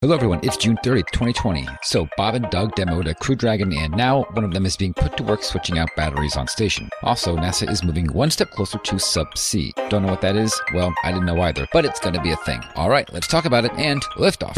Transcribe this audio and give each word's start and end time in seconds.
Hello 0.00 0.14
everyone, 0.14 0.38
it's 0.44 0.56
June 0.56 0.76
30th, 0.84 1.10
2020. 1.10 1.66
So 1.82 2.08
Bob 2.16 2.36
and 2.36 2.48
Doug 2.50 2.76
demoed 2.76 3.10
a 3.10 3.16
Crew 3.16 3.34
Dragon 3.34 3.72
and 3.72 3.92
now 3.96 4.22
one 4.34 4.44
of 4.44 4.52
them 4.52 4.64
is 4.64 4.76
being 4.76 4.94
put 4.94 5.16
to 5.16 5.24
work 5.24 5.42
switching 5.42 5.76
out 5.80 5.88
batteries 5.96 6.36
on 6.36 6.46
station. 6.46 6.88
Also, 7.02 7.36
NASA 7.36 7.68
is 7.68 7.82
moving 7.82 8.06
one 8.12 8.30
step 8.30 8.52
closer 8.52 8.78
to 8.78 8.98
sub-C. 9.00 9.74
Don't 9.88 10.04
know 10.04 10.10
what 10.10 10.20
that 10.20 10.36
is? 10.36 10.54
Well, 10.72 10.94
I 11.02 11.10
didn't 11.10 11.26
know 11.26 11.40
either, 11.40 11.66
but 11.72 11.84
it's 11.84 11.98
gonna 11.98 12.22
be 12.22 12.30
a 12.30 12.36
thing. 12.36 12.62
Alright, 12.76 13.12
let's 13.12 13.26
talk 13.26 13.44
about 13.44 13.64
it 13.64 13.72
and 13.72 14.00
liftoff. 14.14 14.54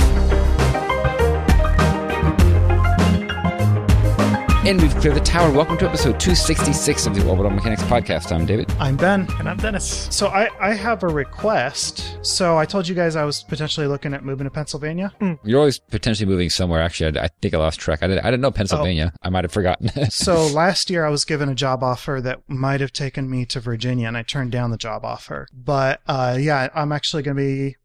And 4.70 4.80
we've 4.80 4.94
cleared 4.94 5.16
the 5.16 5.20
tower. 5.20 5.50
Welcome 5.50 5.78
to 5.78 5.88
episode 5.88 6.20
266 6.20 7.06
of 7.06 7.16
the 7.16 7.28
Orbital 7.28 7.50
Mechanics 7.50 7.82
Podcast. 7.82 8.30
I'm 8.30 8.46
David. 8.46 8.70
I'm 8.78 8.96
Ben. 8.96 9.26
And 9.40 9.48
I'm 9.48 9.56
Dennis. 9.56 10.06
So 10.14 10.28
I, 10.28 10.48
I 10.60 10.74
have 10.74 11.02
a 11.02 11.08
request. 11.08 12.24
So 12.24 12.56
I 12.56 12.66
told 12.66 12.86
you 12.86 12.94
guys 12.94 13.16
I 13.16 13.24
was 13.24 13.42
potentially 13.42 13.88
looking 13.88 14.14
at 14.14 14.24
moving 14.24 14.44
to 14.44 14.50
Pennsylvania. 14.52 15.12
You're 15.42 15.58
always 15.58 15.80
potentially 15.80 16.30
moving 16.30 16.50
somewhere. 16.50 16.80
Actually, 16.80 17.18
I, 17.18 17.24
I 17.24 17.28
think 17.42 17.52
I 17.52 17.58
lost 17.58 17.80
track. 17.80 18.04
I 18.04 18.06
didn't, 18.06 18.24
I 18.24 18.30
didn't 18.30 18.42
know 18.42 18.52
Pennsylvania. 18.52 19.12
I 19.22 19.28
might 19.28 19.42
have 19.42 19.50
forgotten. 19.50 19.90
so 20.10 20.46
last 20.46 20.88
year 20.88 21.04
I 21.04 21.08
was 21.08 21.24
given 21.24 21.48
a 21.48 21.54
job 21.56 21.82
offer 21.82 22.20
that 22.22 22.48
might 22.48 22.80
have 22.80 22.92
taken 22.92 23.28
me 23.28 23.46
to 23.46 23.58
Virginia, 23.58 24.06
and 24.06 24.16
I 24.16 24.22
turned 24.22 24.52
down 24.52 24.70
the 24.70 24.76
job 24.76 25.04
offer. 25.04 25.48
But 25.52 26.00
uh, 26.06 26.38
yeah, 26.40 26.68
I'm 26.76 26.92
actually 26.92 27.24
going 27.24 27.36
to 27.36 27.42
be 27.42 27.76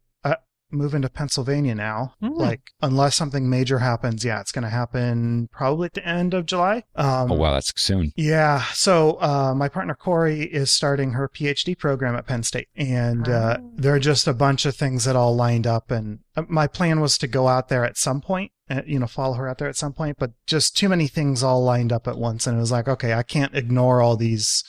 moving 0.70 1.02
to 1.02 1.08
Pennsylvania 1.08 1.74
now. 1.74 2.14
Hmm. 2.20 2.28
Like 2.34 2.60
unless 2.82 3.14
something 3.16 3.48
major 3.48 3.78
happens, 3.78 4.24
yeah, 4.24 4.40
it's 4.40 4.52
going 4.52 4.64
to 4.64 4.68
happen 4.70 5.48
probably 5.52 5.86
at 5.86 5.94
the 5.94 6.06
end 6.06 6.34
of 6.34 6.46
July. 6.46 6.84
Um, 6.94 7.30
oh, 7.32 7.36
wow, 7.36 7.52
that's 7.52 7.72
soon. 7.80 8.12
Yeah. 8.16 8.64
So 8.72 9.20
uh, 9.20 9.54
my 9.56 9.68
partner 9.68 9.94
Corey 9.94 10.42
is 10.42 10.70
starting 10.70 11.12
her 11.12 11.28
PhD 11.28 11.78
program 11.78 12.16
at 12.16 12.26
Penn 12.26 12.42
State, 12.42 12.68
and 12.76 13.28
uh, 13.28 13.58
Oh. 13.60 13.70
there 13.76 13.94
are 13.94 14.00
just 14.00 14.26
a 14.26 14.34
bunch 14.34 14.66
of 14.66 14.74
things 14.76 15.04
that 15.04 15.14
all 15.16 15.34
lined 15.36 15.66
up. 15.66 15.90
And 15.90 16.20
uh, 16.36 16.42
my 16.48 16.66
plan 16.66 17.00
was 17.00 17.16
to 17.18 17.26
go 17.26 17.48
out 17.48 17.68
there 17.68 17.84
at 17.84 17.96
some 17.96 18.20
point, 18.20 18.50
uh, 18.68 18.82
you 18.86 18.98
know, 18.98 19.06
follow 19.06 19.34
her 19.34 19.48
out 19.48 19.58
there 19.58 19.68
at 19.68 19.76
some 19.76 19.92
point, 19.92 20.16
but 20.18 20.32
just 20.46 20.76
too 20.76 20.88
many 20.88 21.06
things 21.06 21.42
all 21.42 21.62
lined 21.62 21.92
up 21.92 22.08
at 22.08 22.18
once, 22.18 22.46
and 22.46 22.56
it 22.56 22.60
was 22.60 22.72
like, 22.72 22.88
okay, 22.88 23.12
I 23.12 23.22
can't 23.22 23.54
ignore 23.54 24.00
all 24.02 24.16
these 24.16 24.64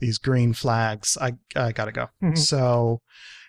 these 0.00 0.18
green 0.18 0.52
flags. 0.52 1.16
I 1.20 1.34
I 1.56 1.72
gotta 1.72 1.92
go. 1.92 2.08
Mhm. 2.22 2.38
So 2.38 3.00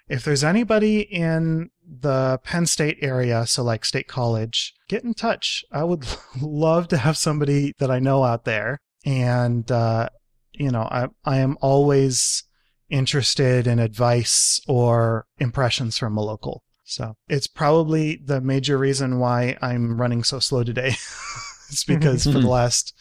if 0.09 0.25
there's 0.25 0.43
anybody 0.43 1.01
in 1.01 1.69
the 1.87 2.39
Penn 2.43 2.65
State 2.65 2.97
area, 3.01 3.45
so 3.45 3.63
like 3.63 3.85
State 3.85 4.07
College, 4.07 4.73
get 4.87 5.03
in 5.03 5.13
touch. 5.13 5.63
I 5.71 5.83
would 5.83 6.05
love 6.41 6.87
to 6.89 6.97
have 6.97 7.15
somebody 7.15 7.73
that 7.77 7.91
I 7.91 7.99
know 7.99 8.23
out 8.23 8.43
there. 8.43 8.79
And, 9.05 9.71
uh, 9.71 10.09
you 10.51 10.71
know, 10.71 10.81
I, 10.81 11.07
I 11.23 11.37
am 11.37 11.57
always 11.61 12.43
interested 12.89 13.67
in 13.67 13.77
advice 13.77 14.59
or 14.67 15.27
impressions 15.37 15.97
from 15.97 16.17
a 16.17 16.23
local. 16.23 16.63
So 16.83 17.15
it's 17.27 17.45
probably 17.45 18.15
the 18.15 18.41
major 18.41 18.77
reason 18.77 19.19
why 19.19 19.57
I'm 19.61 20.01
running 20.01 20.23
so 20.23 20.39
slow 20.39 20.63
today. 20.63 20.87
it's 21.69 21.83
because 21.83 22.23
for 22.23 22.31
the 22.31 22.47
last 22.47 22.95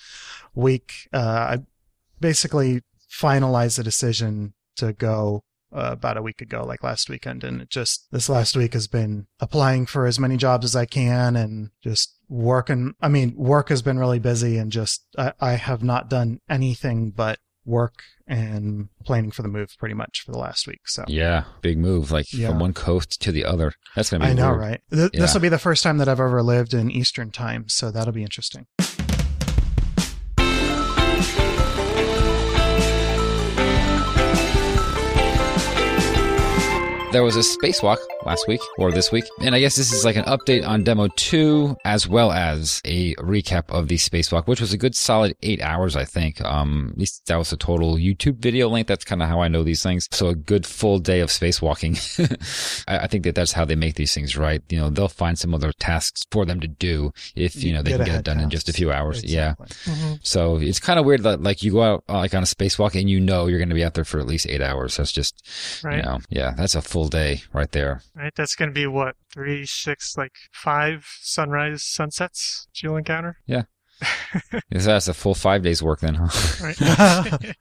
week, 0.54 1.08
uh, 1.14 1.18
I 1.18 1.58
basically 2.20 2.82
finalized 3.10 3.78
the 3.78 3.84
decision 3.84 4.52
to 4.76 4.92
go 4.92 5.42
uh, 5.72 5.90
about 5.92 6.16
a 6.16 6.22
week 6.22 6.40
ago, 6.40 6.64
like 6.64 6.82
last 6.82 7.08
weekend. 7.10 7.44
And 7.44 7.60
it 7.62 7.70
just, 7.70 8.06
this 8.10 8.28
last 8.28 8.56
week 8.56 8.72
has 8.74 8.86
been 8.86 9.26
applying 9.40 9.86
for 9.86 10.06
as 10.06 10.18
many 10.18 10.36
jobs 10.36 10.64
as 10.64 10.74
I 10.76 10.86
can 10.86 11.36
and 11.36 11.70
just 11.82 12.16
working. 12.28 12.94
I 13.00 13.08
mean, 13.08 13.34
work 13.36 13.68
has 13.68 13.82
been 13.82 13.98
really 13.98 14.18
busy 14.18 14.56
and 14.58 14.70
just, 14.72 15.04
I, 15.16 15.32
I 15.40 15.52
have 15.52 15.82
not 15.82 16.08
done 16.10 16.40
anything 16.48 17.10
but 17.10 17.38
work 17.64 18.02
and 18.26 18.88
planning 19.04 19.30
for 19.30 19.42
the 19.42 19.48
move 19.48 19.74
pretty 19.78 19.94
much 19.94 20.22
for 20.24 20.32
the 20.32 20.38
last 20.38 20.66
week. 20.66 20.80
So. 20.86 21.04
Yeah, 21.06 21.44
big 21.60 21.78
move, 21.78 22.10
like 22.10 22.32
Yeah. 22.32 22.48
from 22.48 22.60
one 22.60 22.72
coast 22.72 23.20
to 23.22 23.32
the 23.32 23.44
other. 23.44 23.72
That's 23.94 24.10
gonna 24.10 24.24
be 24.24 24.30
I 24.30 24.34
know, 24.34 24.48
weird. 24.50 24.60
right? 24.60 24.80
Th- 24.90 25.10
Yeah. 25.12 25.20
This 25.20 25.34
will 25.34 25.40
be 25.42 25.48
the 25.50 25.58
first 25.58 25.82
time 25.82 25.98
that 25.98 26.08
I've 26.08 26.20
ever 26.20 26.42
lived 26.42 26.72
in 26.74 26.90
Eastern 26.90 27.30
time, 27.30 27.68
so 27.68 27.90
that'll 27.90 28.12
be 28.12 28.22
interesting. 28.22 28.66
There 37.10 37.22
was 37.22 37.36
a 37.36 37.40
spacewalk 37.40 37.96
last 38.26 38.46
week 38.46 38.60
or 38.76 38.92
this 38.92 39.10
week, 39.10 39.24
and 39.40 39.54
I 39.54 39.60
guess 39.60 39.76
this 39.76 39.92
is 39.92 40.04
like 40.04 40.16
an 40.16 40.24
update 40.24 40.66
on 40.66 40.84
demo 40.84 41.08
two 41.16 41.74
as 41.82 42.06
well 42.06 42.30
as 42.32 42.82
a 42.84 43.14
recap 43.14 43.70
of 43.70 43.88
the 43.88 43.94
spacewalk, 43.96 44.46
which 44.46 44.60
was 44.60 44.74
a 44.74 44.76
good 44.76 44.94
solid 44.94 45.34
eight 45.42 45.62
hours, 45.62 45.96
I 45.96 46.04
think. 46.04 46.38
Um, 46.42 46.90
at 46.92 46.98
least 46.98 47.24
that 47.26 47.36
was 47.38 47.48
the 47.48 47.56
total 47.56 47.94
YouTube 47.94 48.36
video 48.40 48.68
length. 48.68 48.88
That's 48.88 49.06
kind 49.06 49.22
of 49.22 49.28
how 49.30 49.40
I 49.40 49.48
know 49.48 49.62
these 49.64 49.82
things. 49.82 50.06
So 50.10 50.28
a 50.28 50.34
good 50.34 50.66
full 50.66 50.98
day 50.98 51.20
of 51.20 51.30
spacewalking. 51.30 51.96
I, 52.88 52.98
I 52.98 53.06
think 53.06 53.24
that 53.24 53.34
that's 53.34 53.52
how 53.52 53.64
they 53.64 53.74
make 53.76 53.94
these 53.94 54.12
things, 54.12 54.36
right? 54.36 54.62
You 54.68 54.78
know, 54.78 54.90
they'll 54.90 55.08
find 55.08 55.38
some 55.38 55.54
other 55.54 55.72
tasks 55.80 56.26
for 56.30 56.44
them 56.44 56.60
to 56.60 56.68
do 56.68 57.12
if 57.34 57.64
you 57.64 57.72
know 57.72 57.80
they 57.80 57.92
can 57.92 58.04
get 58.04 58.16
it 58.16 58.24
done 58.24 58.38
in 58.38 58.50
just 58.50 58.68
a 58.68 58.72
few 58.74 58.92
hours. 58.92 59.24
Yeah. 59.24 59.54
Exactly. 59.58 59.94
Mhm. 59.94 60.18
So 60.22 60.56
it's 60.58 60.78
kind 60.78 60.98
of 60.98 61.06
weird 61.06 61.22
that 61.22 61.42
like 61.42 61.62
you 61.62 61.72
go 61.72 61.82
out 61.82 62.04
uh, 62.10 62.18
like 62.18 62.34
on 62.34 62.42
a 62.42 62.46
spacewalk 62.46 63.00
and 63.00 63.08
you 63.08 63.18
know 63.18 63.46
you're 63.46 63.58
going 63.58 63.70
to 63.70 63.74
be 63.74 63.84
out 63.84 63.94
there 63.94 64.04
for 64.04 64.20
at 64.20 64.26
least 64.26 64.46
eight 64.46 64.60
hours. 64.60 64.98
That's 64.98 65.10
just, 65.10 65.42
Right. 65.82 65.96
you 65.96 66.02
know, 66.02 66.18
yeah, 66.28 66.52
that's 66.54 66.74
a 66.74 66.82
full 66.82 66.97
day 67.06 67.42
right 67.52 67.70
there. 67.70 68.02
Right. 68.14 68.32
That's 68.34 68.56
going 68.56 68.70
to 68.70 68.74
be 68.74 68.86
what? 68.86 69.14
Three, 69.32 69.64
six, 69.66 70.16
like 70.16 70.32
five 70.52 71.06
sunrise 71.20 71.84
sunsets 71.84 72.66
you'll 72.82 72.96
encounter. 72.96 73.38
Yeah, 73.46 73.62
yes, 74.70 74.86
That's 74.86 75.08
a 75.08 75.14
full 75.14 75.34
five 75.34 75.62
days 75.62 75.82
work 75.82 76.00
then, 76.00 76.14
huh? 76.14 76.28
Right. 76.62 76.76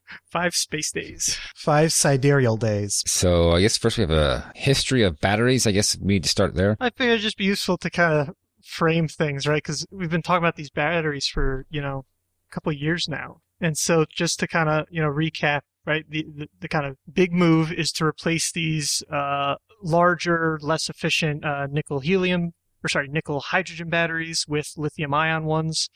five 0.30 0.54
space 0.54 0.90
days. 0.90 1.38
Five 1.54 1.92
sidereal 1.92 2.56
days. 2.56 3.02
So 3.06 3.52
I 3.52 3.60
guess 3.60 3.76
first 3.76 3.98
we 3.98 4.02
have 4.02 4.10
a 4.10 4.50
history 4.54 5.02
of 5.02 5.20
batteries. 5.20 5.66
I 5.66 5.72
guess 5.72 5.96
we 5.98 6.14
need 6.14 6.22
to 6.24 6.28
start 6.28 6.54
there. 6.54 6.76
I 6.80 6.90
figured 6.90 7.14
it'd 7.14 7.22
just 7.22 7.36
be 7.36 7.44
useful 7.44 7.76
to 7.78 7.90
kind 7.90 8.28
of 8.28 8.34
frame 8.64 9.08
things, 9.08 9.46
right? 9.46 9.62
Because 9.62 9.86
we've 9.90 10.10
been 10.10 10.22
talking 10.22 10.42
about 10.42 10.56
these 10.56 10.70
batteries 10.70 11.26
for, 11.26 11.66
you 11.70 11.80
know, 11.80 12.04
a 12.50 12.54
couple 12.54 12.70
of 12.70 12.78
years 12.78 13.08
now. 13.08 13.40
And 13.60 13.76
so 13.76 14.06
just 14.10 14.40
to 14.40 14.48
kind 14.48 14.68
of, 14.68 14.86
you 14.90 15.02
know, 15.02 15.08
recap, 15.08 15.60
right? 15.86 16.04
The, 16.08 16.26
the, 16.36 16.48
the 16.60 16.68
kind 16.68 16.86
of 16.86 16.96
big 17.12 17.32
move 17.32 17.72
is 17.72 17.92
to 17.92 18.04
replace 18.04 18.52
these, 18.52 19.02
uh, 19.12 19.56
larger, 19.82 20.58
less 20.62 20.88
efficient, 20.88 21.44
uh, 21.44 21.66
nickel 21.70 22.00
helium, 22.00 22.52
or 22.84 22.88
sorry, 22.88 23.08
nickel 23.08 23.40
hydrogen 23.40 23.88
batteries 23.88 24.46
with 24.48 24.72
lithium 24.76 25.14
ion 25.14 25.44
ones. 25.44 25.88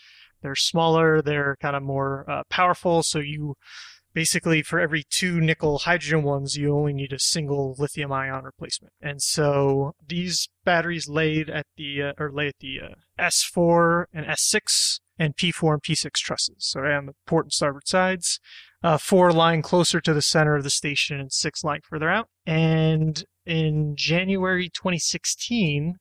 They're 0.42 0.54
smaller, 0.54 1.22
they're 1.22 1.56
kind 1.60 1.76
of 1.76 1.82
more, 1.82 2.28
uh, 2.28 2.42
powerful. 2.50 3.02
So 3.02 3.18
you, 3.18 3.54
basically 4.16 4.62
for 4.62 4.80
every 4.80 5.04
two 5.10 5.42
nickel 5.42 5.80
hydrogen 5.80 6.22
ones 6.22 6.56
you 6.56 6.74
only 6.74 6.94
need 6.94 7.12
a 7.12 7.18
single 7.18 7.76
lithium 7.78 8.10
ion 8.10 8.44
replacement 8.44 8.94
and 9.02 9.20
so 9.20 9.92
these 10.08 10.48
batteries 10.64 11.06
laid 11.06 11.50
at 11.50 11.66
the 11.76 12.02
uh, 12.02 12.12
or 12.18 12.32
lay 12.32 12.48
at 12.48 12.54
the 12.60 12.80
uh, 12.80 12.94
s4 13.20 14.06
and 14.14 14.24
s6 14.24 15.00
and 15.18 15.36
p4 15.36 15.74
and 15.74 15.82
p6 15.82 16.10
trusses 16.14 16.56
so 16.60 16.80
right 16.80 16.96
on 16.96 17.04
the 17.04 17.12
port 17.26 17.44
and 17.44 17.52
starboard 17.52 17.86
sides 17.86 18.40
uh, 18.86 18.98
four 18.98 19.32
lying 19.32 19.62
closer 19.62 20.00
to 20.00 20.14
the 20.14 20.22
center 20.22 20.54
of 20.54 20.62
the 20.62 20.70
station 20.70 21.18
and 21.18 21.32
six 21.32 21.64
lying 21.64 21.80
further 21.82 22.08
out 22.08 22.28
and 22.46 23.24
in 23.44 23.94
january 23.96 24.68
2016 24.68 25.96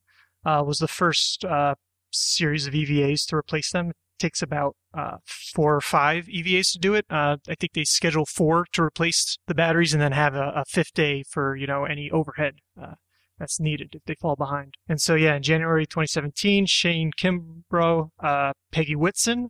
uh, 0.46 0.64
was 0.66 0.78
the 0.78 0.88
first 0.88 1.44
uh, 1.46 1.74
series 2.12 2.68
of 2.68 2.74
evas 2.74 3.26
to 3.26 3.36
replace 3.36 3.72
them 3.72 3.90
It 3.90 3.96
takes 4.20 4.42
about 4.44 4.76
uh, 4.94 5.18
four 5.26 5.76
or 5.76 5.82
five 5.82 6.28
EVAs 6.28 6.72
to 6.72 6.80
do 6.80 6.94
it. 6.94 7.06
Uh, 7.10 7.38
I 7.50 7.56
think 7.56 7.74
they 7.74 7.84
schedule 7.84 8.26
four 8.26 8.66
to 8.72 8.82
replace 8.82 9.38
the 9.46 9.56
batteries 9.56 9.94
and 9.94 10.02
then 10.02 10.14
have 10.14 10.36
a, 10.36 10.54
a 10.56 10.64
fifth 10.66 10.94
day 10.94 11.24
for, 11.30 11.58
you 11.58 11.68
know, 11.68 11.84
any 11.84 12.10
overhead 12.10 12.56
uh, 12.82 12.94
that's 13.38 13.60
needed 13.60 13.90
if 13.92 14.04
they 14.06 14.16
fall 14.16 14.38
behind. 14.38 14.76
And 14.88 15.02
so, 15.02 15.16
yeah, 15.16 15.36
in 15.36 15.44
January 15.44 15.86
2017, 15.86 16.66
Shane 16.66 17.12
Kimbrough, 17.20 18.12
uh, 18.24 18.54
Peggy 18.72 18.96
Whitson, 18.96 19.50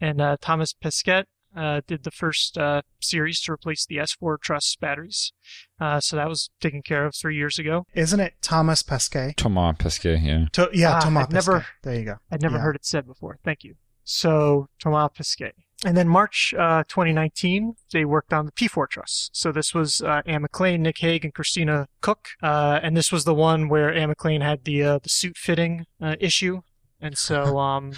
and 0.00 0.22
uh, 0.22 0.38
Thomas 0.40 0.72
Pesquet 0.72 1.24
uh, 1.58 1.80
did 1.86 2.04
the 2.04 2.10
first 2.10 2.56
uh, 2.56 2.82
series 3.00 3.40
to 3.42 3.52
replace 3.52 3.84
the 3.84 3.96
S4 3.96 4.40
truss 4.40 4.76
batteries. 4.80 5.32
Uh, 5.80 6.00
so 6.00 6.16
that 6.16 6.28
was 6.28 6.50
taken 6.60 6.82
care 6.82 7.04
of 7.04 7.14
three 7.14 7.36
years 7.36 7.58
ago. 7.58 7.84
Isn't 7.94 8.20
it 8.20 8.34
Thomas 8.42 8.82
Pesquet? 8.82 9.34
Thomas 9.36 9.76
Pesquet, 9.78 10.18
yeah. 10.22 10.46
To- 10.52 10.70
yeah, 10.72 10.94
Ah, 10.96 11.00
Thomas 11.00 11.24
I've 11.24 11.32
never- 11.32 11.52
Pesquet. 11.60 11.72
There 11.82 11.94
you 11.98 12.04
go. 12.04 12.16
I'd 12.30 12.42
never 12.42 12.56
Yeah. 12.56 12.62
heard 12.62 12.76
it 12.76 12.84
said 12.86 13.06
before. 13.06 13.38
Thank 13.44 13.64
you. 13.64 13.74
So 14.04 14.68
Thomas 14.82 15.10
Pesquet. 15.14 15.52
And 15.84 15.96
then 15.96 16.08
March 16.08 16.52
uh, 16.58 16.82
2019, 16.88 17.74
they 17.92 18.04
worked 18.04 18.32
on 18.32 18.46
the 18.46 18.52
P4 18.52 18.88
truss. 18.88 19.30
So 19.32 19.52
this 19.52 19.72
was 19.72 20.00
uh, 20.00 20.22
Anne 20.26 20.42
McClain, 20.44 20.80
Nick 20.80 20.98
Hague, 20.98 21.24
and 21.24 21.32
Christina 21.32 21.86
Koch. 22.00 22.30
Uh, 22.42 22.80
and 22.82 22.96
this 22.96 23.12
was 23.12 23.24
the 23.24 23.34
one 23.34 23.68
where 23.68 23.94
Anne 23.94 24.12
McClain 24.12 24.42
had 24.42 24.64
the 24.64 24.82
uh, 24.82 24.98
the 25.00 25.08
suit 25.08 25.36
fitting 25.36 25.86
uh, 26.02 26.16
issue. 26.18 26.62
And 27.00 27.16
so 27.16 27.58
um, 27.58 27.92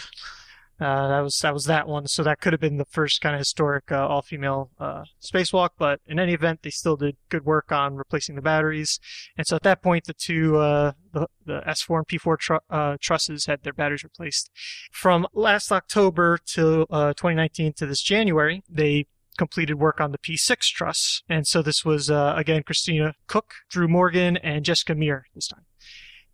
uh, 0.81 1.09
that 1.09 1.21
was 1.21 1.38
that 1.41 1.53
was 1.53 1.65
that 1.67 1.87
one. 1.87 2.06
So 2.06 2.23
that 2.23 2.41
could 2.41 2.53
have 2.53 2.61
been 2.61 2.79
the 2.79 2.87
first 2.87 3.21
kind 3.21 3.35
of 3.35 3.41
historic 3.41 3.93
uh, 3.93 4.06
all 4.06 4.23
female 4.23 4.71
uh, 4.79 5.05
spacewalk. 5.23 5.71
But 5.79 6.00
in 6.06 6.19
any 6.19 6.32
event, 6.32 6.61
they 6.62 6.71
still 6.71 6.97
did 6.97 7.17
good 7.29 7.44
work 7.44 7.71
on 7.71 7.97
replacing 7.97 8.37
the 8.37 8.43
batteries. 8.43 8.99
And 9.37 9.47
so 9.47 9.56
at 9.56 9.62
that 9.62 9.82
point, 9.82 10.05
the 10.05 10.15
two 10.15 10.56
uh, 10.56 10.93
the, 11.12 11.27
the 11.44 11.61
S4 11.61 11.99
and 11.99 12.09
P4 12.09 12.38
tru- 12.38 12.59
uh, 12.71 12.97
trusses 13.00 13.47
had 13.47 13.62
their 13.62 13.73
batteries 13.73 14.05
replaced. 14.05 14.50
From 14.91 15.27
last 15.35 15.71
October 15.71 16.38
to 16.55 16.87
uh, 16.91 17.12
2019 17.12 17.75
to 17.75 17.87
this 17.87 18.03
January, 18.03 18.62
they 18.69 19.06
completed 19.37 19.75
work 19.75 20.00
on 20.00 20.12
the 20.12 20.19
P6 20.19 20.59
truss. 20.73 21.23
And 21.29 21.47
so 21.47 21.62
this 21.62 21.85
was, 21.85 22.11
uh, 22.11 22.35
again, 22.37 22.62
Christina 22.62 23.15
Koch, 23.27 23.55
Drew 23.71 23.88
Morgan, 23.88 24.37
and 24.37 24.65
Jessica 24.65 24.94
Meir 24.94 25.27
this 25.35 25.49
time. 25.49 25.65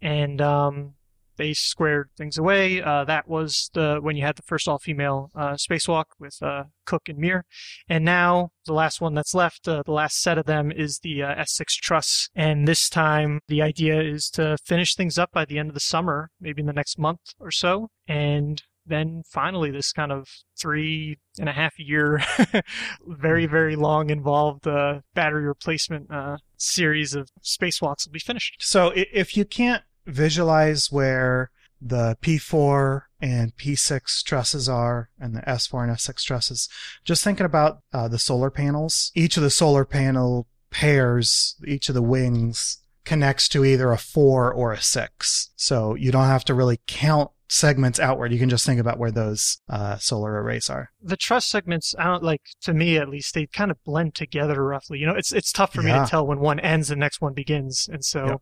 And 0.02 0.40
um, 0.40 0.95
they 1.36 1.52
squared 1.52 2.10
things 2.16 2.38
away. 2.38 2.82
Uh, 2.82 3.04
that 3.04 3.28
was 3.28 3.70
the 3.74 3.98
when 4.00 4.16
you 4.16 4.22
had 4.22 4.36
the 4.36 4.42
first 4.42 4.68
all-female 4.68 5.30
uh, 5.34 5.54
spacewalk 5.54 6.04
with 6.18 6.42
uh, 6.42 6.64
Koch 6.84 7.08
and 7.08 7.18
Meir, 7.18 7.44
and 7.88 8.04
now 8.04 8.50
the 8.64 8.72
last 8.72 9.00
one 9.00 9.14
that's 9.14 9.34
left, 9.34 9.68
uh, 9.68 9.82
the 9.84 9.92
last 9.92 10.20
set 10.20 10.38
of 10.38 10.46
them 10.46 10.70
is 10.70 11.00
the 11.00 11.22
uh, 11.22 11.34
S6 11.42 11.66
Truss, 11.80 12.28
and 12.34 12.66
this 12.66 12.88
time 12.88 13.40
the 13.48 13.62
idea 13.62 14.00
is 14.00 14.28
to 14.30 14.56
finish 14.64 14.94
things 14.94 15.18
up 15.18 15.32
by 15.32 15.44
the 15.44 15.58
end 15.58 15.68
of 15.68 15.74
the 15.74 15.80
summer, 15.80 16.30
maybe 16.40 16.60
in 16.60 16.66
the 16.66 16.72
next 16.72 16.98
month 16.98 17.20
or 17.38 17.50
so, 17.50 17.88
and 18.06 18.62
then 18.86 19.22
finally 19.28 19.70
this 19.70 19.92
kind 19.92 20.12
of 20.12 20.28
three 20.58 21.18
and 21.38 21.48
a 21.48 21.52
half 21.52 21.78
year, 21.78 22.22
very, 23.06 23.46
very 23.46 23.76
long 23.76 24.10
involved 24.10 24.66
uh, 24.66 25.00
battery 25.14 25.44
replacement 25.44 26.10
uh, 26.10 26.36
series 26.56 27.14
of 27.14 27.28
spacewalks 27.42 28.06
will 28.06 28.12
be 28.12 28.18
finished. 28.18 28.56
So 28.60 28.92
if 28.94 29.36
you 29.36 29.44
can't 29.44 29.82
visualize 30.06 30.90
where 30.90 31.50
the 31.80 32.16
P4 32.22 33.02
and 33.20 33.56
P6 33.56 34.22
trusses 34.22 34.68
are 34.68 35.10
and 35.18 35.36
the 35.36 35.40
S4 35.42 35.84
and 35.84 35.96
S6 35.96 36.22
trusses, 36.22 36.68
just 37.04 37.22
thinking 37.22 37.46
about 37.46 37.80
uh, 37.92 38.08
the 38.08 38.18
solar 38.18 38.50
panels, 38.50 39.12
each 39.14 39.36
of 39.36 39.42
the 39.42 39.50
solar 39.50 39.84
panel 39.84 40.46
pairs, 40.70 41.56
each 41.66 41.88
of 41.88 41.94
the 41.94 42.02
wings 42.02 42.78
connects 43.06 43.48
to 43.48 43.64
either 43.64 43.92
a 43.92 43.98
four 43.98 44.52
or 44.52 44.72
a 44.72 44.80
six. 44.80 45.50
So 45.56 45.94
you 45.94 46.12
don't 46.12 46.24
have 46.26 46.44
to 46.44 46.54
really 46.54 46.80
count 46.86 47.30
segments 47.48 48.00
outward. 48.00 48.32
You 48.32 48.38
can 48.38 48.48
just 48.48 48.66
think 48.66 48.80
about 48.80 48.98
where 48.98 49.12
those 49.12 49.60
uh, 49.68 49.96
solar 49.98 50.42
arrays 50.42 50.68
are. 50.68 50.90
The 51.00 51.16
truss 51.16 51.46
segments, 51.46 51.94
I 51.98 52.04
don't 52.04 52.24
like 52.24 52.42
to 52.62 52.74
me 52.74 52.98
at 52.98 53.08
least, 53.08 53.34
they 53.34 53.46
kind 53.46 53.70
of 53.70 53.82
blend 53.84 54.14
together 54.14 54.64
roughly. 54.64 54.98
You 54.98 55.06
know, 55.06 55.14
it's 55.14 55.32
it's 55.32 55.52
tough 55.52 55.72
for 55.72 55.82
me 55.82 55.92
to 55.92 56.06
tell 56.08 56.26
when 56.26 56.40
one 56.40 56.58
ends 56.60 56.90
and 56.90 57.00
the 57.00 57.04
next 57.04 57.20
one 57.20 57.34
begins, 57.34 57.88
and 57.90 58.04
so, 58.04 58.26
Yep. 58.26 58.40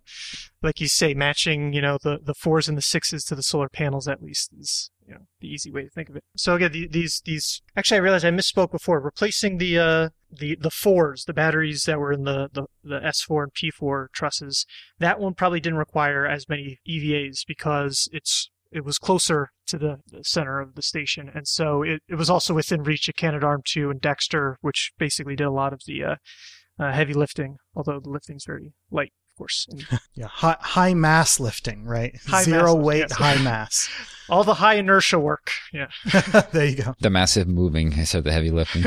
like 0.62 0.80
you 0.80 0.88
say, 0.88 1.12
matching 1.14 1.72
you 1.72 1.82
know 1.82 1.98
the 2.02 2.18
the 2.22 2.34
fours 2.34 2.68
and 2.68 2.78
the 2.78 2.82
sixes 2.82 3.24
to 3.24 3.34
the 3.34 3.42
solar 3.42 3.68
panels 3.68 4.08
at 4.08 4.22
least 4.22 4.50
is 4.58 4.90
you 5.06 5.14
know 5.14 5.20
the 5.40 5.48
easy 5.48 5.70
way 5.70 5.82
to 5.82 5.90
think 5.90 6.08
of 6.08 6.16
it. 6.16 6.24
So 6.36 6.54
again, 6.54 6.88
these 6.90 7.22
these 7.24 7.62
actually 7.76 7.98
I 7.98 8.00
realized 8.00 8.24
I 8.24 8.30
misspoke 8.30 8.70
before. 8.70 9.00
Replacing 9.00 9.58
the 9.58 9.78
uh 9.78 10.08
the 10.30 10.56
the 10.60 10.70
fours, 10.70 11.24
the 11.24 11.34
batteries 11.34 11.84
that 11.84 11.98
were 11.98 12.12
in 12.12 12.24
the 12.24 12.48
the, 12.52 12.66
the 12.82 13.00
S4 13.00 13.44
and 13.44 13.54
P4 13.54 14.06
trusses, 14.12 14.66
that 14.98 15.20
one 15.20 15.34
probably 15.34 15.60
didn't 15.60 15.78
require 15.78 16.26
as 16.26 16.48
many 16.48 16.78
EVAs 16.88 17.46
because 17.46 18.08
it's 18.12 18.50
it 18.72 18.84
was 18.84 18.98
closer 18.98 19.50
to 19.66 19.78
the, 19.78 19.98
the 20.10 20.24
center 20.24 20.60
of 20.60 20.74
the 20.74 20.82
station, 20.82 21.30
and 21.32 21.46
so 21.46 21.82
it, 21.82 22.02
it 22.08 22.16
was 22.16 22.28
also 22.28 22.52
within 22.52 22.82
reach 22.82 23.08
of 23.08 23.14
Canadarm 23.14 23.62
2 23.64 23.88
and 23.88 24.00
Dexter, 24.00 24.58
which 24.62 24.92
basically 24.98 25.36
did 25.36 25.46
a 25.46 25.52
lot 25.52 25.72
of 25.72 25.82
the 25.86 26.02
uh, 26.02 26.16
uh, 26.78 26.92
heavy 26.92 27.14
lifting, 27.14 27.56
although 27.76 28.00
the 28.00 28.10
lifting's 28.10 28.44
very 28.44 28.72
light, 28.90 29.12
of 29.34 29.38
course. 29.38 29.66
And 29.68 29.84
Yeah, 30.14 30.28
high, 30.28 30.56
high 30.60 30.94
mass 30.94 31.40
lifting, 31.40 31.84
right? 31.84 32.16
High 32.26 32.44
Zero 32.44 32.76
mass, 32.76 32.84
weight, 32.84 32.98
yes. 33.00 33.12
high 33.12 33.42
mass. 33.42 33.88
all 34.28 34.44
the 34.44 34.54
high 34.54 34.74
inertia 34.74 35.18
work, 35.18 35.50
yeah. 35.72 35.88
there 36.52 36.66
you 36.66 36.76
go. 36.76 36.94
The 37.00 37.10
massive 37.10 37.48
moving 37.48 37.92
instead 37.92 38.18
of 38.18 38.24
the 38.24 38.32
heavy 38.32 38.50
lifting. 38.50 38.84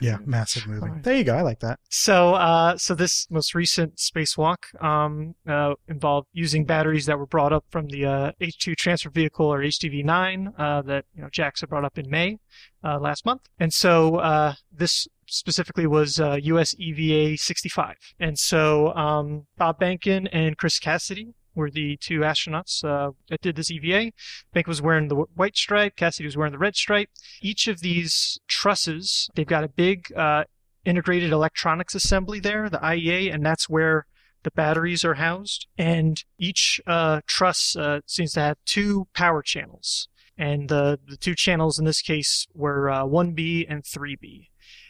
Yeah, 0.00 0.18
massive 0.24 0.66
moving. 0.66 0.90
Fine. 0.90 1.02
There 1.02 1.16
you 1.16 1.24
go. 1.24 1.36
I 1.36 1.42
like 1.42 1.60
that. 1.60 1.78
So, 1.90 2.34
uh, 2.34 2.76
so 2.78 2.94
this 2.94 3.26
most 3.30 3.54
recent 3.54 3.96
spacewalk 3.96 4.82
um, 4.82 5.34
uh, 5.46 5.74
involved 5.86 6.28
using 6.32 6.64
batteries 6.64 7.06
that 7.06 7.18
were 7.18 7.26
brought 7.26 7.52
up 7.52 7.64
from 7.70 7.88
the 7.88 8.06
uh, 8.06 8.32
H2 8.40 8.76
transfer 8.76 9.10
vehicle 9.10 9.46
or 9.46 9.60
HTV9 9.60 10.54
uh, 10.58 10.82
that 10.82 11.04
you 11.14 11.22
know 11.22 11.28
JAXA 11.28 11.60
had 11.60 11.68
brought 11.68 11.84
up 11.84 11.98
in 11.98 12.08
May 12.08 12.38
uh, 12.82 12.98
last 12.98 13.26
month, 13.26 13.42
and 13.58 13.72
so 13.72 14.16
uh, 14.16 14.54
this 14.72 15.06
specifically 15.28 15.86
was 15.86 16.20
uh, 16.20 16.38
US 16.42 16.74
EVA 16.78 17.36
65, 17.36 17.96
and 18.18 18.38
so 18.38 18.94
um, 18.94 19.46
Bob 19.56 19.80
Behnken 19.80 20.28
and 20.32 20.56
Chris 20.56 20.78
Cassidy 20.78 21.34
were 21.54 21.70
the 21.70 21.96
two 21.98 22.20
astronauts 22.20 22.84
uh, 22.84 23.12
that 23.28 23.40
did 23.40 23.56
this 23.56 23.70
EVA. 23.70 24.12
Bank 24.52 24.66
was 24.66 24.82
wearing 24.82 25.08
the 25.08 25.16
white 25.34 25.56
stripe, 25.56 25.96
Cassidy 25.96 26.26
was 26.26 26.36
wearing 26.36 26.52
the 26.52 26.58
red 26.58 26.76
stripe. 26.76 27.08
Each 27.40 27.68
of 27.68 27.80
these 27.80 28.38
trusses, 28.48 29.28
they've 29.34 29.46
got 29.46 29.64
a 29.64 29.68
big 29.68 30.12
uh, 30.16 30.44
integrated 30.84 31.32
electronics 31.32 31.94
assembly 31.94 32.40
there, 32.40 32.68
the 32.68 32.78
IEA, 32.78 33.32
and 33.32 33.44
that's 33.44 33.68
where 33.68 34.06
the 34.42 34.50
batteries 34.50 35.04
are 35.04 35.14
housed. 35.14 35.66
And 35.78 36.22
each 36.38 36.80
uh, 36.86 37.22
truss 37.26 37.76
uh, 37.76 38.00
seems 38.06 38.32
to 38.32 38.40
have 38.40 38.58
two 38.66 39.08
power 39.14 39.42
channels. 39.42 40.08
And 40.36 40.68
the, 40.68 40.98
the 41.06 41.16
two 41.16 41.34
channels 41.34 41.78
in 41.78 41.84
this 41.84 42.02
case 42.02 42.46
were 42.54 42.90
uh, 42.90 43.04
1B 43.04 43.66
and 43.68 43.84
3B. 43.84 44.48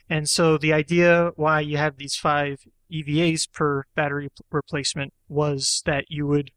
And 0.09 0.29
so 0.29 0.59
the 0.59 0.73
idea 0.73 1.31
why 1.37 1.61
you 1.61 1.77
have 1.77 1.97
these 1.97 2.17
five 2.17 2.61
EVAs 2.93 3.51
per 3.53 3.85
battery 3.95 4.29
replacement 4.51 5.13
was 5.29 5.83
that 5.87 6.05
you 6.09 6.27
would 6.27 6.51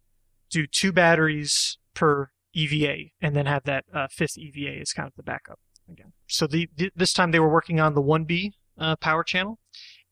do 0.49 0.67
two 0.67 0.91
batteries 0.91 1.77
per 1.93 2.29
EVA 2.53 3.11
and 3.21 3.35
then 3.35 3.45
have 3.45 3.63
that 3.63 3.85
uh, 3.93 4.07
fifth 4.11 4.37
EVA 4.37 4.79
as 4.79 4.91
kind 4.91 5.07
of 5.07 5.13
the 5.15 5.23
backup 5.23 5.59
again. 5.89 6.13
So 6.27 6.47
the, 6.47 6.69
th- 6.77 6.93
this 6.95 7.13
time 7.13 7.31
they 7.31 7.39
were 7.39 7.51
working 7.51 7.79
on 7.79 7.93
the 7.93 8.01
1B 8.01 8.51
uh, 8.77 8.95
power 8.97 9.23
channel. 9.23 9.59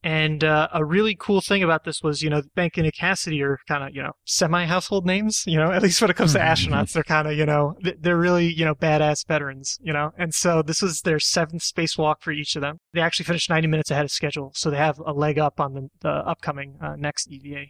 And 0.06 0.44
uh, 0.44 0.68
a 0.72 0.86
really 0.86 1.16
cool 1.20 1.42
thing 1.42 1.64
about 1.64 1.84
this 1.84 2.04
was, 2.04 2.22
you 2.22 2.30
know, 2.30 2.44
Behnken 2.56 2.84
and 2.84 2.94
Cassidy 2.94 3.42
are 3.42 3.58
kind 3.68 3.84
of, 3.84 3.96
you 3.96 4.04
know, 4.04 4.12
semi-household 4.24 5.04
names. 5.04 5.44
You 5.48 5.58
know, 5.58 5.72
at 5.72 5.82
least 5.82 6.00
when 6.00 6.12
it 6.12 6.16
comes 6.16 6.34
to 6.34 6.40
Mhm. 6.40 6.46
astronauts, 6.46 6.94
they're 6.94 7.04
kind 7.04 7.28
of, 7.28 7.34
you 7.34 7.44
know, 7.48 7.74
they're 8.00 8.16
really, 8.16 8.46
you 8.46 8.66
know, 8.66 8.76
badass 8.76 9.28
veterans. 9.28 9.80
You 9.82 9.94
know, 9.94 10.12
and 10.16 10.32
so 10.32 10.62
this 10.62 10.80
was 10.80 11.02
their 11.02 11.20
seventh 11.20 11.64
spacewalk 11.64 12.18
for 12.22 12.32
each 12.32 12.56
of 12.56 12.62
them. 12.62 12.78
They 12.94 13.02
actually 13.02 13.26
finished 13.26 13.50
90 13.50 13.68
minutes 13.68 13.90
ahead 13.90 14.06
of 14.06 14.12
schedule, 14.12 14.52
so 14.54 14.70
they 14.70 14.78
have 14.78 15.00
a 15.04 15.12
leg 15.12 15.40
up 15.40 15.60
on 15.60 15.74
the, 15.74 15.90
the 16.02 16.10
upcoming 16.12 16.78
uh, 16.80 16.96
next 16.98 17.28
EVA. 17.28 17.66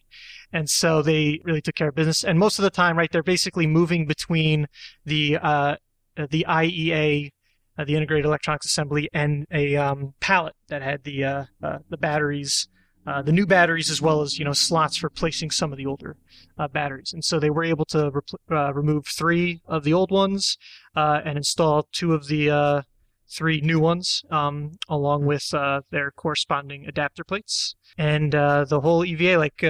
And 0.52 0.70
so 0.70 1.02
they 1.02 1.40
really 1.46 1.62
took 1.62 1.76
care 1.76 1.88
of 1.88 1.96
business. 1.96 2.22
And 2.26 2.38
most 2.38 2.60
of 2.60 2.64
the 2.64 2.70
time, 2.70 2.98
right, 2.98 3.10
they're 3.10 3.24
basically 3.24 3.66
moving 3.66 4.06
between 4.08 4.68
the 5.06 5.38
uh, 5.42 5.76
the 6.18 6.46
IEA 6.50 7.32
uh, 7.78 7.86
the 7.86 7.96
integrated 7.96 8.26
electronics 8.26 8.66
assembly, 8.66 9.10
and 9.14 9.46
a 9.52 9.76
um, 9.76 10.14
pallet 10.20 10.56
that 10.68 10.82
had 10.82 11.04
the 11.04 11.24
uh, 11.24 11.46
uh, 11.64 11.80
the 11.90 11.98
batteries, 11.98 12.68
uh, 13.06 13.22
the 13.22 13.32
new 13.32 13.46
batteries, 13.46 13.90
as 13.90 14.02
well 14.02 14.22
as 14.22 14.40
you 14.40 14.46
know 14.46 14.54
slots 14.54 14.98
for 14.98 15.10
placing 15.10 15.52
some 15.52 15.72
of 15.72 15.78
the 15.78 15.86
older 15.86 16.18
uh, 16.58 16.68
batteries. 16.68 17.12
And 17.14 17.24
so 17.24 17.40
they 17.40 17.50
were 17.50 17.64
able 17.64 17.86
to 17.86 18.12
uh, 18.52 18.74
remove 18.74 19.08
three 19.08 19.62
of 19.68 19.84
the 19.84 19.94
old 19.94 20.12
ones 20.12 20.58
and 20.96 21.38
install 21.38 21.88
two 21.92 22.14
of 22.14 22.28
the 22.28 22.84
three 23.28 23.60
new 23.60 23.80
ones, 23.80 24.24
um, 24.30 24.78
along 24.88 25.26
with 25.26 25.50
their 25.92 26.12
corresponding 26.12 26.86
adapter 26.88 27.24
plates. 27.24 27.76
And 27.98 28.32
the 28.32 28.80
whole 28.82 29.04
EVA, 29.04 29.38
like 29.38 29.64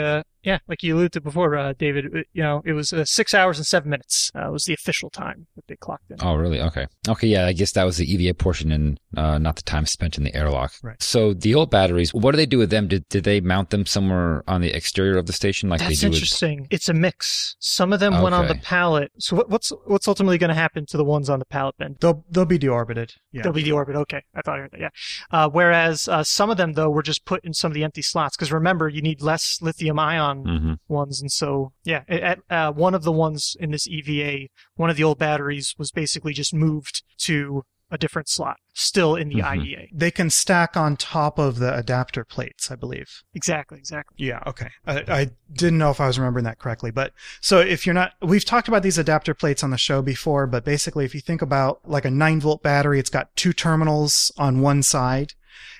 yeah, 0.46 0.60
like 0.68 0.84
you 0.84 0.96
alluded 0.96 1.14
to 1.14 1.22
before, 1.22 1.56
uh, 1.58 1.74
David, 1.78 2.06
it- 2.14 2.28
you 2.34 2.44
know, 2.44 2.62
it 2.66 2.74
was 2.74 2.94
uh, 2.94 3.04
six 3.06 3.34
hours 3.34 3.58
and 3.58 3.66
seven 3.66 3.90
minutes 3.90 4.32
uh, 4.36 4.50
was 4.52 4.66
the 4.66 4.74
official 4.74 5.10
time 5.10 5.48
that 5.56 5.66
they 5.68 5.76
clocked 5.76 6.10
in. 6.12 6.18
Oh, 6.22 6.36
really? 6.36 6.62
Okay. 6.62 6.88
Okay, 7.08 7.28
yeah, 7.28 7.46
I 7.48 7.54
guess 7.54 7.72
that 7.74 7.84
was 7.84 7.98
the 7.98 8.06
EVA 8.12 8.34
portion 8.36 8.72
and 8.72 9.00
uh, 9.18 9.38
not 9.38 9.56
the 9.56 9.62
time 9.64 9.86
spent 9.86 10.18
in 10.18 10.24
the 10.24 10.34
airlock. 10.36 10.74
Right. 10.84 11.02
So 11.02 11.34
the 11.34 11.56
old 11.56 11.72
batteries, 11.72 12.14
what 12.14 12.32
do 12.32 12.38
they 12.38 12.46
do 12.46 12.58
with 12.58 12.70
them? 12.70 12.88
Did, 12.88 13.08
did 13.10 13.24
they 13.24 13.42
mount 13.42 13.70
them 13.72 13.86
somewhere 13.86 14.44
on 14.48 14.62
the 14.62 14.72
exterior 14.76 15.18
of 15.18 15.26
the 15.26 15.34
station 15.34 15.70
like 15.70 15.80
That's 15.80 16.00
they 16.02 16.08
do 16.08 16.10
with 16.10 16.16
interesting. 16.18 16.68
It's 16.70 16.90
a 16.90 16.94
mix. 16.94 17.56
Some 17.60 17.92
of 17.94 18.00
them 18.00 18.22
went 18.22 18.36
on 18.36 18.46
the 18.48 18.52
Okay. 18.52 18.62
pallet. 18.64 19.12
So 19.20 19.36
what, 19.38 19.50
what's 19.50 19.72
what's 19.86 20.08
ultimately 20.08 20.38
going 20.38 20.50
to 20.50 20.54
happen 20.56 20.86
to 20.88 20.98
the 20.98 21.04
ones 21.04 21.30
on 21.30 21.40
the 21.40 21.46
pallet 21.46 21.76
then? 21.80 21.96
They'll 22.00 22.24
they'll 22.30 22.46
be 22.46 22.60
deorbited. 22.60 23.14
Yeah. 23.32 23.42
They'll 23.44 23.54
be 23.54 23.64
the 23.64 23.72
orbit. 23.72 23.96
Okay, 23.96 24.22
I 24.36 24.42
thought 24.42 24.58
I 24.58 24.62
heard 24.62 24.72
that. 24.72 24.80
Yeah. 24.82 24.90
Uh, 25.32 25.50
whereas 25.50 26.08
uh, 26.08 26.24
some 26.24 26.50
of 26.50 26.58
them 26.58 26.74
though 26.74 26.90
were 26.90 27.02
just 27.04 27.26
put 27.26 27.44
in 27.44 27.54
some 27.54 27.72
of 27.72 27.74
the 27.76 27.84
empty 27.84 28.02
slots 28.02 28.36
because 28.36 28.52
remember 28.52 28.88
you 28.90 29.02
need 29.02 29.22
less 29.22 29.60
lithium 29.62 29.98
ion 30.00 30.35
hmm 30.44 30.74
ones, 30.88 31.22
and 31.22 31.32
so 31.32 31.72
yeah, 31.84 32.04
at, 32.08 32.40
uh, 32.50 32.72
one 32.72 32.94
of 32.94 33.04
the 33.04 33.12
ones 33.12 33.56
in 33.60 33.72
this 33.72 33.88
EVA, 33.88 34.48
one 34.76 34.90
of 34.90 34.98
the 34.98 35.04
old 35.04 35.18
batteries 35.18 35.74
was 35.78 35.92
basically 35.92 36.34
just 36.34 36.54
moved 36.54 37.04
to 37.18 37.64
a 37.92 37.98
different 37.98 38.28
slot, 38.28 38.58
still 38.74 39.16
in 39.16 39.30
the 39.30 39.36
Mhm. 39.36 39.44
IEA. 39.44 39.90
They 39.94 40.10
can 40.10 40.30
stack 40.32 40.76
on 40.76 40.98
top 40.98 41.38
of 41.38 41.60
the 41.60 41.76
adapter 41.76 42.26
plates, 42.26 42.72
I 42.72 42.76
believe. 42.76 43.22
Exactly. 43.36 43.78
Exactly. 43.78 44.16
Yeah, 44.26 44.40
okay. 44.48 44.70
I, 44.88 45.04
I 45.08 45.30
didn't 45.54 45.78
know 45.78 45.92
if 45.92 46.02
I 46.02 46.08
was 46.08 46.18
remembering 46.18 46.46
that 46.46 46.58
correctly. 46.58 46.90
But 46.90 47.14
so 47.42 47.60
if 47.60 47.86
you're 47.86 47.94
not, 47.94 48.14
we've 48.22 48.44
talked 48.44 48.68
about 48.68 48.82
these 48.82 48.98
adapter 48.98 49.36
plates 49.36 49.64
on 49.64 49.70
the 49.70 49.78
show 49.78 50.02
before, 50.02 50.48
but 50.48 50.66
basically, 50.66 51.06
if 51.06 51.14
you 51.14 51.22
think 51.22 51.44
about 51.44 51.80
like 51.88 52.06
a 52.06 52.12
9 52.12 52.40
volt 52.42 52.64
battery, 52.64 53.00
it's 53.00 53.10
got 53.10 53.36
two 53.36 53.54
terminals 53.54 54.32
on 54.36 54.62
one 54.62 54.82
side. 54.82 55.34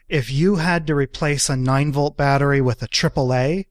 If 0.08 0.32
you 0.32 0.58
had 0.58 0.86
to 0.88 0.96
replace 0.96 1.50
a 1.50 1.56
9 1.58 1.92
volt 1.92 2.16
battery 2.16 2.62
with 2.62 2.84
a 2.84 2.88
AAA, 2.88 3.66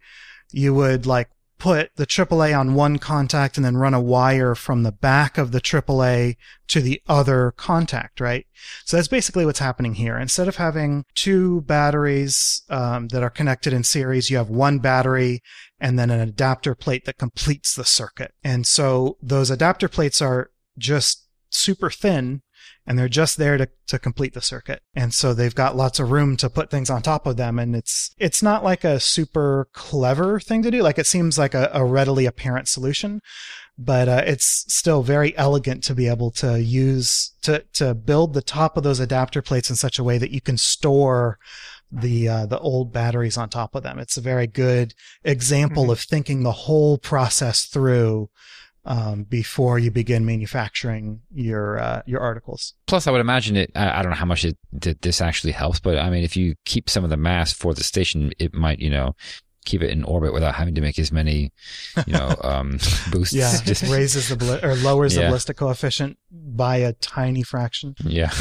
you 0.56 0.74
would 0.74 1.06
like 1.06 1.28
put 1.58 1.90
the 1.96 2.06
AAA 2.06 2.58
on 2.58 2.74
one 2.74 2.98
contact 2.98 3.56
and 3.56 3.64
then 3.64 3.76
run 3.76 3.94
a 3.94 4.00
wire 4.00 4.54
from 4.54 4.82
the 4.82 4.92
back 4.92 5.38
of 5.38 5.52
the 5.52 5.60
AAA 5.60 6.36
to 6.68 6.80
the 6.80 7.00
other 7.08 7.52
contact, 7.56 8.20
right? 8.20 8.46
So 8.84 8.96
that's 8.96 9.08
basically 9.08 9.46
what's 9.46 9.60
happening 9.60 9.94
here. 9.94 10.18
Instead 10.18 10.48
of 10.48 10.56
having 10.56 11.04
two 11.14 11.62
batteries 11.62 12.62
um, 12.68 13.08
that 13.08 13.22
are 13.22 13.30
connected 13.30 13.72
in 13.72 13.84
series, 13.84 14.30
you 14.30 14.36
have 14.36 14.50
one 14.50 14.78
battery 14.78 15.42
and 15.80 15.98
then 15.98 16.10
an 16.10 16.20
adapter 16.20 16.74
plate 16.74 17.04
that 17.06 17.18
completes 17.18 17.74
the 17.74 17.84
circuit. 17.84 18.32
And 18.42 18.66
so 18.66 19.16
those 19.22 19.50
adapter 19.50 19.88
plates 19.88 20.20
are 20.20 20.50
just 20.76 21.28
super 21.50 21.88
thin 21.88 22.42
and 22.86 22.98
they're 22.98 23.08
just 23.08 23.38
there 23.38 23.56
to, 23.56 23.68
to 23.86 23.98
complete 23.98 24.34
the 24.34 24.42
circuit. 24.42 24.82
And 24.94 25.14
so 25.14 25.32
they've 25.32 25.54
got 25.54 25.76
lots 25.76 25.98
of 25.98 26.10
room 26.10 26.36
to 26.38 26.50
put 26.50 26.70
things 26.70 26.90
on 26.90 27.02
top 27.02 27.26
of 27.26 27.36
them. 27.36 27.58
And 27.58 27.74
it's, 27.74 28.14
it's 28.18 28.42
not 28.42 28.62
like 28.62 28.84
a 28.84 29.00
super 29.00 29.68
clever 29.72 30.38
thing 30.38 30.62
to 30.62 30.70
do. 30.70 30.82
Like 30.82 30.98
it 30.98 31.06
seems 31.06 31.38
like 31.38 31.54
a, 31.54 31.70
a 31.72 31.84
readily 31.84 32.26
apparent 32.26 32.68
solution, 32.68 33.20
but 33.78 34.08
uh, 34.08 34.22
it's 34.26 34.64
still 34.68 35.02
very 35.02 35.36
elegant 35.36 35.82
to 35.84 35.94
be 35.94 36.06
able 36.08 36.30
to 36.32 36.62
use 36.62 37.32
to 37.42 37.64
to 37.74 37.94
build 37.94 38.32
the 38.32 38.42
top 38.42 38.76
of 38.76 38.84
those 38.84 39.00
adapter 39.00 39.42
plates 39.42 39.68
in 39.68 39.76
such 39.76 39.98
a 39.98 40.04
way 40.04 40.16
that 40.16 40.30
you 40.30 40.40
can 40.40 40.56
store 40.56 41.38
the 41.90 42.28
uh, 42.28 42.46
the 42.46 42.58
old 42.60 42.92
batteries 42.92 43.36
on 43.36 43.48
top 43.48 43.74
of 43.74 43.82
them. 43.82 43.98
It's 43.98 44.16
a 44.16 44.20
very 44.20 44.46
good 44.46 44.94
example 45.24 45.86
Mhm. 45.86 45.92
of 45.92 46.00
thinking 46.00 46.42
the 46.42 46.52
whole 46.52 46.98
process 46.98 47.64
through 47.64 48.30
um, 48.84 49.24
before 49.24 49.78
you 49.78 49.90
begin 49.90 50.26
manufacturing 50.26 51.22
your 51.32 51.78
uh, 51.78 52.02
your 52.06 52.20
articles. 52.20 52.74
Plus, 52.86 53.06
I 53.06 53.10
would 53.10 53.20
imagine 53.20 53.56
it. 53.56 53.70
I 53.74 54.02
don't 54.02 54.10
know 54.10 54.16
how 54.16 54.26
much 54.26 54.44
it, 54.44 54.56
this 55.00 55.20
actually 55.20 55.52
helps, 55.52 55.80
but 55.80 55.98
I 55.98 56.10
mean, 56.10 56.24
if 56.24 56.36
you 56.36 56.54
keep 56.64 56.90
some 56.90 57.04
of 57.04 57.10
the 57.10 57.16
mass 57.16 57.52
for 57.52 57.74
the 57.74 57.84
station, 57.84 58.32
it 58.38 58.54
might, 58.54 58.78
you 58.78 58.90
know, 58.90 59.16
keep 59.64 59.82
it 59.82 59.90
in 59.90 60.04
orbit 60.04 60.32
without 60.32 60.54
having 60.54 60.74
to 60.74 60.80
make 60.80 60.98
as 60.98 61.10
many, 61.12 61.52
you 62.06 62.12
know, 62.12 62.34
um, 62.42 62.78
boosts. 63.10 63.34
Yeah, 63.34 63.50
Just- 63.50 63.64
just 63.66 63.82
raises 63.92 64.28
the 64.28 64.36
bal- 64.36 64.64
or 64.64 64.74
lowers 64.76 65.14
the 65.14 65.22
ballistic 65.22 65.56
coefficient 65.56 66.18
by 66.30 66.76
a 66.76 66.92
tiny 66.94 67.42
fraction. 67.42 67.94
yeah. 68.04 68.32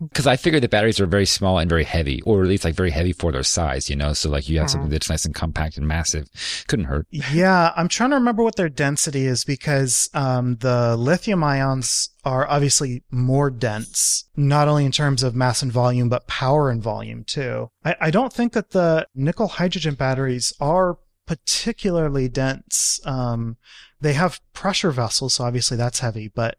Because 0.00 0.26
I 0.26 0.36
figured 0.36 0.62
the 0.62 0.68
batteries 0.68 1.00
are 1.00 1.06
very 1.06 1.26
small 1.26 1.58
and 1.58 1.68
very 1.68 1.84
heavy, 1.84 2.20
or 2.22 2.42
at 2.42 2.48
least 2.48 2.64
like 2.64 2.74
very 2.74 2.90
heavy 2.90 3.12
for 3.12 3.32
their 3.32 3.42
size, 3.42 3.88
you 3.88 3.96
know. 3.96 4.12
So 4.12 4.28
like 4.30 4.48
you 4.48 4.58
have 4.58 4.70
something 4.70 4.90
that's 4.90 5.08
nice 5.10 5.24
and 5.24 5.34
compact 5.34 5.76
and 5.76 5.86
massive, 5.86 6.28
couldn't 6.68 6.86
hurt. 6.86 7.06
Yeah, 7.10 7.72
I'm 7.76 7.88
trying 7.88 8.10
to 8.10 8.16
remember 8.16 8.42
what 8.42 8.56
their 8.56 8.68
density 8.68 9.26
is 9.26 9.44
because 9.44 10.08
um, 10.14 10.56
the 10.56 10.96
lithium 10.96 11.42
ions 11.44 12.10
are 12.24 12.48
obviously 12.48 13.02
more 13.10 13.50
dense, 13.50 14.24
not 14.36 14.66
only 14.68 14.84
in 14.86 14.92
terms 14.92 15.22
of 15.22 15.34
mass 15.34 15.60
and 15.62 15.70
volume, 15.70 16.08
but 16.08 16.26
power 16.26 16.70
and 16.70 16.82
volume 16.82 17.22
too. 17.24 17.70
I, 17.84 17.96
I 18.00 18.10
don't 18.10 18.32
think 18.32 18.54
that 18.54 18.70
the 18.70 19.06
nickel 19.14 19.46
hydrogen 19.48 19.94
batteries 19.94 20.52
are 20.64 20.98
particularly 21.26 22.28
dense. 22.28 23.00
Um, 23.04 23.56
they 24.00 24.14
have 24.14 24.40
pressure 24.52 24.90
vessels, 24.90 25.34
so 25.34 25.44
obviously 25.44 25.76
that's 25.76 26.00
heavy, 26.00 26.28
but 26.28 26.56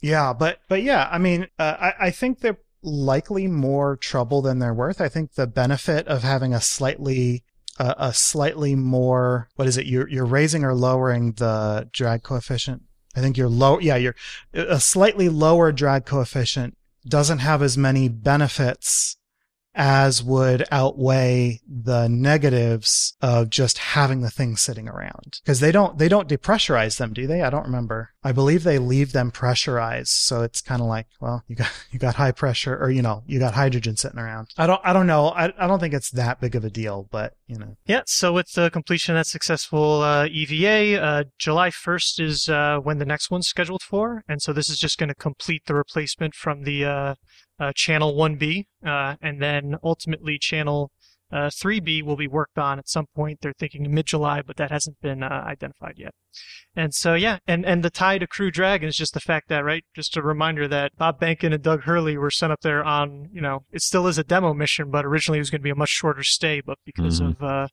yeah, 0.00 0.32
but 0.32 0.60
but 0.68 0.82
yeah, 0.82 1.08
I 1.10 1.18
mean, 1.18 1.48
uh, 1.58 1.76
I, 1.80 2.06
I 2.06 2.10
think 2.10 2.40
they're 2.40 2.58
likely 2.82 3.48
more 3.48 3.96
trouble 3.96 4.42
than 4.42 4.60
they're 4.60 4.74
worth. 4.74 5.00
I 5.00 5.08
think 5.08 5.34
the 5.34 5.48
benefit 5.48 6.06
of 6.06 6.22
having 6.22 6.54
a 6.54 6.60
slightly 6.60 7.42
a, 7.78 7.94
a 7.98 8.14
slightly 8.14 8.74
more 8.74 9.48
what 9.56 9.68
is 9.68 9.76
it 9.76 9.86
you're 9.86 10.08
you're 10.08 10.24
raising 10.24 10.64
or 10.64 10.74
lowering 10.74 11.32
the 11.32 11.88
drag 11.92 12.22
coefficient 12.22 12.82
i 13.14 13.20
think 13.20 13.36
you're 13.36 13.48
low 13.48 13.78
yeah 13.78 13.94
you're 13.94 14.16
a 14.52 14.80
slightly 14.80 15.28
lower 15.28 15.70
drag 15.70 16.04
coefficient 16.04 16.76
doesn't 17.06 17.38
have 17.38 17.62
as 17.62 17.78
many 17.78 18.08
benefits 18.08 19.16
as 19.78 20.22
would 20.24 20.64
outweigh 20.72 21.60
the 21.66 22.08
negatives 22.08 23.16
of 23.22 23.48
just 23.48 23.78
having 23.78 24.20
the 24.20 24.30
thing 24.30 24.56
sitting 24.56 24.88
around. 24.88 25.38
Because 25.44 25.60
they 25.60 25.70
don't 25.70 25.96
they 25.98 26.08
don't 26.08 26.28
depressurize 26.28 26.98
them 26.98 27.12
do 27.12 27.26
they? 27.26 27.42
I 27.42 27.48
don't 27.50 27.64
remember. 27.64 28.10
I 28.24 28.32
believe 28.32 28.64
they 28.64 28.78
leave 28.78 29.12
them 29.12 29.30
pressurized 29.30 30.10
so 30.10 30.42
it's 30.42 30.60
kind 30.60 30.82
of 30.82 30.88
like 30.88 31.06
well 31.20 31.44
you 31.46 31.54
got 31.54 31.70
you 31.92 31.98
got 31.98 32.16
high 32.16 32.32
pressure 32.32 32.76
or 32.76 32.90
you 32.90 33.00
know 33.00 33.22
you 33.26 33.38
got 33.38 33.54
hydrogen 33.54 33.96
sitting 33.96 34.18
around. 34.18 34.48
I 34.58 34.66
don't 34.66 34.80
i 34.84 34.92
don't 34.92 35.06
know. 35.06 35.28
I, 35.28 35.52
I 35.56 35.68
don't 35.68 35.78
think 35.78 35.94
it's 35.94 36.10
that 36.10 36.40
big 36.40 36.56
of 36.56 36.64
a 36.64 36.70
deal 36.70 37.08
but 37.10 37.34
you 37.46 37.56
know. 37.56 37.76
Yeah, 37.86 38.02
so 38.06 38.32
with 38.32 38.52
the 38.52 38.70
completion 38.70 39.14
of 39.14 39.20
that 39.20 39.26
successful 39.26 40.02
uh, 40.02 40.26
EVA, 40.26 41.00
uh, 41.00 41.24
July 41.38 41.70
1st 41.70 42.20
is 42.20 42.48
uh, 42.48 42.78
when 42.78 42.98
the 42.98 43.06
next 43.06 43.30
one's 43.30 43.48
scheduled 43.48 43.82
for. 43.82 44.22
And 44.28 44.42
so 44.42 44.52
this 44.52 44.68
is 44.68 44.78
just 44.78 44.98
going 44.98 45.08
to 45.08 45.14
complete 45.14 45.62
the 45.66 45.74
replacement 45.74 46.34
from 46.34 46.64
the 46.64 46.84
uh, 47.58 47.72
Channel 47.74 48.14
1B. 48.14 48.64
Uh, 48.84 49.16
and 49.20 49.40
then 49.42 49.76
ultimately, 49.82 50.38
Channel 50.38 50.90
uh, 51.30 51.50
3B 51.50 52.02
will 52.02 52.16
be 52.16 52.26
worked 52.26 52.56
on 52.56 52.78
at 52.78 52.88
some 52.88 53.04
point. 53.14 53.40
They're 53.42 53.52
thinking 53.58 53.92
mid 53.92 54.06
July, 54.06 54.40
but 54.40 54.56
that 54.56 54.70
hasn't 54.70 55.00
been 55.02 55.22
uh, 55.22 55.44
identified 55.46 55.94
yet. 55.98 56.12
And 56.74 56.94
so, 56.94 57.14
yeah, 57.14 57.38
and, 57.46 57.66
and 57.66 57.84
the 57.84 57.90
tie 57.90 58.16
to 58.18 58.26
Crew 58.26 58.50
Dragon 58.50 58.88
is 58.88 58.96
just 58.96 59.12
the 59.12 59.20
fact 59.20 59.48
that, 59.48 59.64
right, 59.64 59.84
just 59.94 60.16
a 60.16 60.22
reminder 60.22 60.66
that 60.68 60.96
Bob 60.96 61.20
Behnken 61.20 61.52
and 61.52 61.62
Doug 61.62 61.82
Hurley 61.82 62.16
were 62.16 62.30
sent 62.30 62.52
up 62.52 62.60
there 62.62 62.82
on, 62.82 63.28
you 63.32 63.40
know, 63.42 63.64
it 63.70 63.82
still 63.82 64.06
is 64.06 64.16
a 64.16 64.24
demo 64.24 64.54
mission, 64.54 64.90
but 64.90 65.04
originally 65.04 65.38
it 65.38 65.42
was 65.42 65.50
going 65.50 65.60
to 65.60 65.64
be 65.64 65.70
a 65.70 65.74
much 65.74 65.90
shorter 65.90 66.22
stay, 66.22 66.62
but 66.64 66.78
because 66.86 67.20
Mhm. 67.20 67.30
of 67.36 67.42
uh, 67.42 67.68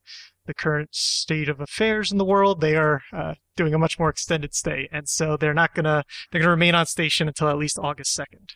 the 0.48 0.54
current 0.54 0.90
state 0.94 1.48
of 1.48 1.62
affairs 1.62 2.12
in 2.12 2.18
the 2.18 2.26
world, 2.26 2.60
they 2.60 2.76
are 2.76 3.02
uh, 3.14 3.36
doing 3.56 3.74
a 3.74 3.80
much 3.80 3.98
more 3.98 4.10
extended 4.10 4.54
stay. 4.54 4.90
And 4.92 5.08
so 5.08 5.38
they're 5.38 5.54
not 5.54 5.74
going 5.74 5.86
to, 5.86 6.04
they're 6.32 6.40
going 6.42 6.48
to 6.48 6.52
remain 6.52 6.76
on 6.76 6.88
station 6.88 7.28
until 7.30 7.48
at 7.48 7.58
least 7.58 7.80
August 7.82 8.20
2nd. 8.20 8.50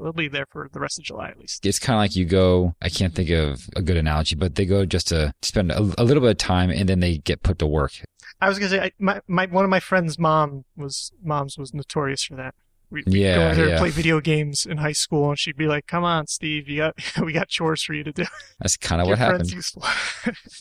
They'll 0.00 0.12
be 0.12 0.28
there 0.28 0.46
for 0.50 0.68
the 0.72 0.80
rest 0.80 0.98
of 0.98 1.04
July 1.04 1.28
at 1.28 1.38
least. 1.38 1.64
It's 1.64 1.78
kind 1.78 1.96
of 1.96 2.00
like 2.00 2.16
you 2.16 2.24
go. 2.24 2.74
I 2.82 2.88
can't 2.88 3.14
think 3.14 3.30
of 3.30 3.68
a 3.74 3.82
good 3.82 3.96
analogy, 3.96 4.36
but 4.36 4.54
they 4.54 4.66
go 4.66 4.84
just 4.84 5.08
to 5.08 5.32
spend 5.42 5.72
a, 5.72 5.80
a 5.98 6.04
little 6.04 6.20
bit 6.20 6.30
of 6.30 6.38
time 6.38 6.70
and 6.70 6.88
then 6.88 7.00
they 7.00 7.18
get 7.18 7.42
put 7.42 7.58
to 7.60 7.66
work. 7.66 7.92
I 8.40 8.48
was 8.48 8.58
gonna 8.58 8.70
say, 8.70 8.80
I, 8.80 8.92
my, 8.98 9.20
my 9.26 9.46
one 9.46 9.64
of 9.64 9.70
my 9.70 9.80
friends' 9.80 10.18
mom 10.18 10.64
was 10.76 11.12
mom's 11.22 11.56
was 11.56 11.72
notorious 11.72 12.24
for 12.24 12.36
that. 12.36 12.54
We 12.90 13.02
we'd 13.06 13.14
Yeah, 13.14 13.34
go 13.36 13.44
over 13.46 13.54
there 13.54 13.64
yeah. 13.66 13.70
and 13.72 13.80
play 13.80 13.90
video 13.90 14.20
games 14.20 14.64
in 14.66 14.76
high 14.76 14.92
school, 14.92 15.30
and 15.30 15.38
she'd 15.38 15.56
be 15.56 15.66
like, 15.66 15.86
"Come 15.86 16.04
on, 16.04 16.26
Steve, 16.26 16.68
you 16.68 16.78
got 16.78 16.94
we 17.22 17.32
got 17.32 17.48
chores 17.48 17.82
for 17.82 17.94
you 17.94 18.04
to 18.04 18.12
do. 18.12 18.24
That's 18.60 18.76
kind 18.76 19.00
of 19.02 19.08
what 19.08 19.18
happened. 19.18 19.50
useful." 19.50 19.84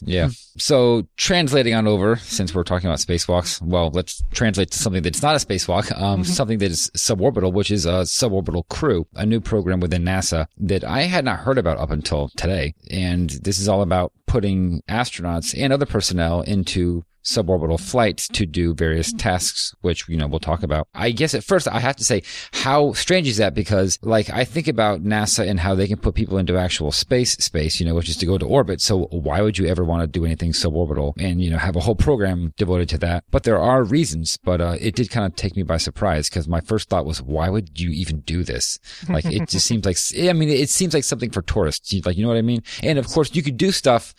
Yeah. 0.01 0.29
So 0.57 1.07
translating 1.17 1.73
on 1.73 1.87
over, 1.87 2.17
since 2.17 2.53
we're 2.53 2.63
talking 2.63 2.87
about 2.87 2.99
spacewalks, 2.99 3.61
well, 3.61 3.89
let's 3.93 4.23
translate 4.31 4.71
to 4.71 4.77
something 4.77 5.01
that's 5.01 5.21
not 5.23 5.35
a 5.41 5.45
spacewalk, 5.45 5.91
um, 5.99 6.21
Mhm. 6.21 6.25
something 6.27 6.57
that 6.59 6.69
is 6.71 6.91
suborbital, 6.95 7.51
which 7.53 7.71
is 7.71 7.85
a 7.85 8.03
suborbital 8.03 8.67
crew, 8.69 9.07
a 9.15 9.25
new 9.25 9.39
program 9.41 9.79
within 9.79 10.03
NASA 10.03 10.45
that 10.57 10.83
I 10.83 11.03
had 11.03 11.25
not 11.25 11.39
heard 11.39 11.57
about 11.57 11.77
up 11.77 11.89
until 11.91 12.29
today. 12.37 12.73
And 12.91 13.29
this 13.41 13.57
is 13.59 13.67
all 13.67 13.81
about 13.81 14.11
putting 14.27 14.81
astronauts 14.89 15.55
and 15.57 15.73
other 15.73 15.85
personnel 15.85 16.41
into 16.41 17.03
suborbital 17.25 17.79
flights 17.79 18.27
to 18.29 18.45
do 18.45 18.73
various 18.73 19.11
tasks, 19.11 19.73
which, 19.81 20.07
you 20.07 20.15
know, 20.17 20.27
we'll 20.27 20.39
talk 20.39 20.63
about. 20.63 20.87
I 20.93 21.11
guess 21.11 21.33
at 21.33 21.43
first 21.43 21.67
I 21.67 21.79
have 21.79 21.95
to 21.97 22.03
say, 22.03 22.23
how 22.53 22.93
strange 22.93 23.27
is 23.27 23.37
that? 23.37 23.53
Because 23.53 23.99
like 24.01 24.29
I 24.29 24.45
think 24.45 24.67
about 24.67 25.03
NASA 25.03 25.47
and 25.47 25.59
how 25.59 25.75
they 25.75 25.87
can 25.87 25.97
put 25.97 26.15
people 26.15 26.37
into 26.37 26.57
actual 26.57 26.91
space 26.91 27.33
space, 27.33 27.79
you 27.79 27.85
know, 27.85 27.95
which 27.95 28.09
is 28.09 28.17
to 28.17 28.25
go 28.25 28.37
to 28.37 28.45
orbit. 28.45 28.81
So 28.81 29.07
why 29.11 29.41
would 29.41 29.57
you 29.57 29.67
ever 29.67 29.83
want 29.83 30.01
to 30.01 30.07
do 30.07 30.25
anything 30.25 30.51
suborbital 30.51 31.13
and, 31.19 31.41
you 31.41 31.49
know, 31.49 31.57
have 31.57 31.75
a 31.75 31.81
whole 31.81 31.95
program 31.95 32.53
devoted 32.57 32.89
to 32.89 32.97
that? 32.99 33.23
But 33.31 33.43
there 33.43 33.59
are 33.59 33.83
reasons, 33.83 34.37
but, 34.37 34.61
uh, 34.61 34.77
it 34.79 34.95
did 34.95 35.09
kind 35.09 35.25
of 35.25 35.35
take 35.35 35.55
me 35.55 35.63
by 35.63 35.77
surprise 35.77 36.29
because 36.29 36.47
my 36.47 36.61
first 36.61 36.89
thought 36.89 37.05
was, 37.05 37.21
why 37.21 37.49
would 37.49 37.79
you 37.79 37.89
even 37.89 38.21
do 38.21 38.43
this? 38.43 38.79
Like 39.09 39.25
it 39.25 39.49
just 39.49 39.65
seems 39.65 39.85
like, 39.85 39.97
I 40.29 40.33
mean, 40.33 40.49
it 40.49 40.69
seems 40.69 40.93
like 40.93 41.03
something 41.03 41.31
for 41.31 41.41
tourists. 41.41 41.93
Like, 42.05 42.17
you 42.17 42.23
know 42.23 42.29
what 42.29 42.37
I 42.37 42.43
mean? 42.43 42.61
And 42.83 42.99
of 42.99 43.07
course 43.07 43.33
you 43.33 43.41
could 43.41 43.57
do 43.57 43.71
stuff 43.71 44.13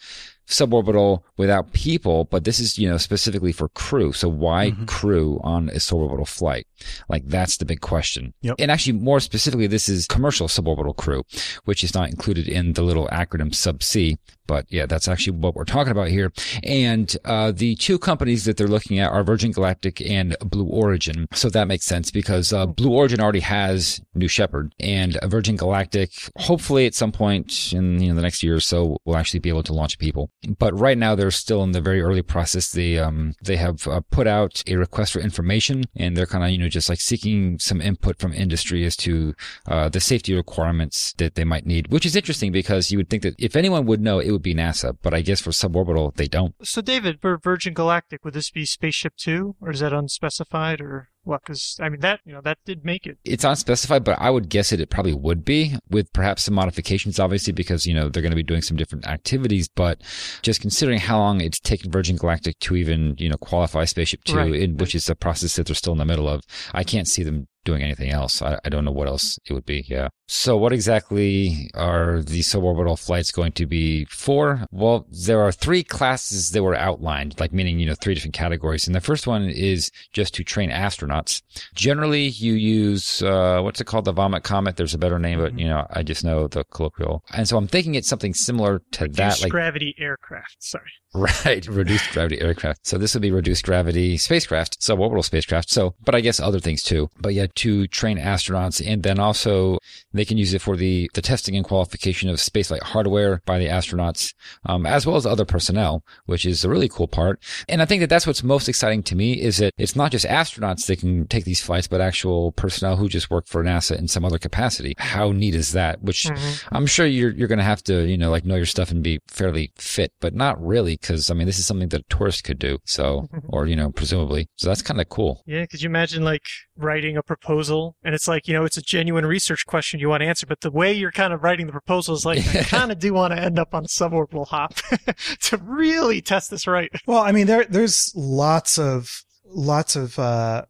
suborbital 0.49 1.21
without 1.37 1.73
people, 1.73 2.25
but 2.25 2.45
this 2.45 2.59
is, 2.61 2.79
you 2.79 2.89
know, 2.89 2.97
specifically 2.99 3.53
for 3.53 3.69
crew. 3.69 4.13
So 4.13 4.29
why 4.29 4.71
Mhm. 4.71 4.87
crew 4.87 5.41
on 5.43 5.69
a 5.71 5.75
suborbital 5.77 6.27
flight? 6.27 6.67
Like 7.09 7.27
that's 7.27 7.57
the 7.57 7.65
big 7.65 7.81
question. 7.81 8.33
Yep. 8.43 8.57
And 8.59 8.71
actually 8.71 8.95
more 8.99 9.21
specifically, 9.21 9.67
this 9.67 9.89
is 9.89 10.07
commercial 10.07 10.49
suborbital 10.49 10.97
crew, 10.97 11.25
which 11.65 11.83
is 11.83 11.95
not 11.95 12.11
included 12.11 12.49
in 12.49 12.75
the 12.75 12.83
little 12.83 13.09
acronym 13.09 13.55
sub 13.55 13.83
C. 13.83 14.17
But 14.47 14.67
yeah, 14.71 14.87
that's 14.87 15.09
actually 15.09 15.39
what 15.39 15.57
we're 15.57 15.65
talking 15.65 15.91
about 15.91 16.09
here. 16.09 16.33
And, 16.63 17.15
uh, 17.25 17.51
the 17.51 17.75
two 17.75 17.99
companies 17.99 18.45
that 18.45 18.57
they're 18.57 18.69
looking 18.69 19.01
at 19.01 19.11
are 19.11 19.25
Virgin 19.25 19.51
Galactic 19.51 20.01
and 20.09 20.37
Blue 20.45 20.67
Origin. 20.67 21.27
So 21.33 21.51
that 21.51 21.67
makes 21.67 21.85
sense 21.85 22.13
because, 22.13 22.53
uh, 22.53 22.67
Blue 22.67 22.91
Origin 22.93 23.21
already 23.21 23.41
has 23.41 24.01
New 24.15 24.29
Shepard 24.29 24.73
and 24.79 25.19
Virgin 25.25 25.57
Galactic, 25.57 26.13
hopefully 26.39 26.87
at 26.87 26.95
some 26.95 27.11
point 27.11 27.73
in, 27.73 28.01
you 28.01 28.11
know, 28.11 28.15
the 28.15 28.23
next 28.23 28.43
year 28.45 28.55
or 28.55 28.61
so, 28.61 28.99
will 29.05 29.17
actually 29.17 29.41
be 29.41 29.49
able 29.49 29.65
to 29.65 29.73
launch 29.73 29.99
people. 29.99 30.31
But 30.59 30.79
right 30.79 30.99
now 30.99 31.15
they're 31.15 31.31
still 31.31 31.63
in 31.63 31.73
the 31.73 31.81
very 31.81 32.03
early 32.03 32.23
process. 32.23 32.71
They, 32.71 32.99
um, 32.99 33.35
they 33.43 33.57
have 33.57 33.87
uh, 33.87 34.01
put 34.11 34.27
out 34.27 34.63
a 34.67 34.77
request 34.77 35.13
for 35.13 35.21
information 35.21 35.85
and 35.95 36.17
they're 36.17 36.27
kind 36.27 36.45
of, 36.45 36.51
you 36.51 36.59
know, 36.59 36.69
just 36.69 36.89
like 36.89 37.01
seeking 37.01 37.59
some 37.59 37.81
input 37.81 38.19
from 38.19 38.33
industry 38.33 38.85
as 38.85 38.97
to, 38.99 39.35
uh, 39.67 39.89
the 39.89 40.01
safety 40.01 40.35
requirements 40.35 41.13
that 41.15 41.35
they 41.35 41.45
might 41.45 41.67
need, 41.67 41.89
which 41.89 42.07
is 42.07 42.17
interesting 42.17 42.53
because 42.53 42.91
you 42.91 42.99
would 42.99 43.09
think 43.09 43.23
that 43.23 43.35
if 43.39 43.57
anyone 43.57 43.87
would 43.87 44.01
know, 44.01 44.19
it 44.19 44.31
would 44.31 44.43
be 44.43 44.55
NASA. 44.55 44.97
But 45.03 45.15
I 45.15 45.23
guess 45.23 45.41
for 45.41 45.51
suborbital, 45.51 46.15
they 46.15 46.29
don't. 46.29 46.55
so, 46.63 46.81
David, 46.81 47.21
for 47.21 47.39
Virgin 47.39 47.75
Galactic, 47.75 48.25
would 48.25 48.35
this 48.35 48.51
be 48.51 48.65
Spaceship 48.65 49.15
Two, 49.17 49.57
or 49.61 49.71
is 49.71 49.81
that 49.81 49.93
unspecified, 49.93 50.81
or 50.81 51.11
what? 51.27 51.43
Because 51.43 51.77
I 51.81 51.89
mean, 51.89 52.01
that 52.01 52.21
you 52.25 52.33
know, 52.33 52.41
that 52.43 52.59
did 52.65 52.85
make 52.85 53.07
it. 53.07 53.19
It's 53.25 53.45
unspecified, 53.45 54.05
but 54.05 54.19
I 54.21 54.31
would 54.31 54.49
guess 54.49 54.73
it, 54.73 54.81
it 54.81 54.91
probably 54.91 55.15
would 55.15 55.45
be 55.45 55.77
with 55.91 56.13
perhaps 56.13 56.45
some 56.45 56.55
modifications, 56.55 57.19
obviously, 57.19 57.53
because, 57.53 57.87
you 57.87 57.95
know, 57.95 58.09
they're 58.09 58.23
going 58.23 58.31
to 58.31 58.37
be 58.37 58.43
doing 58.43 58.63
some 58.63 58.77
different 58.77 59.07
activities. 59.07 59.69
But 59.69 60.01
just 60.43 60.61
considering 60.61 61.01
how 61.01 61.19
long 61.19 61.41
it's 61.41 61.61
taken 61.61 61.91
Virgin 61.91 62.17
Galactic 62.17 62.59
to 62.61 62.77
even, 62.77 63.17
you 63.19 63.29
know, 63.29 63.37
qualify 63.37 63.85
Spaceship 63.85 64.25
Two, 64.25 64.37
Right. 64.37 64.55
in, 64.55 64.77
which 64.77 64.95
is 64.95 65.09
a 65.11 65.15
process 65.15 65.57
that 65.57 65.67
they're 65.67 65.75
still 65.75 65.93
in 65.93 65.99
the 65.99 66.05
middle 66.05 66.29
of, 66.29 66.43
I 66.73 66.85
can't 66.85 67.09
see 67.09 67.23
them 67.23 67.49
doing 67.67 67.83
anything 67.83 68.11
else. 68.11 68.41
I, 68.41 68.59
I 68.65 68.71
don't 68.71 68.85
know 68.87 68.91
what 68.93 69.09
else 69.09 69.39
it 69.45 69.53
would 69.53 69.67
be. 69.67 69.85
Yeah. 69.87 70.09
So 70.29 70.57
what 70.57 70.73
exactly 70.73 71.71
are 71.75 72.23
the 72.23 72.41
suborbital 72.41 72.99
flights 72.99 73.31
going 73.31 73.53
to 73.53 73.67
be 73.67 74.07
for? 74.07 74.65
Well, 74.71 75.07
there 75.11 75.41
are 75.43 75.53
three 75.53 75.85
classes 75.85 76.51
that 76.51 76.63
were 76.63 76.75
outlined, 76.75 77.39
like 77.39 77.53
meaning, 77.53 77.79
you 77.79 77.87
know, 77.87 77.95
three 77.95 78.15
different 78.15 78.35
categories. 78.35 78.87
And 78.87 78.95
the 78.97 79.01
first 79.01 79.27
one 79.27 79.49
is 79.51 79.91
just 80.13 80.35
to 80.35 80.45
train 80.45 80.71
astronauts. 80.71 81.43
Generally, 81.75 82.29
you 82.29 82.55
use, 82.55 83.23
uh, 83.23 83.61
what's 83.63 83.81
it 83.81 83.85
called? 83.85 84.07
The 84.07 84.13
vomit 84.13 84.43
comet. 84.43 84.77
There's 84.77 84.95
a 84.95 84.99
better 84.99 85.19
name, 85.19 85.39
but, 85.39 85.55
Mhm. 85.55 85.61
you 85.61 85.69
know, 85.69 85.87
I 85.91 86.03
just 86.03 86.25
know 86.25 86.49
the 86.49 86.65
colloquial. 86.65 87.23
And 87.33 87.47
so 87.47 87.57
I'm 87.57 87.69
thinking 87.69 87.95
it's 87.95 88.09
something 88.09 88.35
similar 88.35 88.81
to 88.93 89.09
that. 89.09 89.19
Reduced 89.25 89.43
Like, 89.43 89.51
gravity 89.53 89.95
aircraft. 89.99 90.57
Sorry. 90.61 90.91
Right, 91.17 91.67
reduced 91.69 92.13
gravity 92.13 92.41
aircraft. 92.41 92.87
So 92.87 92.99
this 92.99 93.15
would 93.15 93.23
be 93.23 93.31
reduced 93.31 93.65
gravity 93.65 94.17
spacecraft, 94.17 94.81
suborbital 94.81 95.25
spacecraft. 95.25 95.71
So, 95.71 95.95
but 96.05 96.15
I 96.15 96.21
guess 96.21 96.39
other 96.39 96.61
things 96.61 96.83
too. 96.83 97.11
But 97.21 97.35
yeah, 97.35 97.47
to 97.57 97.87
train 97.87 98.19
astronauts, 98.19 98.87
and 98.87 99.03
then 99.03 99.19
also 99.19 99.79
they 100.13 100.25
can 100.25 100.39
use 100.39 100.55
it 100.55 100.63
for 100.63 100.77
the 100.77 101.11
the 101.15 101.23
testing 101.23 101.57
and 101.57 101.65
qualification 101.65 102.29
of 102.29 102.37
spaceflight 102.37 102.83
hardware 102.83 103.41
by 103.47 103.59
the 103.59 103.67
astronauts, 103.67 104.35
um, 104.67 104.87
as 104.87 105.07
well 105.07 105.17
as 105.17 105.27
other 105.27 105.45
personnel, 105.45 106.05
which 106.27 106.45
is 106.45 106.65
a 106.65 106.69
really 106.69 106.89
cool 106.89 107.09
part. 107.09 107.43
And 107.69 107.81
I 107.81 107.87
think 107.87 108.01
that 108.01 108.11
that's 108.11 108.27
what's 108.27 108.43
most 108.43 108.69
exciting 108.69 109.03
to 109.05 109.17
me 109.17 109.41
is 109.41 109.57
that 109.59 109.73
it's 109.79 109.97
not 109.97 110.13
just 110.13 110.27
astronauts 110.27 110.87
that 110.87 111.01
can 111.01 111.27
take 111.29 111.45
these 111.45 111.63
flights, 111.63 111.89
but 111.89 112.01
actual 112.01 112.53
personnel 112.53 112.97
who 112.97 113.09
just 113.09 113.31
work 113.31 113.47
for 113.47 113.65
NASA 113.65 113.99
in 113.99 114.09
some 114.09 114.25
other 114.25 114.39
capacity. 114.39 114.95
How 114.99 115.33
neat 115.33 115.55
is 115.55 115.73
that? 115.73 116.03
Which 116.03 116.27
Mm-hmm. 116.37 116.75
I'm 116.75 116.87
sure 116.87 117.07
you're 117.07 117.31
you're 117.31 117.49
going 117.49 117.59
to 117.59 117.65
have 117.65 117.83
to, 117.85 118.07
you 118.07 118.17
know, 118.17 118.31
like 118.31 118.45
know 118.45 118.57
your 118.57 118.67
stuff 118.67 118.91
and 118.91 119.03
be 119.03 119.21
fairly 119.29 119.73
fit, 119.77 120.13
but 120.21 120.35
not 120.35 120.63
really 120.65 120.97
because 121.07 121.31
I 121.31 121.35
mean, 121.35 121.47
this 121.47 121.59
is 121.59 121.67
something 121.67 121.89
that 121.91 122.01
a 122.01 122.15
tourist 122.15 122.45
could 122.45 122.59
do. 122.59 122.79
So, 122.85 123.29
or 123.49 123.67
you 123.67 123.77
know, 123.77 123.91
presumably. 123.91 124.49
So 124.57 124.69
that's 124.69 124.83
kind 124.83 125.01
of 125.01 125.09
cool. 125.09 125.43
Yeah, 125.47 125.67
could 125.67 125.83
you 125.83 125.89
imagine 125.89 126.25
like 126.25 126.43
writing 126.77 127.17
a 127.17 127.23
proposal 127.23 127.97
and 128.03 128.15
it's 128.15 128.29
like, 128.29 128.49
you 128.49 128.55
know, 128.55 128.65
it's 128.65 128.77
a 128.77 128.83
genuine 128.83 129.27
research 129.27 129.67
question 129.67 130.01
you 130.01 130.09
want 130.09 130.23
to 130.23 130.27
answer, 130.27 130.47
but 130.47 130.61
the 130.61 130.71
way 130.71 130.93
you're 130.93 131.13
kind 131.13 131.33
of 131.33 131.43
writing 131.43 131.67
the 131.67 131.73
proposal 131.73 132.15
is 132.15 132.25
like, 132.25 132.47
I 132.55 132.63
kind 132.65 132.93
of 132.93 132.99
do 132.99 133.13
want 133.13 133.35
to 133.35 133.41
end 133.41 133.59
up 133.59 133.75
on 133.75 133.85
a 133.85 133.89
suborbital 133.89 134.49
hop 134.49 134.75
to 135.41 135.57
really 135.59 136.21
test 136.21 136.51
this 136.51 136.67
right. 136.67 136.91
Well, 137.07 137.23
I 137.23 137.33
mean, 137.33 137.47
there 137.47 137.65
there's 137.65 138.13
lots 138.15 138.79
of 138.79 139.23
lots 139.45 139.97
of 139.97 140.19
uh, 140.19 140.65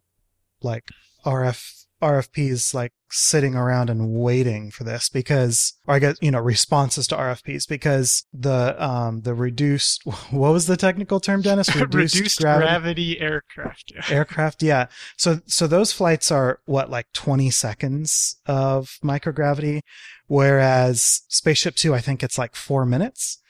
like 0.63 0.85
RF 1.25 1.76
RFPs 2.03 2.75
like 2.75 2.93
sitting 3.11 3.55
around 3.55 3.89
and 3.89 4.13
waiting 4.13 4.71
for 4.71 4.85
this 4.85 5.09
because, 5.09 5.75
or 5.87 5.95
I 5.95 5.99
guess 5.99 6.17
you 6.21 6.31
know, 6.31 6.41
responses 6.41 7.07
to 7.09 7.17
RFPs 7.17 7.69
because 7.69 8.25
the 8.33 8.77
um 8.83 9.23
the 9.23 9.35
reduced 9.35 10.03
what 10.31 10.53
was 10.53 10.67
the 10.67 10.77
technical 10.77 11.21
term, 11.21 11.43
Dennis? 11.43 11.75
Reduced, 11.77 12.41
gravity. 12.41 13.21
aircraft. 13.21 13.93
Yeah. 13.95 14.03
aircraft 14.11 14.63
yeah 14.63 14.87
so 15.17 15.41
so 15.47 15.67
those 15.67 15.93
flights 15.93 16.31
are 16.31 16.61
what 16.67 16.91
like 16.91 17.07
20 17.13 17.51
seconds 17.51 18.37
of 18.47 18.99
microgravity 19.03 19.81
whereas 20.27 21.23
spaceship 21.29 21.77
2 21.77 21.95
i 21.95 22.01
think 22.01 22.23
it's 22.23 22.39
like 22.39 22.55
4 22.55 22.85
minutes 22.87 23.41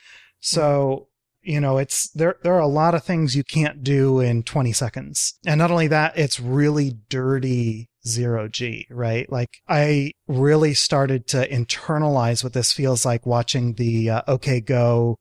so 0.41 1.09
you 1.43 1.61
know 1.61 1.79
it's 1.79 2.11
there 2.11 2.37
there 2.43 2.55
are 2.55 2.61
a 2.61 2.67
lot 2.67 2.95
of 2.95 3.05
things 3.05 3.37
you 3.37 3.45
can't 3.45 3.83
do 3.83 4.21
in 4.21 4.43
20 4.43 4.73
seconds 4.73 5.35
and 5.47 5.59
not 5.59 5.71
only 5.71 5.89
that 5.89 6.17
it's 6.19 6.41
really 6.41 6.97
dirty 7.09 7.89
zero 8.07 8.49
G, 8.49 8.87
right? 8.91 9.31
Like 9.31 9.59
I 9.69 10.13
really 10.29 10.75
started 10.75 11.27
to 11.29 11.49
internalize 11.49 12.43
what 12.45 12.53
this 12.53 12.73
feels 12.73 13.05
like 13.05 13.27
watching 13.27 13.75
the 13.75 14.11
uh, 14.11 14.23
OK 14.29 14.61
Go 14.61 15.19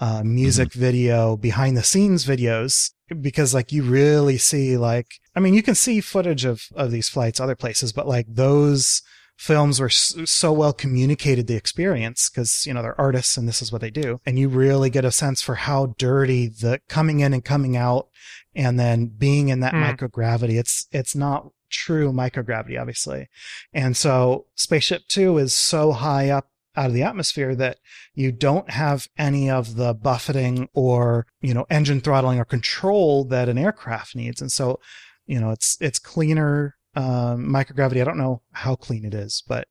uh, 0.00 0.22
music 0.24 0.72
video 0.72 1.36
behind 1.36 1.76
the 1.76 1.82
scenes 1.82 2.24
videos 2.24 2.92
because 3.20 3.52
like 3.52 3.72
you 3.72 3.82
really 3.82 4.38
see 4.38 4.76
like 4.76 5.06
I 5.34 5.40
mean 5.40 5.54
you 5.54 5.62
can 5.62 5.74
see 5.74 6.00
footage 6.00 6.44
of 6.44 6.62
of 6.76 6.90
these 6.92 7.08
flights 7.08 7.40
other 7.40 7.56
places 7.56 7.92
but 7.92 8.06
like 8.06 8.26
those 8.28 9.02
films 9.36 9.80
were 9.80 9.88
so 9.88 10.52
well 10.52 10.72
communicated 10.72 11.46
the 11.46 11.56
experience 11.56 12.28
because 12.28 12.64
you 12.66 12.74
know 12.74 12.82
they're 12.82 13.00
artists 13.00 13.36
and 13.36 13.48
this 13.48 13.62
is 13.62 13.72
what 13.72 13.80
they 13.80 13.90
do 13.90 14.18
and 14.26 14.38
you 14.38 14.48
really 14.48 14.90
get 14.90 15.04
a 15.04 15.10
sense 15.12 15.40
for 15.42 15.54
how 15.56 15.94
dirty 15.98 16.48
the 16.48 16.80
coming 16.88 17.20
in 17.20 17.32
and 17.32 17.44
coming 17.44 17.76
out 17.76 18.08
and 18.54 18.78
then 18.78 19.06
being 19.06 19.48
in 19.48 19.60
that 19.60 19.74
Mm. 19.74 19.96
microgravity 19.96 20.58
it's 20.58 20.86
it's 20.92 21.14
not 21.16 21.48
true 21.70 22.12
microgravity 22.12 22.80
obviously. 22.80 23.28
And 23.72 23.96
so 23.96 24.46
spaceship 24.54 25.02
2 25.08 25.38
is 25.38 25.54
so 25.54 25.92
high 25.92 26.30
up 26.30 26.48
out 26.76 26.86
of 26.86 26.92
the 26.92 27.02
atmosphere 27.02 27.54
that 27.56 27.78
you 28.14 28.30
don't 28.30 28.70
have 28.70 29.08
any 29.18 29.50
of 29.50 29.74
the 29.74 29.92
buffeting 29.92 30.68
or 30.72 31.26
you 31.40 31.52
know 31.52 31.66
engine 31.70 32.00
throttling 32.00 32.38
or 32.38 32.44
control 32.44 33.24
that 33.24 33.48
an 33.48 33.58
aircraft 33.58 34.14
needs. 34.14 34.40
And 34.40 34.52
so 34.52 34.78
you 35.26 35.40
know 35.40 35.50
it's 35.50 35.76
it's 35.80 35.98
cleaner 35.98 36.76
um, 36.94 37.46
microgravity. 37.46 38.00
I 38.00 38.04
don't 38.04 38.18
know 38.18 38.42
how 38.52 38.76
clean 38.76 39.04
it 39.04 39.14
is 39.14 39.42
but 39.46 39.66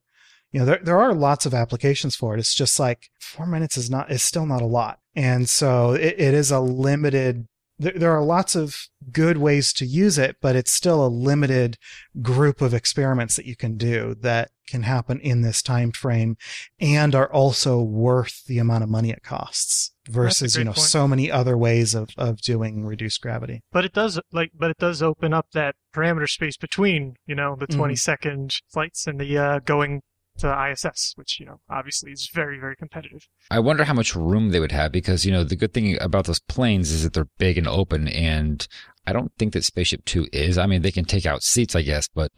you 0.52 0.60
know 0.60 0.66
there, 0.66 0.80
there 0.84 1.00
are 1.00 1.14
lots 1.14 1.46
of 1.46 1.54
applications 1.54 2.16
for 2.16 2.36
it. 2.36 2.40
It's 2.40 2.56
just 2.56 2.80
like 2.80 3.10
four 3.20 3.46
minutes 3.46 3.78
is 3.78 3.90
not 3.90 4.12
is 4.12 4.24
still 4.24 4.46
not 4.46 4.62
a 4.62 4.66
lot. 4.66 5.00
And 5.16 5.50
so 5.50 5.94
it, 5.94 6.16
it 6.20 6.34
is 6.34 6.52
a 6.52 6.60
limited 6.60 7.48
there, 7.80 7.94
there 7.96 8.12
are 8.12 8.24
lots 8.24 8.56
of 8.56 8.76
good 9.12 9.38
ways 9.38 9.72
to 9.74 9.86
use 9.86 10.18
it 10.18 10.38
but 10.42 10.56
it's 10.56 10.74
still 10.74 11.06
a 11.06 11.08
limited 11.08 11.78
group 12.22 12.62
of 12.62 12.74
experiments 12.74 13.36
that 13.36 13.46
you 13.46 13.56
can 13.56 13.78
do 13.78 14.16
that 14.20 14.50
can 14.68 14.84
happen 14.84 15.20
in 15.22 15.42
this 15.42 15.62
time 15.62 15.92
frame 15.92 16.36
and 16.80 17.16
are 17.16 17.32
also 17.32 17.82
worth 17.82 18.44
the 18.48 18.60
amount 18.60 18.84
of 18.84 18.90
money 18.90 19.10
it 19.12 19.24
costs 19.24 19.94
versus 20.10 20.56
you 20.58 20.64
know 20.64 20.72
point. 20.74 20.88
so 20.88 21.08
many 21.08 21.32
other 21.32 21.58
ways 21.58 21.94
of, 21.96 22.10
of 22.18 22.42
doing 22.42 22.86
reduced 22.86 23.22
gravity 23.22 23.62
But 23.72 23.86
it 23.86 23.94
does 23.94 24.20
like, 24.32 24.52
but 24.54 24.72
it 24.72 24.78
does 24.78 25.02
open 25.02 25.34
up 25.34 25.48
that 25.54 25.76
parameter 25.94 26.28
space 26.30 26.58
between, 26.58 27.16
you 27.26 27.36
know, 27.36 27.56
the 27.58 27.68
Mhm. 27.68 27.76
20 27.78 27.96
second 27.96 28.56
flights 28.72 29.08
and 29.08 29.20
the 29.20 29.38
uh, 29.38 29.60
going 29.60 30.02
to 30.38 30.72
ISS, 30.72 31.14
which, 31.16 31.40
you 31.40 31.46
know, 31.46 31.60
obviously 31.70 32.12
is 32.12 32.30
very, 32.34 32.60
very 32.60 32.76
competitive. 32.76 33.28
I 33.50 33.60
wonder 33.60 33.84
how 33.84 33.94
much 33.94 34.16
room 34.16 34.50
they 34.50 34.60
would 34.60 34.72
have 34.72 34.92
because, 34.92 35.26
you 35.26 35.32
know, 35.32 35.44
the 35.44 35.56
good 35.56 35.74
thing 35.74 36.00
about 36.02 36.26
those 36.26 36.40
planes 36.40 36.92
is 36.92 37.04
that 37.04 37.14
they're 37.14 37.30
big 37.38 37.58
and 37.58 37.68
open 37.68 38.08
and 38.08 38.68
I 39.08 39.14
don't 39.14 39.32
think 39.38 39.54
that 39.54 39.64
Spaceship 39.64 40.04
2 40.04 40.28
is. 40.34 40.58
I 40.58 40.66
mean, 40.66 40.82
they 40.82 40.92
can 40.92 41.06
take 41.06 41.26
out 41.26 41.42
seats, 41.42 41.78
I 41.78 41.82
guess, 41.82 42.10
but 42.10 42.30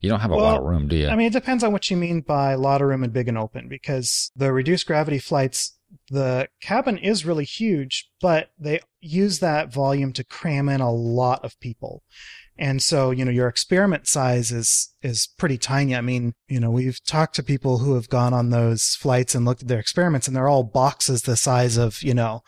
you 0.00 0.10
don't 0.10 0.18
have 0.18 0.32
a 0.32 0.36
lot 0.36 0.58
of 0.58 0.64
room, 0.64 0.88
do 0.88 0.96
you? 0.96 1.08
I 1.08 1.14
mean, 1.14 1.28
it 1.28 1.32
depends 1.32 1.62
on 1.62 1.70
what 1.70 1.88
you 1.92 1.96
mean 1.96 2.22
by 2.22 2.52
a 2.52 2.58
lot 2.58 2.82
of 2.82 2.88
room 2.88 3.04
and 3.04 3.12
big 3.12 3.28
and 3.28 3.38
open, 3.38 3.68
because 3.68 4.32
the 4.34 4.52
reduced 4.52 4.88
gravity 4.88 5.20
flights, 5.20 5.78
the 6.10 6.48
cabin 6.60 6.98
is 6.98 7.24
really 7.24 7.44
huge, 7.44 8.10
but 8.20 8.50
they 8.58 8.80
use 9.00 9.38
that 9.38 9.72
volume 9.72 10.12
to 10.14 10.24
cram 10.24 10.68
in 10.68 10.80
a 10.80 10.90
lot 10.90 11.44
of 11.44 11.58
people. 11.60 12.02
And 12.58 12.82
so, 12.82 13.10
you 13.12 13.24
know, 13.24 13.30
your 13.30 13.48
experiment 13.48 14.08
size 14.08 14.50
is, 14.50 14.92
is 15.00 15.28
pretty 15.38 15.58
tiny. 15.58 15.94
I 15.94 16.00
mean, 16.00 16.34
you 16.48 16.58
know, 16.58 16.70
we've 16.70 17.02
talked 17.04 17.36
to 17.36 17.42
people 17.42 17.78
who 17.78 17.94
have 17.94 18.08
gone 18.08 18.34
on 18.34 18.50
those 18.50 18.96
flights 18.96 19.34
and 19.34 19.44
looked 19.44 19.62
at 19.62 19.68
their 19.68 19.78
experiments 19.78 20.26
and 20.26 20.36
they're 20.36 20.48
all 20.48 20.64
boxes 20.64 21.22
the 21.22 21.36
size 21.36 21.76
of, 21.76 22.02
you 22.02 22.14
know, 22.14 22.42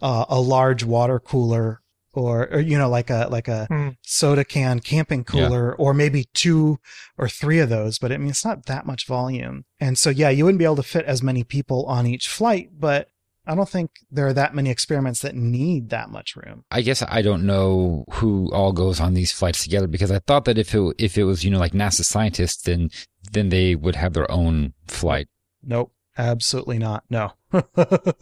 uh, 0.00 0.24
a 0.28 0.40
large 0.40 0.82
water 0.82 1.20
cooler 1.20 1.80
or, 2.12 2.48
or, 2.52 2.60
you 2.60 2.76
know, 2.76 2.90
like 2.90 3.08
a, 3.08 3.28
like 3.30 3.48
a 3.48 3.66
Hmm. 3.70 3.88
soda 4.02 4.44
can 4.44 4.80
camping 4.80 5.20
Yeah. 5.20 5.24
cooler 5.24 5.74
or 5.76 5.94
maybe 5.94 6.26
two 6.34 6.78
or 7.16 7.28
three 7.28 7.60
of 7.60 7.68
those, 7.68 7.98
but 7.98 8.10
I 8.12 8.18
mean, 8.18 8.30
it's 8.30 8.44
not 8.44 8.66
that 8.66 8.84
much 8.84 9.06
volume. 9.06 9.64
And 9.80 9.96
so, 9.96 10.10
yeah, 10.10 10.28
you 10.28 10.44
wouldn't 10.44 10.58
be 10.58 10.64
able 10.64 10.76
to 10.76 10.82
fit 10.82 11.06
as 11.06 11.22
many 11.22 11.44
people 11.44 11.86
on 11.86 12.06
each 12.06 12.28
flight, 12.28 12.70
but 12.78 13.08
I 13.46 13.54
don't 13.54 13.68
think 13.68 13.90
there 14.10 14.26
are 14.26 14.32
that 14.32 14.54
many 14.54 14.70
experiments 14.70 15.20
that 15.20 15.34
need 15.34 15.90
that 15.90 16.10
much 16.10 16.36
room. 16.36 16.64
I 16.70 16.82
guess 16.82 17.02
I 17.02 17.22
don't 17.22 17.44
know 17.44 18.04
who 18.10 18.50
all 18.52 18.72
goes 18.72 19.00
on 19.00 19.14
these 19.14 19.32
flights 19.32 19.62
together 19.62 19.88
because 19.88 20.10
I 20.10 20.20
thought 20.20 20.44
that 20.44 20.58
if 20.58 20.74
it 20.74 20.94
if 20.98 21.18
it 21.18 21.24
was 21.24 21.44
you 21.44 21.50
know 21.50 21.58
like 21.58 21.72
NASA 21.72 22.04
scientists 22.04 22.62
then 22.62 22.90
then 23.32 23.48
they 23.48 23.74
would 23.74 23.96
have 23.96 24.12
their 24.12 24.30
own 24.30 24.74
flight. 24.86 25.28
Nope. 25.62 25.92
Absolutely 26.18 26.78
not. 26.78 27.04
No. 27.08 27.32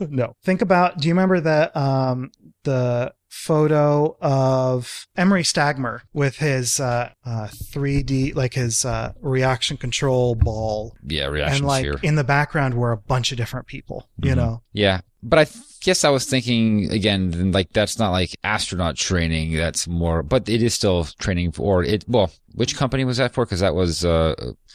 no. 0.01 0.37
Think 0.45 0.63
about 0.63 0.99
do 0.99 1.09
you 1.09 1.15
remember 1.15 1.41
that 1.41 1.77
um 1.77 2.31
the 2.65 3.13
photo 3.31 4.17
of 4.21 5.07
Emery 5.17 5.45
Stagmer 5.45 6.01
with 6.13 6.39
his 6.39 6.81
uh, 6.81 7.11
uh 7.25 7.47
3D 7.49 8.35
like 8.35 8.55
his 8.55 8.85
uh 8.85 9.13
reaction 9.21 9.77
control 9.77 10.35
ball 10.35 10.95
Yeah, 11.07 11.27
reaction 11.27 11.59
and 11.59 11.67
like 11.67 11.83
sphere. 11.85 12.01
in 12.03 12.17
the 12.17 12.25
background 12.25 12.75
were 12.75 12.91
a 12.93 12.97
bunch 12.97 13.31
of 13.31 13.39
different 13.39 13.67
people, 13.69 14.09
you 14.21 14.33
Mhm. 14.33 14.37
know. 14.37 14.63
Yeah, 14.73 15.01
but 15.23 15.39
I 15.39 15.45
th- 15.45 15.65
guess 15.83 16.05
I 16.05 16.11
was 16.11 16.25
thinking 16.27 16.91
again, 16.93 17.53
like 17.53 17.73
that's 17.73 17.99
not 17.99 18.11
like 18.11 18.37
astronaut 18.45 18.97
training. 18.97 19.55
That's 19.57 19.87
more, 19.89 20.23
but 20.23 20.49
it 20.49 20.63
is 20.63 20.75
still 20.75 21.05
training 21.19 21.53
for 21.53 21.83
it. 21.83 22.05
Well, 22.09 22.31
which 22.55 22.77
company 22.77 23.05
was 23.05 23.17
that 23.19 23.33
for? 23.35 23.45
Because 23.45 23.61
that 23.61 23.75
was 23.75 24.05
uh, 24.05 24.35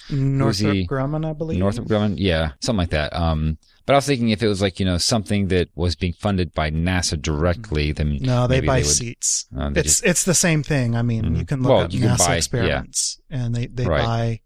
Northrop 0.10 0.74
he? 0.74 0.88
Grumman, 0.88 1.28
I 1.30 1.34
believe. 1.34 1.60
Northrop 1.60 1.88
Grumman. 1.88 2.15
Yeah, 2.18 2.52
something 2.62 2.80
like 2.80 2.89
that. 2.91 3.15
Um, 3.15 3.58
but 3.86 3.94
I 3.94 3.98
was 3.98 4.06
thinking 4.08 4.30
if 4.30 4.41
it 4.41 4.48
was 4.48 4.62
like 4.62 4.80
you 4.80 4.86
know 4.86 4.98
something 4.98 5.48
that 5.50 5.70
was 5.76 5.96
being 5.96 6.13
funded 6.13 6.54
by 6.54 6.72
NASA 6.72 7.22
directly, 7.22 7.91
then 7.91 8.18
No, 8.22 8.48
they 8.48 8.62
buy 8.62 8.78
would- 8.78 8.86
seats. 8.88 9.46
uh, 9.58 9.70
they 9.70 9.82
It's 9.82 10.02
it's 10.04 10.24
the 10.24 10.34
same 10.34 10.63
thing. 10.63 10.96
I 10.96 11.02
mean, 11.04 11.24
Mhm. 11.24 11.38
you 11.39 11.46
can 11.46 11.62
look 11.62 11.70
Well, 11.70 11.82
up 11.82 11.91
NASA 11.91 12.18
buy- 12.18 12.26
yeah. 12.32 12.38
experiments, 12.38 13.20
and 13.30 13.54
they 13.54 13.68
they 13.68 13.86
Right. 13.86 14.04
buy 14.04 14.39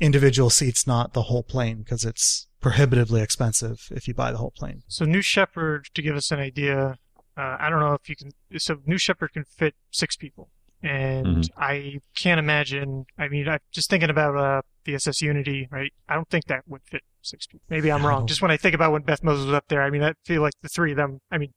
individual 0.00 0.50
seats, 0.50 0.86
not 0.86 1.12
the 1.12 1.22
whole 1.24 1.42
plane, 1.42 1.78
because 1.78 2.04
it's 2.04 2.46
prohibitively 2.62 3.20
expensive 3.20 3.88
if 3.90 4.08
you 4.08 4.14
buy 4.14 4.30
the 4.32 4.38
whole 4.38 4.52
plane. 4.52 4.82
So 4.88 5.04
New 5.04 5.20
Shepard, 5.20 5.88
to 5.94 6.00
give 6.00 6.16
us 6.16 6.30
an 6.30 6.38
idea, 6.38 6.96
uh, 7.36 7.56
I 7.60 7.68
don't 7.68 7.80
know 7.80 7.92
if 7.94 8.08
you 8.08 8.16
can. 8.16 8.30
So 8.58 8.78
New 8.86 8.96
Shepard 8.98 9.32
can 9.34 9.44
fit 9.44 9.74
six 9.90 10.16
people, 10.16 10.48
and 10.82 11.26
Mhm. 11.44 11.50
I 11.56 11.98
can't 12.14 12.38
imagine. 12.38 13.04
I 13.18 13.28
mean, 13.28 13.48
I 13.48 13.58
just 13.72 13.90
thinking 13.90 14.10
about 14.10 14.36
uh, 14.36 14.62
the 14.84 14.94
SS 14.94 15.20
Unity, 15.20 15.68
right? 15.70 15.92
I 16.08 16.14
don't 16.14 16.28
think 16.30 16.46
that 16.46 16.62
would 16.66 16.82
fit 16.84 17.02
six 17.20 17.46
people. 17.46 17.64
Maybe 17.68 17.90
I'm 17.90 18.06
wrong. 18.06 18.26
Just 18.26 18.40
when 18.42 18.50
I 18.50 18.56
think 18.56 18.74
about 18.74 18.92
when 18.92 19.02
Beth 19.02 19.22
Moses 19.22 19.46
was 19.46 19.54
up 19.54 19.66
there, 19.68 19.82
I 19.82 19.90
mean, 19.90 20.02
I 20.02 20.14
feel 20.24 20.40
like 20.40 20.54
the 20.62 20.68
three 20.68 20.92
of 20.92 20.96
them. 20.96 21.20
I 21.30 21.38
mean, 21.38 21.52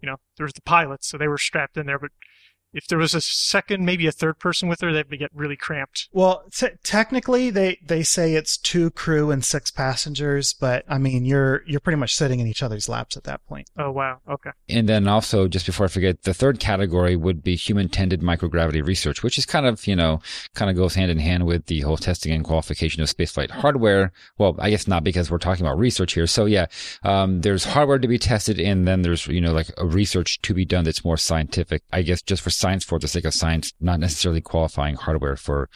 you 0.00 0.06
know, 0.06 0.16
there 0.36 0.44
was 0.44 0.52
the 0.52 0.62
pilots, 0.62 1.08
so 1.08 1.16
they 1.18 1.28
were 1.28 1.38
strapped 1.38 1.76
in 1.76 1.86
there, 1.86 1.98
but 1.98 2.10
if 2.72 2.86
there 2.86 2.98
was 2.98 3.14
a 3.14 3.20
second, 3.20 3.84
maybe 3.84 4.06
a 4.06 4.12
third 4.12 4.38
person 4.38 4.68
with 4.68 4.80
her, 4.80 4.92
they'd 4.92 5.18
get 5.18 5.30
really 5.34 5.56
cramped. 5.56 6.08
Well, 6.12 6.44
t- 6.52 6.68
technically, 6.82 7.50
they, 7.50 7.78
they 7.84 8.02
say 8.02 8.34
it's 8.34 8.56
two 8.56 8.90
crew 8.90 9.30
and 9.30 9.44
six 9.44 9.70
passengers, 9.70 10.52
but 10.52 10.84
I 10.88 10.98
mean, 10.98 11.24
you're 11.24 11.62
you're 11.66 11.80
pretty 11.80 11.98
much 11.98 12.14
sitting 12.14 12.40
in 12.40 12.46
each 12.46 12.62
other's 12.62 12.88
laps 12.88 13.16
at 13.16 13.24
that 13.24 13.44
point. 13.46 13.70
Oh 13.78 13.90
wow, 13.90 14.20
okay. 14.28 14.50
And 14.68 14.88
then 14.88 15.08
also, 15.08 15.48
just 15.48 15.66
before 15.66 15.86
I 15.86 15.88
forget, 15.88 16.22
the 16.22 16.34
third 16.34 16.60
category 16.60 17.16
would 17.16 17.42
be 17.42 17.56
human-tended 17.56 18.20
microgravity 18.20 18.86
research, 18.86 19.22
which 19.22 19.38
is 19.38 19.46
kind 19.46 19.66
of, 19.66 19.86
you 19.86 19.96
know, 19.96 20.20
kind 20.54 20.70
of 20.70 20.76
goes 20.76 20.94
hand 20.94 21.10
in 21.10 21.18
hand 21.18 21.46
with 21.46 21.66
the 21.66 21.80
whole 21.80 21.96
testing 21.96 22.32
and 22.32 22.44
qualification 22.44 23.02
of 23.02 23.08
spaceflight 23.08 23.50
hardware. 23.50 24.12
Well, 24.36 24.56
I 24.58 24.70
guess 24.70 24.86
not 24.86 25.04
because 25.04 25.30
we're 25.30 25.38
talking 25.38 25.64
about 25.64 25.78
research 25.78 26.12
here. 26.14 26.26
So 26.26 26.44
yeah, 26.44 26.66
um, 27.02 27.40
there's 27.40 27.64
hardware 27.64 27.98
to 27.98 28.08
be 28.08 28.18
tested, 28.18 28.60
and 28.60 28.86
then 28.86 29.02
there's, 29.02 29.26
you 29.26 29.40
know, 29.40 29.52
like 29.52 29.70
a 29.78 29.86
research 29.86 30.40
to 30.42 30.54
be 30.54 30.64
done 30.64 30.84
that's 30.84 31.04
more 31.04 31.16
scientific. 31.16 31.82
I 31.92 32.02
guess 32.02 32.22
just 32.22 32.42
for 32.42 32.50
science 32.58 32.84
for 32.84 32.98
the 32.98 33.08
sake 33.08 33.24
of 33.24 33.34
science, 33.34 33.72
not 33.80 34.00
necessarily 34.00 34.40
qualifying 34.40 34.96
hardware 34.96 35.36
for 35.36 35.68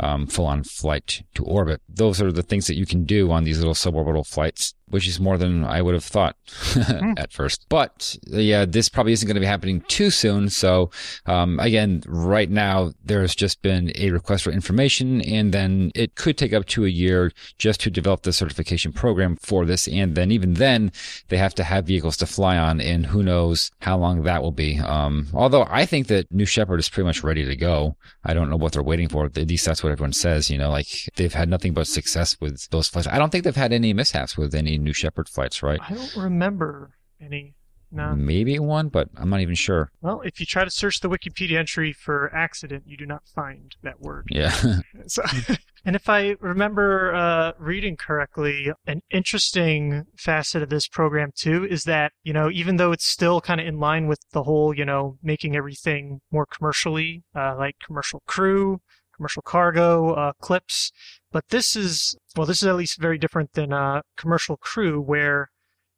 um, 0.00 0.26
full-on 0.26 0.64
flight 0.64 1.22
to 1.34 1.44
orbit. 1.44 1.80
Those 1.88 2.20
are 2.22 2.32
the 2.32 2.42
things 2.42 2.66
that 2.66 2.76
you 2.76 2.86
can 2.86 3.04
do 3.04 3.30
on 3.30 3.44
these 3.44 3.58
little 3.58 3.74
suborbital 3.74 4.26
flights 4.26 4.74
which 4.92 5.08
is 5.08 5.18
more 5.18 5.38
than 5.38 5.64
I 5.64 5.80
would 5.80 5.94
have 5.94 6.04
thought 6.04 6.36
at 7.16 7.32
first. 7.32 7.66
But 7.68 8.16
yeah, 8.26 8.66
this 8.66 8.88
probably 8.88 9.12
isn't 9.12 9.26
going 9.26 9.34
to 9.34 9.40
be 9.40 9.46
happening 9.46 9.80
too 9.88 10.10
soon. 10.10 10.50
So 10.50 10.90
um, 11.26 11.58
again, 11.60 12.02
right 12.06 12.50
now 12.50 12.92
there's 13.02 13.34
just 13.34 13.62
been 13.62 13.90
a 13.94 14.10
request 14.10 14.44
for 14.44 14.50
information, 14.50 15.22
and 15.22 15.52
then 15.52 15.92
it 15.94 16.14
could 16.14 16.36
take 16.36 16.52
up 16.52 16.66
to 16.66 16.84
a 16.84 16.88
year 16.88 17.32
just 17.56 17.80
to 17.80 17.90
develop 17.90 18.22
the 18.22 18.32
certification 18.32 18.92
program 18.92 19.36
for 19.36 19.64
this. 19.64 19.88
And 19.88 20.14
then 20.14 20.30
even 20.30 20.54
then, 20.54 20.92
they 21.28 21.38
have 21.38 21.54
to 21.54 21.64
have 21.64 21.86
vehicles 21.86 22.18
to 22.18 22.26
fly 22.26 22.58
on, 22.58 22.80
and 22.80 23.06
who 23.06 23.22
knows 23.22 23.70
how 23.80 23.96
long 23.96 24.24
that 24.24 24.42
will 24.42 24.52
be. 24.52 24.78
Um, 24.78 25.28
although 25.32 25.66
I 25.70 25.86
think 25.86 26.08
that 26.08 26.30
New 26.30 26.46
Shepard 26.46 26.80
is 26.80 26.88
pretty 26.88 27.06
much 27.06 27.22
ready 27.22 27.44
to 27.44 27.56
go. 27.56 27.96
I 28.24 28.34
don't 28.34 28.50
know 28.50 28.56
what 28.56 28.72
they're 28.72 28.82
waiting 28.82 29.08
for. 29.08 29.24
At 29.24 29.36
least 29.36 29.64
that's 29.64 29.82
what 29.82 29.92
everyone 29.92 30.12
says. 30.12 30.50
You 30.50 30.58
know, 30.58 30.70
like 30.70 31.10
they've 31.16 31.32
had 31.32 31.48
nothing 31.48 31.72
but 31.72 31.86
success 31.86 32.36
with 32.40 32.68
those 32.70 32.88
flights. 32.88 33.08
I 33.08 33.18
don't 33.18 33.30
think 33.30 33.44
they've 33.44 33.56
had 33.56 33.72
any 33.72 33.92
mishaps 33.92 34.36
with 34.36 34.54
any 34.54 34.78
New 34.82 34.92
Shepard 34.92 35.28
flights, 35.28 35.62
right? 35.62 35.80
I 35.88 35.94
don't 35.94 36.16
remember 36.16 36.96
any. 37.20 37.54
No. 37.94 38.16
Maybe 38.16 38.58
one, 38.58 38.88
but 38.88 39.10
I'm 39.18 39.28
not 39.28 39.40
even 39.40 39.54
sure. 39.54 39.90
Well, 40.00 40.22
if 40.22 40.40
you 40.40 40.46
try 40.46 40.64
to 40.64 40.70
search 40.70 41.00
the 41.00 41.10
Wikipedia 41.10 41.58
entry 41.58 41.92
for 41.92 42.34
accident, 42.34 42.84
you 42.86 42.96
do 42.96 43.04
not 43.04 43.28
find 43.28 43.76
that 43.82 44.00
word. 44.00 44.28
Yeah. 44.30 44.54
so, 45.06 45.22
and 45.84 45.94
if 45.94 46.08
I 46.08 46.36
remember 46.40 47.14
uh, 47.14 47.52
reading 47.58 47.98
correctly, 47.98 48.72
an 48.86 49.02
interesting 49.10 50.04
facet 50.16 50.62
of 50.62 50.70
this 50.70 50.88
program 50.88 51.32
too 51.34 51.66
is 51.66 51.84
that 51.84 52.12
you 52.24 52.32
know 52.32 52.50
even 52.50 52.78
though 52.78 52.92
it's 52.92 53.04
still 53.04 53.42
kind 53.42 53.60
of 53.60 53.66
in 53.66 53.78
line 53.78 54.06
with 54.06 54.20
the 54.32 54.44
whole 54.44 54.74
you 54.74 54.86
know 54.86 55.18
making 55.22 55.54
everything 55.54 56.20
more 56.30 56.46
commercially, 56.46 57.24
uh, 57.36 57.56
like 57.58 57.76
commercial 57.84 58.22
crew, 58.26 58.80
commercial 59.14 59.42
cargo, 59.42 60.14
uh, 60.14 60.32
clips, 60.40 60.92
but 61.32 61.48
this 61.48 61.74
is 61.74 62.16
well, 62.36 62.46
this 62.46 62.62
is 62.62 62.68
at 62.68 62.76
least 62.76 63.00
very 63.00 63.18
different 63.18 63.52
than 63.54 63.72
uh, 63.72 64.02
commercial 64.16 64.56
crew, 64.56 65.00
where 65.00 65.50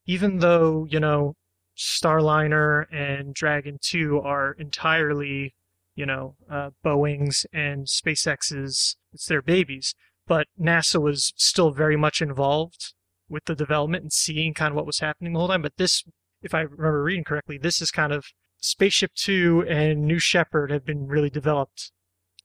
even 0.07 0.39
though 0.39 0.87
you 0.89 1.01
know 1.01 1.35
Starliner 1.77 2.87
and 2.93 3.35
Dragon 3.35 3.79
2 3.81 4.21
are 4.21 4.53
entirely, 4.53 5.55
you 5.95 6.07
know, 6.07 6.37
uh, 6.51 6.71
Boeing's 6.85 7.47
and 7.53 7.87
SpaceX's, 7.87 8.97
it's 9.13 9.27
their 9.27 9.43
babies. 9.43 9.95
But 10.27 10.47
NASA 10.59 11.01
was 11.03 11.33
still 11.37 11.71
very 11.71 11.97
much 11.97 12.23
involved 12.23 12.95
with 13.29 13.45
the 13.45 13.55
development 13.55 14.05
and 14.05 14.13
seeing 14.13 14.55
kind 14.55 14.71
of 14.71 14.77
what 14.77 14.87
was 14.87 15.01
happening 15.01 15.33
the 15.33 15.39
whole 15.39 15.49
time. 15.49 15.63
But 15.63 15.77
this, 15.77 16.05
if 16.43 16.55
I 16.55 16.61
remember 16.61 17.03
reading 17.03 17.25
correctly, 17.25 17.59
this 17.59 17.83
is 17.83 17.91
kind 17.91 18.13
of 18.13 18.27
Spaceship 18.59 19.13
Two 19.15 19.65
and 19.69 20.07
New 20.07 20.19
Shepard 20.19 20.71
have 20.71 20.87
been 20.87 21.07
really 21.07 21.31
developed 21.31 21.93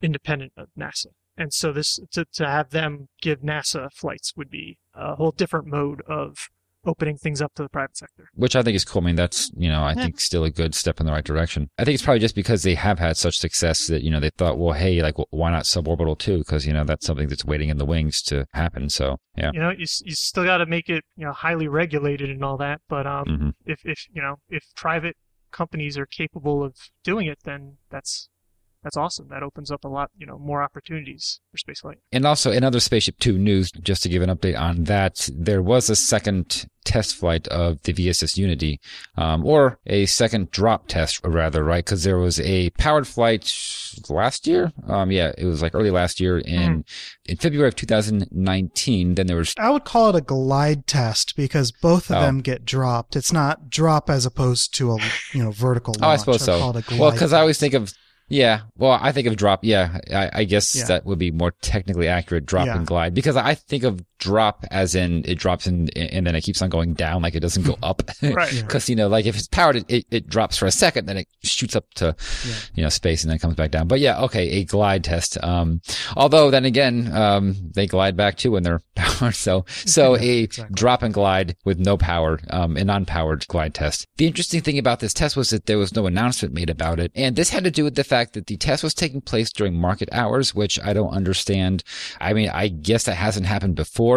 independent 0.02 0.54
of 0.58 0.68
NASA. 0.78 1.08
And 1.40 1.54
so 1.54 1.72
this 1.72 2.00
to, 2.12 2.26
to 2.34 2.48
have 2.48 2.70
them 2.70 3.08
give 3.22 3.40
NASA 3.40 3.90
flights 3.94 4.34
would 4.36 4.50
be 4.52 4.78
a 4.94 5.16
whole 5.16 5.32
different 5.32 5.68
mode 5.68 6.02
of 6.08 6.50
opening 6.86 7.18
things 7.18 7.42
up 7.42 7.54
to 7.56 7.64
the 7.64 7.70
private 7.70 7.98
sector. 7.98 8.30
Which 8.34 8.56
I 8.56 8.62
think 8.62 8.76
is 8.76 8.86
cool. 8.86 9.02
I 9.02 9.06
mean, 9.06 9.16
that's, 9.16 9.52
you 9.56 9.70
know, 9.70 9.82
I 9.82 9.94
Yeah. 9.94 10.04
think 10.04 10.20
still 10.20 10.44
a 10.44 10.50
good 10.50 10.76
step 10.76 11.00
in 11.00 11.06
the 11.06 11.12
right 11.12 11.24
direction. 11.24 11.70
I 11.78 11.84
think 11.84 11.96
it's 11.96 12.04
probably 12.04 12.20
just 12.20 12.36
because 12.36 12.64
they 12.64 12.76
have 12.76 13.00
had 13.00 13.18
such 13.18 13.38
success 13.38 13.88
that, 13.88 14.02
you 14.02 14.10
know, 14.10 14.20
they 14.20 14.32
thought, 14.38 14.58
well, 14.58 14.74
hey, 14.74 15.02
like, 15.02 15.16
why 15.30 15.52
not 15.52 15.64
suborbital 15.64 16.18
too? 16.18 16.40
Because, 16.40 16.66
you 16.66 16.74
know, 16.74 16.84
that's 16.86 17.06
something 17.06 17.28
that's 17.28 17.46
waiting 17.46 17.70
in 17.70 17.78
the 17.78 17.86
wings 17.86 18.22
to 18.24 18.46
happen. 18.54 18.90
So, 18.90 19.18
yeah. 19.36 19.52
You 19.54 19.60
know, 19.60 19.72
you, 19.72 19.86
you 20.04 20.16
still 20.16 20.46
got 20.46 20.58
to 20.58 20.66
make 20.66 20.90
it, 20.90 21.04
you 21.18 21.26
know, 21.26 21.34
highly 21.34 21.68
regulated 21.68 22.30
and 22.30 22.44
all 22.44 22.58
that. 22.58 22.82
But 22.88 23.06
um, 23.06 23.26
hmm 23.26 23.50
if, 23.66 23.80
if, 23.86 24.06
you 24.14 24.22
know, 24.22 24.36
if 24.50 24.64
private 24.76 25.16
companies 25.52 25.98
are 25.98 26.06
capable 26.06 26.64
of 26.64 26.76
doing 27.04 27.28
it, 27.28 27.40
then 27.44 27.78
that's, 27.90 28.30
that's 28.84 28.98
awesome. 28.98 29.28
That 29.30 29.44
opens 29.44 29.72
up 29.72 29.84
a 29.84 29.88
lot, 29.88 30.10
you 30.18 30.26
know, 30.26 30.38
more 30.40 30.62
opportunities 30.64 31.42
for 31.52 31.58
spaceflight. 31.58 31.96
And 32.12 32.26
also 32.26 32.52
in 32.52 32.64
other 32.64 32.80
Spaceship 32.80 33.18
Two 33.20 33.38
news, 33.38 33.72
just 33.72 34.04
to 34.04 34.10
give 34.10 34.22
an 34.22 34.30
update 34.30 34.60
on 34.60 34.86
that, 34.86 35.30
there 35.34 35.62
was 35.62 35.90
a 35.90 35.96
second 35.96 36.66
test 36.86 37.16
flight 37.18 37.48
of 37.50 37.82
the 37.84 37.94
VSS 37.94 38.38
Unity, 38.38 38.80
um, 39.18 39.46
or 39.46 39.78
a 39.86 40.06
second 40.08 40.50
drop 40.50 40.88
test, 40.88 41.20
rather, 41.26 41.64
right? 41.64 41.84
Because 41.86 42.04
there 42.04 42.18
was 42.18 42.40
a 42.40 42.70
powered 42.72 43.06
flight 43.06 43.54
last 44.10 44.48
year. 44.48 44.72
Um, 44.88 45.12
yeah, 45.12 45.34
it 45.38 45.46
was 45.46 45.62
like 45.62 45.76
early 45.76 45.92
last 45.92 46.20
year 46.20 46.40
in 46.40 46.86
in 47.26 47.38
February 47.38 47.68
of 47.68 47.76
2019. 47.76 49.16
Then 49.16 49.28
there 49.28 49.38
was 49.38 49.54
I 49.58 49.70
would 49.70 49.84
call 49.84 50.10
it 50.10 50.16
a 50.16 50.22
glide 50.22 50.88
test 50.88 51.36
because 51.36 51.72
both 51.72 52.10
of 52.10 52.18
Oh. 52.18 52.22
them 52.22 52.40
get 52.42 52.66
dropped. 52.66 53.16
It's 53.16 53.34
not 53.34 53.70
drop 53.70 54.10
as 54.10 54.26
opposed 54.26 54.74
to 54.76 54.92
a 54.94 54.98
you 55.34 55.44
know 55.44 55.52
vertical. 55.52 55.96
Oh, 56.02 56.08
I 56.08 56.16
suppose 56.18 56.42
I'd 56.44 56.46
so. 56.46 56.60
call 56.60 56.78
it 56.78 56.92
a 56.92 56.98
Well, 56.98 57.12
because 57.12 57.34
I 57.34 57.42
always 57.42 57.60
think 57.60 57.74
of 57.74 57.94
yeah. 58.30 58.62
Well, 58.78 58.92
I 59.02 59.12
think 59.12 59.28
of 59.28 59.36
drop. 59.36 59.64
Yeah, 59.64 60.00
I, 60.14 60.30
I 60.34 60.44
guess 60.46 60.76
Yeah. 60.76 60.86
that 60.86 61.06
would 61.06 61.20
be 61.20 61.32
more 61.32 61.52
technically 61.62 62.08
accurate. 62.08 62.46
Drop 62.46 62.68
Yeah. 62.68 62.78
and 62.78 62.88
glide 62.88 63.14
because 63.14 63.36
I 63.36 63.56
think 63.56 63.84
of 63.84 64.04
drop 64.20 64.66
as 64.72 64.96
in 64.96 65.24
it 65.26 65.36
drops 65.40 65.66
in 65.68 65.90
and 65.96 66.28
then 66.28 66.36
it 66.36 66.42
keeps 66.42 66.62
on 66.62 66.70
going 66.70 66.94
down, 66.94 67.22
like 67.22 67.36
it 67.36 67.40
doesn't 67.40 67.64
go 67.64 67.78
up. 67.84 68.04
Right. 68.22 68.54
Because 68.66 68.90
you 68.90 68.96
know, 68.96 69.08
like 69.08 69.26
if 69.26 69.36
it's 69.38 69.48
powered, 69.48 69.78
it, 69.78 69.86
it, 69.90 70.06
it 70.12 70.28
drops 70.30 70.58
for 70.58 70.66
a 70.66 70.72
second, 70.72 71.06
then 71.08 71.18
it 71.18 71.28
shoots 71.44 71.76
up 71.76 71.86
to 71.96 72.16
Yeah. 72.48 72.54
you 72.76 72.84
know 72.84 72.90
space 72.90 73.24
and 73.24 73.32
then 73.32 73.40
comes 73.40 73.56
back 73.56 73.72
down. 73.72 73.88
But 73.88 74.00
yeah, 74.00 74.20
okay, 74.24 74.48
a 74.50 74.64
glide 74.66 75.04
test. 75.04 75.42
Um, 75.44 75.82
although 76.16 76.52
then 76.52 76.66
again, 76.66 77.12
um, 77.16 77.56
they 77.74 77.88
glide 77.88 78.16
back 78.18 78.38
too 78.38 78.52
when 78.52 78.64
they're 78.64 78.82
powered. 78.96 79.36
So 79.36 79.66
so 79.86 80.16
Yeah, 80.16 80.22
a 80.22 80.40
exactly. 80.44 80.76
drop 80.76 81.02
and 81.04 81.14
glide 81.14 81.56
with 81.66 81.80
no 81.80 81.98
power, 81.98 82.40
um, 82.50 82.78
a 82.78 82.84
non-powered 82.84 83.48
glide 83.48 83.74
test. 83.74 84.06
The 84.18 84.28
interesting 84.28 84.62
thing 84.62 84.78
about 84.78 85.00
this 85.00 85.14
test 85.14 85.36
was 85.38 85.50
that 85.52 85.66
there 85.66 85.78
was 85.78 85.96
no 85.96 86.06
announcement 86.06 86.54
made 86.54 86.70
about 86.70 87.00
it, 87.00 87.12
and 87.16 87.36
this 87.36 87.50
had 87.50 87.64
to 87.64 87.72
do 87.72 87.84
with 87.86 87.96
the 87.96 88.04
fact 88.04 88.34
that 88.34 88.48
the 88.48 88.58
test 88.58 88.84
was 88.84 88.94
taking 88.94 89.22
place 89.22 89.52
during 89.52 89.76
market 89.76 90.10
hours, 90.12 90.54
which 90.54 90.80
I 90.84 90.94
don't 90.94 91.14
understand. 91.14 91.84
I 92.20 92.34
mean, 92.34 92.50
I 92.50 92.68
guess 92.68 93.04
that 93.06 93.16
hasn't 93.16 93.46
happened 93.46 93.76
before, 93.76 94.09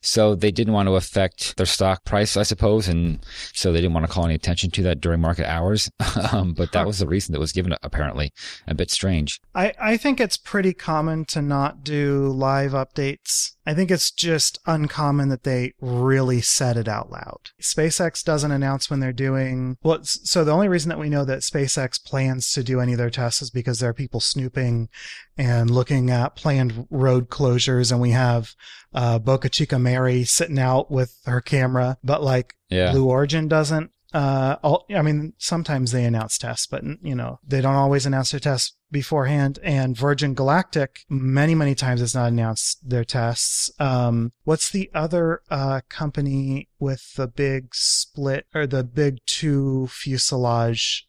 so 0.00 0.34
they 0.34 0.50
didn't 0.50 0.72
want 0.72 0.88
to 0.88 0.96
affect 0.96 1.56
their 1.56 1.66
stock 1.66 2.04
price, 2.04 2.36
I 2.36 2.42
suppose, 2.42 2.88
and 2.88 3.18
so 3.52 3.72
they 3.72 3.80
didn't 3.80 3.94
want 3.94 4.06
to 4.06 4.12
call 4.12 4.24
any 4.24 4.34
attention 4.34 4.70
to 4.72 4.82
that 4.84 5.00
during 5.00 5.20
market 5.20 5.46
hours. 5.46 5.90
um, 6.32 6.52
but 6.52 6.72
that 6.72 6.86
was 6.86 6.98
the 6.98 7.06
reason 7.06 7.32
that 7.32 7.40
was 7.40 7.52
given, 7.52 7.74
apparently. 7.82 8.32
A 8.66 8.74
bit 8.74 8.90
strange. 8.90 9.40
I, 9.54 9.72
I 9.80 9.96
think 9.96 10.20
it's 10.20 10.36
pretty 10.36 10.72
common 10.72 11.24
to 11.26 11.42
not 11.42 11.84
do 11.84 12.28
live 12.28 12.72
updates. 12.72 13.55
I 13.66 13.74
think 13.74 13.90
it's 13.90 14.12
just 14.12 14.60
uncommon 14.66 15.28
that 15.30 15.42
they 15.42 15.74
really 15.80 16.40
said 16.40 16.76
it 16.76 16.86
out 16.86 17.10
loud. 17.10 17.50
SpaceX 17.60 18.22
doesn't 18.22 18.52
announce 18.52 18.88
when 18.88 19.00
they're 19.00 19.12
doing 19.12 19.76
well. 19.82 20.00
So 20.04 20.44
the 20.44 20.52
only 20.52 20.68
reason 20.68 20.88
that 20.90 21.00
we 21.00 21.10
know 21.10 21.24
that 21.24 21.40
SpaceX 21.40 22.02
plans 22.02 22.52
to 22.52 22.62
do 22.62 22.80
any 22.80 22.92
of 22.92 22.98
their 22.98 23.10
tests 23.10 23.42
is 23.42 23.50
because 23.50 23.80
there 23.80 23.90
are 23.90 23.94
people 23.94 24.20
snooping 24.20 24.88
and 25.36 25.68
looking 25.68 26.10
at 26.10 26.36
planned 26.36 26.86
road 26.90 27.28
closures, 27.28 27.90
and 27.90 28.00
we 28.00 28.12
have 28.12 28.54
uh, 28.94 29.18
Boca 29.18 29.48
Chica 29.48 29.78
Mary 29.78 30.22
sitting 30.24 30.60
out 30.60 30.90
with 30.90 31.18
her 31.26 31.40
camera, 31.40 31.98
but 32.04 32.22
like 32.22 32.54
Yeah. 32.68 32.92
Blue 32.92 33.08
Origin 33.08 33.48
doesn't. 33.48 33.90
Uh, 34.14 34.56
all, 34.62 34.86
I 34.94 35.02
mean, 35.02 35.34
sometimes 35.38 35.90
they 35.90 36.04
announce 36.04 36.38
tests, 36.38 36.66
but 36.66 36.84
you 37.02 37.14
know, 37.14 37.40
they 37.46 37.60
don't 37.60 37.74
always 37.74 38.06
announce 38.06 38.30
their 38.30 38.40
tests 38.40 38.75
beforehand. 38.90 39.58
And 39.62 39.96
Virgin 39.96 40.34
Galactic, 40.34 41.00
many, 41.08 41.54
many 41.54 41.74
times 41.74 42.00
has 42.00 42.14
not 42.14 42.28
announced 42.28 42.88
their 42.88 43.04
tests. 43.04 43.70
Um, 43.80 44.32
what's 44.44 44.70
the 44.70 44.90
other, 44.94 45.40
uh, 45.50 45.80
company 45.88 46.68
with 46.78 47.14
the 47.14 47.28
big 47.28 47.74
split 47.74 48.46
or 48.54 48.66
the 48.66 48.84
big 48.84 49.18
two 49.26 49.88
fuselage 49.90 51.06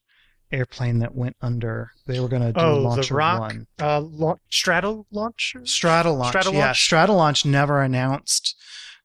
airplane 0.51 0.99
that 0.99 1.13
went 1.15 1.35
under? 1.41 1.91
They 2.05 2.19
were 2.19 2.27
going 2.29 2.41
to 2.41 2.53
do 2.53 2.59
a 2.59 2.63
Oh, 2.63 2.79
launch 2.81 3.09
the 3.09 3.15
Rock, 3.15 3.39
one. 3.41 3.67
uh, 3.79 4.01
la- 4.01 4.35
Strato 4.49 5.05
launcher. 5.11 5.59
Stratolaunch. 5.61 6.29
Straddle 6.29 6.53
yeah, 6.53 6.65
launch? 6.67 6.89
Stratolaunch 6.89 7.45
never 7.45 7.81
announced 7.81 8.55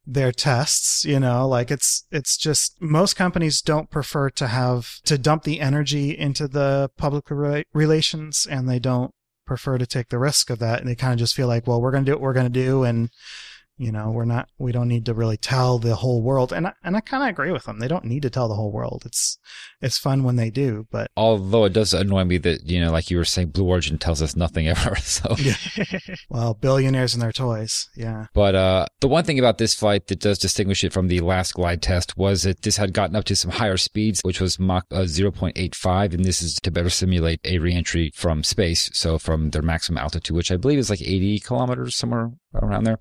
their 0.06 0.32
tests, 0.32 1.04
you 1.04 1.20
know, 1.20 1.46
like 1.46 1.70
it's 1.70 2.06
it's 2.10 2.36
just 2.36 2.80
most 2.80 3.14
companies 3.14 3.62
don't 3.62 3.90
prefer 3.90 4.30
to 4.30 4.48
have 4.48 5.00
to 5.04 5.16
dump 5.16 5.44
the 5.44 5.60
energy 5.60 6.16
into 6.16 6.48
the 6.48 6.90
public 6.96 7.30
re- 7.30 7.64
relations 7.72 8.46
and 8.50 8.68
they 8.68 8.78
don't 8.78 9.12
prefer 9.46 9.78
to 9.78 9.86
take 9.86 10.08
the 10.08 10.18
risk 10.18 10.50
of 10.50 10.58
that. 10.58 10.80
And 10.80 10.88
they 10.88 10.94
kind 10.94 11.12
of 11.12 11.18
just 11.18 11.34
feel 11.34 11.46
like, 11.46 11.66
well, 11.66 11.80
we're 11.80 11.92
going 11.92 12.04
to 12.04 12.10
do 12.10 12.14
what 12.14 12.22
we're 12.22 12.32
going 12.32 12.52
to 12.52 12.64
do 12.64 12.84
and 12.84 13.10
You 13.82 13.90
know, 13.90 14.12
we're 14.12 14.26
not, 14.26 14.48
we 14.58 14.70
don't 14.70 14.86
need 14.86 15.06
to 15.06 15.12
really 15.12 15.36
tell 15.36 15.80
the 15.80 15.96
whole 15.96 16.22
world. 16.22 16.52
And 16.52 16.68
I, 16.68 16.72
and 16.84 16.96
I 16.96 17.00
kind 17.00 17.24
of 17.24 17.28
agree 17.30 17.50
with 17.50 17.64
them. 17.64 17.80
They 17.80 17.88
don't 17.88 18.04
need 18.04 18.22
to 18.22 18.30
tell 18.30 18.46
the 18.46 18.54
whole 18.54 18.70
world. 18.70 19.02
It's, 19.04 19.38
it's 19.80 19.98
fun 19.98 20.22
when 20.22 20.36
they 20.36 20.50
do, 20.50 20.86
but 20.92 21.10
Although 21.16 21.64
it 21.64 21.72
does 21.72 21.92
annoy 21.92 22.22
me 22.22 22.38
that, 22.38 22.70
you 22.70 22.80
know, 22.80 22.92
like 22.92 23.10
you 23.10 23.16
were 23.16 23.24
saying, 23.24 23.48
Blue 23.48 23.66
Origin 23.66 23.98
tells 23.98 24.22
us 24.22 24.36
nothing 24.36 24.68
ever. 24.74 24.94
So, 24.98 25.34
well, 26.30 26.54
billionaires 26.54 27.12
and 27.12 27.20
their 27.20 27.32
toys. 27.32 27.88
Yeah. 27.96 28.26
but, 28.34 28.54
uh, 28.54 28.86
the 29.00 29.08
one 29.08 29.24
thing 29.24 29.40
about 29.40 29.58
this 29.58 29.74
flight 29.74 30.06
that 30.06 30.20
does 30.20 30.38
distinguish 30.38 30.84
it 30.84 30.92
from 30.92 31.08
the 31.08 31.18
last 31.18 31.54
glide 31.54 31.82
test 31.82 32.16
was 32.16 32.44
that 32.44 32.62
this 32.62 32.76
had 32.76 32.92
gotten 32.92 33.16
up 33.16 33.24
to 33.24 33.34
some 33.34 33.50
higher 33.50 33.76
speeds, 33.76 34.20
which 34.22 34.40
was 34.40 34.60
Mach 34.60 34.84
uh, 34.92 35.00
0.85. 35.00 36.14
And 36.14 36.24
this 36.24 36.40
is 36.40 36.54
to 36.60 36.70
better 36.70 36.88
simulate 36.88 37.40
a 37.44 37.58
reentry 37.58 38.12
from 38.14 38.44
space. 38.44 38.90
So 38.92 39.18
from 39.18 39.50
their 39.50 39.60
maximum 39.60 39.98
altitude, 39.98 40.36
which 40.36 40.52
I 40.52 40.56
believe 40.56 40.78
is 40.78 40.88
like 40.88 41.02
80 41.02 41.40
kilometers 41.40 41.96
somewhere 41.96 42.30
around 42.54 42.84
there. 42.84 42.98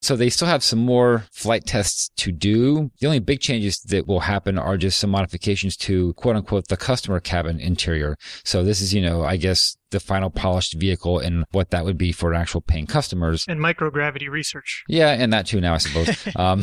So 0.00 0.16
they 0.16 0.30
still 0.30 0.48
have 0.48 0.62
some 0.62 0.78
more 0.78 1.24
flight 1.32 1.66
tests 1.66 2.10
to 2.16 2.32
do. 2.32 2.90
The 3.00 3.06
only 3.06 3.18
big 3.18 3.40
changes 3.40 3.80
that 3.80 4.06
will 4.06 4.20
happen 4.20 4.58
are 4.58 4.76
just 4.76 4.98
some 4.98 5.10
modifications 5.10 5.76
to 5.78 6.12
quote 6.14 6.36
unquote 6.36 6.68
the 6.68 6.76
customer 6.76 7.20
cabin 7.20 7.60
interior. 7.60 8.16
So 8.44 8.62
this 8.62 8.80
is, 8.80 8.94
you 8.94 9.00
know, 9.00 9.24
I 9.24 9.36
guess 9.36 9.76
the 9.90 10.00
final 10.00 10.30
polished 10.30 10.74
vehicle 10.74 11.18
and 11.18 11.44
what 11.50 11.70
that 11.70 11.84
would 11.84 11.98
be 11.98 12.12
for 12.12 12.32
actual 12.34 12.60
paying 12.60 12.86
customers. 12.86 13.44
and 13.48 13.60
microgravity 13.60 14.28
research. 14.28 14.84
Yeah, 14.88 15.10
and 15.10 15.32
that 15.32 15.46
too 15.46 15.60
now, 15.60 15.74
I 15.74 15.78
suppose. 15.78 16.26
um, 16.36 16.62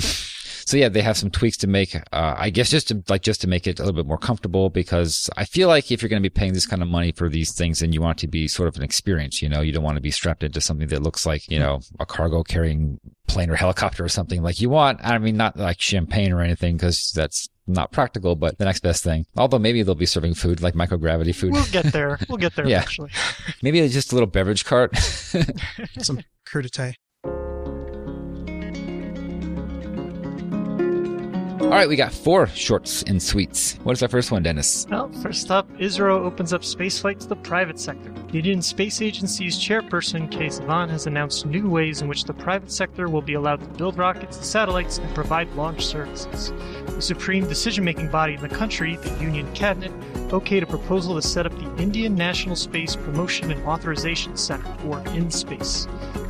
so 0.65 0.77
yeah, 0.77 0.89
they 0.89 1.01
have 1.01 1.17
some 1.17 1.29
tweaks 1.29 1.57
to 1.57 1.67
make, 1.67 1.95
uh, 1.95 2.01
I 2.37 2.49
guess 2.49 2.69
just 2.69 2.87
to 2.89 3.03
like, 3.09 3.21
just 3.21 3.41
to 3.41 3.47
make 3.47 3.67
it 3.67 3.79
a 3.79 3.83
little 3.83 3.95
bit 3.95 4.07
more 4.07 4.17
comfortable 4.17 4.69
because 4.69 5.29
I 5.37 5.45
feel 5.45 5.67
like 5.67 5.91
if 5.91 6.01
you're 6.01 6.09
going 6.09 6.21
to 6.21 6.29
be 6.29 6.33
paying 6.33 6.53
this 6.53 6.65
kind 6.65 6.81
of 6.81 6.87
money 6.87 7.11
for 7.11 7.29
these 7.29 7.53
things, 7.53 7.79
then 7.79 7.93
you 7.93 8.01
want 8.01 8.19
it 8.19 8.21
to 8.21 8.27
be 8.27 8.47
sort 8.47 8.67
of 8.69 8.75
an 8.77 8.83
experience, 8.83 9.41
you 9.41 9.49
know, 9.49 9.61
you 9.61 9.71
don't 9.71 9.83
want 9.83 9.95
to 9.97 10.01
be 10.01 10.11
strapped 10.11 10.43
into 10.43 10.61
something 10.61 10.87
that 10.87 11.01
looks 11.03 11.25
like, 11.25 11.49
you 11.49 11.59
know, 11.59 11.79
a 11.99 12.05
cargo 12.05 12.43
carrying 12.43 12.99
plane 13.27 13.49
or 13.49 13.55
helicopter 13.55 14.03
or 14.03 14.09
something 14.09 14.41
like 14.41 14.61
you 14.61 14.69
want. 14.69 14.99
I 15.03 15.17
mean, 15.17 15.37
not 15.37 15.57
like 15.57 15.81
champagne 15.81 16.31
or 16.31 16.41
anything 16.41 16.77
because 16.77 17.11
that's 17.11 17.49
not 17.69 17.91
practical, 17.91 18.35
but 18.35 18.57
the 18.57 18.63
next 18.65 18.79
best 18.81 19.03
thing. 19.03 19.25
Although 19.35 19.59
maybe 19.59 19.83
they'll 19.83 19.93
be 19.95 20.05
serving 20.05 20.35
food 20.35 20.61
like 20.61 20.73
microgravity 20.73 21.35
food. 21.35 21.51
We'll 21.51 21.65
get 21.65 21.91
there. 21.91 22.17
We'll 22.29 22.37
get 22.37 22.55
there 22.55 22.65
Yeah. 22.67 22.77
eventually. 22.77 23.11
maybe 23.61 23.85
just 23.89 24.11
a 24.13 24.15
little 24.15 24.27
beverage 24.27 24.63
cart. 24.63 24.95
Some 25.99 26.21
crudité. 26.47 26.93
All 31.67 31.73
right, 31.73 31.89
we 31.89 31.97
got 31.97 32.13
four 32.13 32.47
shorts 32.47 33.03
and 33.03 33.21
sweets. 33.21 33.73
What 33.83 33.91
is 33.91 34.01
our 34.01 34.07
first 34.07 34.31
one, 34.31 34.41
Dennis? 34.41 34.87
Well, 34.89 35.11
first 35.21 35.51
up, 35.51 35.69
ISRO 35.73 36.11
opens 36.11 36.53
up 36.53 36.61
spaceflight 36.61 37.19
to 37.19 37.27
the 37.27 37.35
private 37.35 37.77
sector. 37.77 38.09
The 38.31 38.37
Indian 38.37 38.61
Space 38.61 39.01
Agency's 39.01 39.57
chairperson, 39.57 40.31
K. 40.31 40.47
Sivan, 40.47 40.89
has 40.89 41.07
announced 41.07 41.45
new 41.45 41.69
ways 41.69 42.01
in 42.01 42.07
which 42.07 42.23
the 42.23 42.33
private 42.33 42.71
sector 42.71 43.09
will 43.09 43.21
be 43.21 43.33
allowed 43.33 43.59
to 43.59 43.67
build 43.77 43.97
rockets 43.97 44.37
and 44.37 44.45
satellites 44.45 44.99
and 44.99 45.13
provide 45.13 45.53
launch 45.55 45.85
services. 45.85 46.53
The 46.85 47.01
supreme 47.01 47.45
decision 47.49 47.83
making 47.83 48.11
body 48.11 48.35
in 48.35 48.41
the 48.41 48.47
country, 48.47 48.95
the 48.95 49.21
Union 49.21 49.53
Cabinet, 49.53 49.91
okayed 50.29 50.63
a 50.63 50.67
proposal 50.67 51.15
to 51.15 51.21
set 51.21 51.45
up 51.45 51.51
the 51.51 51.83
Indian 51.83 52.15
National 52.15 52.55
Space 52.55 52.95
Promotion 52.95 53.51
and 53.51 53.61
Authorization 53.67 54.37
Center, 54.37 54.69
or 54.85 55.01
InSpace. 55.07 55.85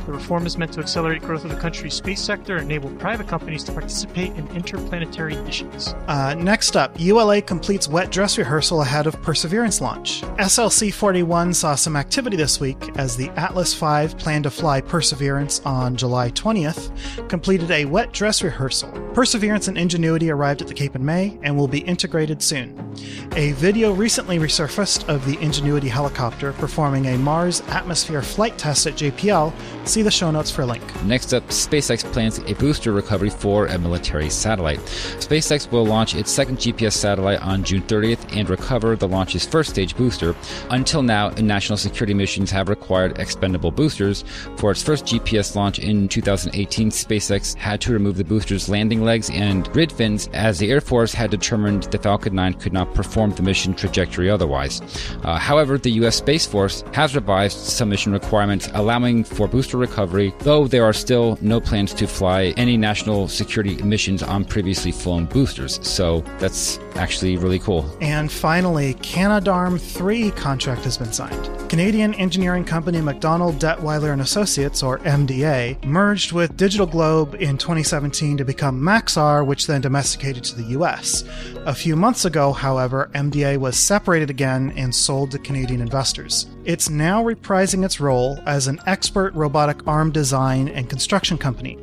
The 0.08 0.14
reform 0.14 0.46
is 0.46 0.56
meant 0.56 0.72
to 0.72 0.80
accelerate 0.80 1.20
growth 1.20 1.44
of 1.44 1.50
the 1.50 1.56
country's 1.58 1.92
space 1.92 2.22
sector 2.22 2.56
and 2.56 2.64
enable 2.64 2.88
private 2.92 3.28
companies 3.28 3.62
to 3.64 3.72
participate 3.72 4.32
in 4.36 4.48
interplanetary 4.56 5.36
missions. 5.42 5.88
Uh, 6.06 6.32
next 6.32 6.78
up, 6.78 6.98
ULA 6.98 7.42
completes 7.42 7.88
wet 7.88 8.10
dress 8.10 8.38
rehearsal 8.38 8.80
ahead 8.80 9.06
of 9.06 9.20
Perseverance 9.20 9.82
launch. 9.82 10.22
SLC 10.38 10.94
41 10.94 11.52
saw 11.52 11.74
some 11.74 11.94
activity 11.94 12.38
this 12.38 12.58
week 12.58 12.78
as 12.96 13.18
the 13.18 13.28
Atlas 13.36 13.74
V 13.74 14.08
planned 14.18 14.44
to 14.44 14.50
fly 14.50 14.80
Perseverance 14.80 15.60
on 15.66 15.94
July 15.94 16.30
20th, 16.30 17.28
completed 17.28 17.70
a 17.70 17.84
wet 17.84 18.10
dress 18.10 18.42
rehearsal. 18.42 18.90
Perseverance 19.12 19.68
and 19.68 19.76
Ingenuity 19.76 20.30
arrived 20.30 20.62
at 20.62 20.68
the 20.68 20.74
Cape 20.74 20.96
in 20.96 21.04
May 21.04 21.38
and 21.42 21.54
will 21.54 21.68
be 21.68 21.80
integrated 21.80 22.40
soon. 22.42 22.87
A 23.36 23.52
video 23.52 23.92
recently 23.92 24.38
resurfaced 24.38 25.08
of 25.08 25.24
the 25.24 25.38
Ingenuity 25.40 25.88
helicopter 25.88 26.52
performing 26.54 27.06
a 27.06 27.18
Mars 27.18 27.62
atmosphere 27.68 28.22
flight 28.22 28.58
test 28.58 28.86
at 28.86 28.94
JPL. 28.94 29.52
See 29.86 30.02
the 30.02 30.10
show 30.10 30.30
notes 30.30 30.50
for 30.50 30.62
a 30.62 30.66
link. 30.66 30.82
Next 31.04 31.32
up, 31.32 31.46
SpaceX 31.48 32.04
plans 32.12 32.38
a 32.38 32.54
booster 32.54 32.92
recovery 32.92 33.30
for 33.30 33.66
a 33.66 33.78
military 33.78 34.28
satellite. 34.28 34.80
SpaceX 34.80 35.70
will 35.70 35.86
launch 35.86 36.14
its 36.14 36.30
second 36.30 36.58
GPS 36.58 36.94
satellite 36.94 37.40
on 37.42 37.62
June 37.62 37.82
30th 37.82 38.36
and 38.36 38.50
recover 38.50 38.96
the 38.96 39.06
launch's 39.06 39.46
first 39.46 39.70
stage 39.70 39.96
booster. 39.96 40.34
Until 40.70 41.02
now, 41.02 41.30
national 41.30 41.76
security 41.76 42.14
missions 42.14 42.50
have 42.50 42.68
required 42.68 43.18
expendable 43.18 43.70
boosters. 43.70 44.24
For 44.56 44.72
its 44.72 44.82
first 44.82 45.04
GPS 45.04 45.54
launch 45.54 45.78
in 45.78 46.08
2018, 46.08 46.90
SpaceX 46.90 47.54
had 47.54 47.80
to 47.82 47.92
remove 47.92 48.16
the 48.16 48.24
booster's 48.24 48.68
landing 48.68 49.02
legs 49.02 49.30
and 49.30 49.70
grid 49.72 49.92
fins 49.92 50.28
as 50.32 50.58
the 50.58 50.70
Air 50.70 50.80
Force 50.80 51.14
had 51.14 51.30
determined 51.30 51.84
the 51.84 51.98
Falcon 51.98 52.34
9 52.34 52.54
could 52.54 52.72
not 52.72 52.87
perform 52.94 53.30
the 53.32 53.42
mission 53.42 53.74
trajectory 53.74 54.30
otherwise. 54.30 54.80
Uh, 55.22 55.38
however, 55.38 55.78
the 55.78 55.90
U.S. 56.02 56.16
Space 56.16 56.46
Force 56.46 56.84
has 56.92 57.14
revised 57.14 57.58
some 57.58 57.88
mission 57.88 58.12
requirements 58.12 58.68
allowing 58.74 59.24
for 59.24 59.48
booster 59.48 59.76
recovery, 59.76 60.34
though 60.40 60.66
there 60.66 60.84
are 60.84 60.92
still 60.92 61.38
no 61.40 61.60
plans 61.60 61.94
to 61.94 62.06
fly 62.06 62.54
any 62.56 62.76
national 62.76 63.28
security 63.28 63.80
missions 63.82 64.22
on 64.22 64.44
previously 64.44 64.92
flown 64.92 65.26
boosters. 65.26 65.78
So 65.86 66.20
that's 66.38 66.78
actually 66.96 67.36
really 67.36 67.58
cool. 67.58 67.88
And 68.00 68.30
finally, 68.30 68.94
Canadarm 68.94 69.80
3 69.80 70.30
contract 70.32 70.84
has 70.84 70.98
been 70.98 71.12
signed. 71.12 71.50
Canadian 71.68 72.14
engineering 72.14 72.64
company 72.64 73.00
MacDonald 73.00 73.56
Dettwiler 73.56 74.12
and 74.12 74.22
Associates, 74.22 74.82
or 74.82 74.98
MDA, 75.00 75.84
merged 75.84 76.32
with 76.32 76.56
Digital 76.56 76.86
Globe 76.86 77.34
in 77.34 77.58
2017 77.58 78.38
to 78.38 78.44
become 78.44 78.80
Maxar, 78.80 79.44
which 79.44 79.66
then 79.66 79.80
domesticated 79.80 80.42
to 80.44 80.56
the 80.56 80.78
US. 80.78 81.24
A 81.66 81.74
few 81.74 81.94
months 81.94 82.24
ago, 82.24 82.52
however, 82.68 83.10
MDA 83.14 83.56
was 83.56 83.78
separated 83.78 84.28
again 84.28 84.74
and 84.76 84.94
sold 84.94 85.30
to 85.30 85.38
Canadian 85.38 85.80
investors. 85.80 86.46
It's 86.66 86.90
now 86.90 87.24
reprising 87.24 87.82
its 87.82 87.98
role 87.98 88.38
as 88.44 88.66
an 88.66 88.78
expert 88.84 89.32
robotic 89.32 89.86
arm 89.86 90.12
design 90.12 90.68
and 90.68 90.90
construction 90.90 91.38
company. 91.38 91.76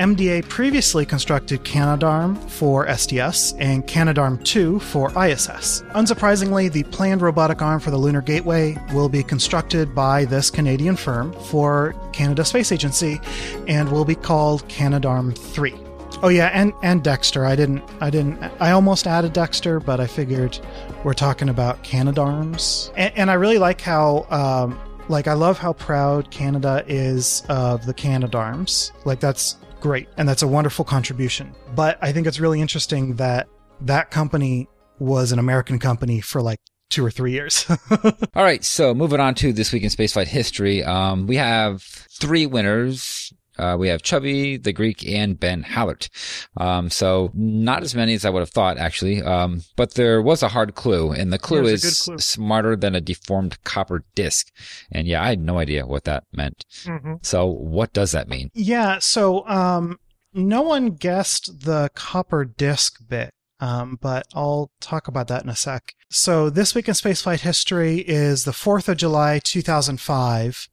MDA 0.00 0.48
previously 0.48 1.06
constructed 1.06 1.62
Canadarm 1.62 2.36
for 2.50 2.92
STS 2.92 3.52
and 3.60 3.86
Canadarm 3.86 4.44
2 4.44 4.80
for 4.80 5.10
ISS. 5.10 5.82
Unsurprisingly, 5.94 6.72
the 6.72 6.82
planned 6.84 7.22
robotic 7.22 7.62
arm 7.62 7.78
for 7.78 7.92
the 7.92 7.96
Lunar 7.96 8.20
Gateway 8.20 8.76
will 8.92 9.08
be 9.08 9.22
constructed 9.22 9.94
by 9.94 10.24
this 10.24 10.50
Canadian 10.50 10.96
firm 10.96 11.32
for 11.44 11.94
Canada 12.12 12.44
Space 12.44 12.72
Agency 12.72 13.20
and 13.68 13.92
will 13.92 14.04
be 14.04 14.16
called 14.16 14.68
Canadarm 14.68 15.38
3. 15.38 15.85
Oh 16.22 16.28
yeah, 16.28 16.50
and 16.52 16.72
and 16.82 17.04
Dexter. 17.04 17.44
I 17.44 17.56
didn't 17.56 17.82
I 18.00 18.10
didn't 18.10 18.42
I 18.60 18.70
almost 18.70 19.06
added 19.06 19.32
Dexter, 19.32 19.80
but 19.80 20.00
I 20.00 20.06
figured 20.06 20.58
we're 21.04 21.14
talking 21.14 21.48
about 21.48 21.82
Canadarms. 21.82 22.90
And, 22.96 23.12
and 23.16 23.30
I 23.30 23.34
really 23.34 23.58
like 23.58 23.80
how 23.80 24.26
um 24.30 24.80
like 25.08 25.28
I 25.28 25.34
love 25.34 25.58
how 25.58 25.74
proud 25.74 26.30
Canada 26.30 26.84
is 26.86 27.44
of 27.48 27.86
the 27.86 27.94
Canadarms. 27.94 28.92
Like 29.04 29.20
that's 29.20 29.56
great 29.80 30.08
and 30.16 30.28
that's 30.28 30.42
a 30.42 30.48
wonderful 30.48 30.84
contribution. 30.84 31.54
But 31.74 31.98
I 32.00 32.12
think 32.12 32.26
it's 32.26 32.40
really 32.40 32.60
interesting 32.60 33.16
that 33.16 33.48
that 33.82 34.10
company 34.10 34.68
was 34.98 35.32
an 35.32 35.38
American 35.38 35.78
company 35.78 36.20
for 36.22 36.40
like 36.40 36.58
two 36.88 37.04
or 37.04 37.10
three 37.10 37.32
years. 37.32 37.66
All 37.90 38.42
right, 38.42 38.64
so 38.64 38.94
moving 38.94 39.20
on 39.20 39.34
to 39.36 39.52
this 39.52 39.72
week 39.72 39.82
in 39.82 39.90
spaceflight 39.90 40.28
history, 40.28 40.82
um, 40.82 41.26
we 41.26 41.36
have 41.36 41.82
three 41.82 42.46
winners. 42.46 43.32
Uh, 43.58 43.76
we 43.78 43.88
have 43.88 44.02
Chubby, 44.02 44.56
the 44.56 44.72
Greek, 44.72 45.06
and 45.06 45.38
Ben 45.38 45.62
Hallert. 45.62 46.08
Um, 46.56 46.90
so 46.90 47.30
not 47.34 47.82
as 47.82 47.94
many 47.94 48.14
as 48.14 48.24
I 48.24 48.30
would 48.30 48.40
have 48.40 48.50
thought, 48.50 48.78
actually. 48.78 49.22
Um, 49.22 49.62
but 49.76 49.94
there 49.94 50.20
was 50.22 50.42
a 50.42 50.48
hard 50.48 50.74
clue, 50.74 51.12
and 51.12 51.32
the 51.32 51.38
clue 51.38 51.64
There's 51.66 51.84
is 51.84 52.00
clue. 52.02 52.18
smarter 52.18 52.76
than 52.76 52.94
a 52.94 53.00
deformed 53.00 53.62
copper 53.64 54.04
disc. 54.14 54.48
And 54.92 55.06
yeah, 55.06 55.22
I 55.22 55.28
had 55.28 55.40
no 55.40 55.58
idea 55.58 55.86
what 55.86 56.04
that 56.04 56.24
meant. 56.32 56.64
hmm 56.84 57.14
So 57.22 57.46
what 57.46 57.92
does 57.92 58.12
that 58.12 58.28
mean? 58.28 58.50
Yeah, 58.54 58.98
so 58.98 59.46
um, 59.48 59.98
no 60.32 60.62
one 60.62 60.90
guessed 60.90 61.60
the 61.64 61.90
copper 61.94 62.44
disc 62.44 63.00
bit, 63.08 63.30
um, 63.60 63.98
but 64.00 64.26
I'll 64.34 64.70
talk 64.80 65.08
about 65.08 65.28
that 65.28 65.42
in 65.42 65.48
a 65.48 65.56
sec. 65.56 65.94
So 66.10 66.50
this 66.50 66.74
week 66.74 66.88
in 66.88 66.94
spaceflight 66.94 67.40
history 67.40 67.98
is 68.00 68.44
the 68.44 68.52
4th 68.52 68.88
of 68.88 68.96
July, 68.98 69.40
2005. 69.42 70.68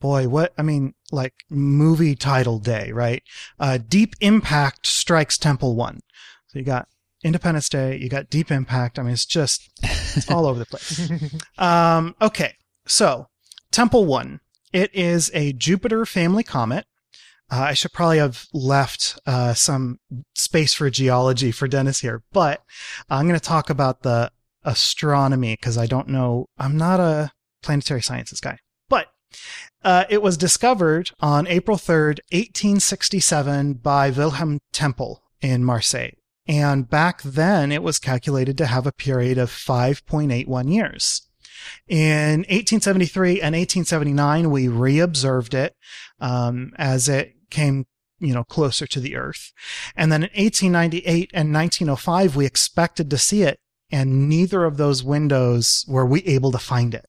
Boy, 0.00 0.26
what, 0.28 0.52
I 0.58 0.62
mean, 0.62 0.94
like 1.12 1.34
movie 1.50 2.14
title 2.14 2.58
day, 2.58 2.90
right? 2.92 3.22
Uh, 3.60 3.78
Deep 3.78 4.14
Impact 4.20 4.86
strikes 4.86 5.38
Tempel 5.38 5.76
1. 5.76 6.00
So 6.48 6.58
you 6.58 6.64
got 6.64 6.88
Independence 7.22 7.68
Day, 7.68 7.96
you 7.96 8.08
got 8.08 8.30
Deep 8.30 8.50
Impact. 8.50 8.98
I 8.98 9.02
mean, 9.02 9.12
it's 9.12 9.26
just 9.26 9.70
it's 9.82 10.30
all 10.30 10.46
over 10.46 10.58
the 10.58 10.66
place. 10.66 11.10
Um, 11.58 12.16
okay, 12.20 12.54
so 12.86 13.28
Tempel 13.70 14.04
One. 14.04 14.40
It 14.72 14.94
is 14.94 15.30
a 15.34 15.52
Jupiter 15.52 16.06
family 16.06 16.42
comet. 16.42 16.86
Uh, 17.50 17.66
I 17.68 17.74
should 17.74 17.92
probably 17.92 18.18
have 18.18 18.46
left 18.54 19.18
uh, 19.26 19.52
some 19.52 20.00
space 20.34 20.72
for 20.72 20.88
geology 20.88 21.52
for 21.52 21.68
Dennis 21.68 22.00
here, 22.00 22.22
but 22.32 22.62
I'm 23.10 23.28
going 23.28 23.38
to 23.38 23.44
talk 23.44 23.68
about 23.68 24.02
the 24.02 24.32
astronomy 24.64 25.54
because 25.54 25.76
I 25.76 25.86
don't 25.86 26.08
know. 26.08 26.46
I'm 26.56 26.78
not 26.78 27.00
a 27.00 27.32
planetary 27.62 28.00
sciences 28.00 28.40
guy. 28.40 28.58
Uh, 29.82 30.04
it 30.08 30.22
was 30.22 30.36
discovered 30.36 31.10
on 31.20 31.46
April 31.46 31.76
3rd, 31.76 32.20
1867 32.30 33.74
by 33.74 34.10
Wilhelm 34.10 34.58
Tempel 34.72 35.22
in 35.40 35.64
Marseille. 35.64 36.12
And 36.46 36.88
back 36.88 37.22
then 37.22 37.70
it 37.70 37.82
was 37.82 37.98
calculated 37.98 38.58
to 38.58 38.66
have 38.66 38.86
a 38.86 38.92
period 38.92 39.38
of 39.38 39.50
5.81 39.50 40.72
years. 40.72 41.22
In 41.88 42.40
1873 42.40 43.40
and 43.40 43.54
1879, 43.54 44.50
we 44.50 44.66
reobserved 44.66 45.54
it 45.54 45.74
um, 46.20 46.72
as 46.76 47.08
it 47.08 47.34
came, 47.50 47.86
you 48.18 48.34
know, 48.34 48.44
closer 48.44 48.86
to 48.86 49.00
the 49.00 49.16
Earth. 49.16 49.52
And 49.94 50.10
then 50.10 50.24
in 50.24 50.30
1898 50.44 51.30
and 51.32 51.54
1905, 51.54 52.34
we 52.34 52.46
expected 52.46 53.10
to 53.10 53.18
see 53.18 53.42
it, 53.42 53.58
and 53.90 54.28
neither 54.28 54.64
of 54.64 54.76
those 54.76 55.04
windows 55.04 55.84
were 55.86 56.06
we 56.06 56.22
able 56.24 56.50
to 56.52 56.58
find 56.58 56.94
it. 56.94 57.06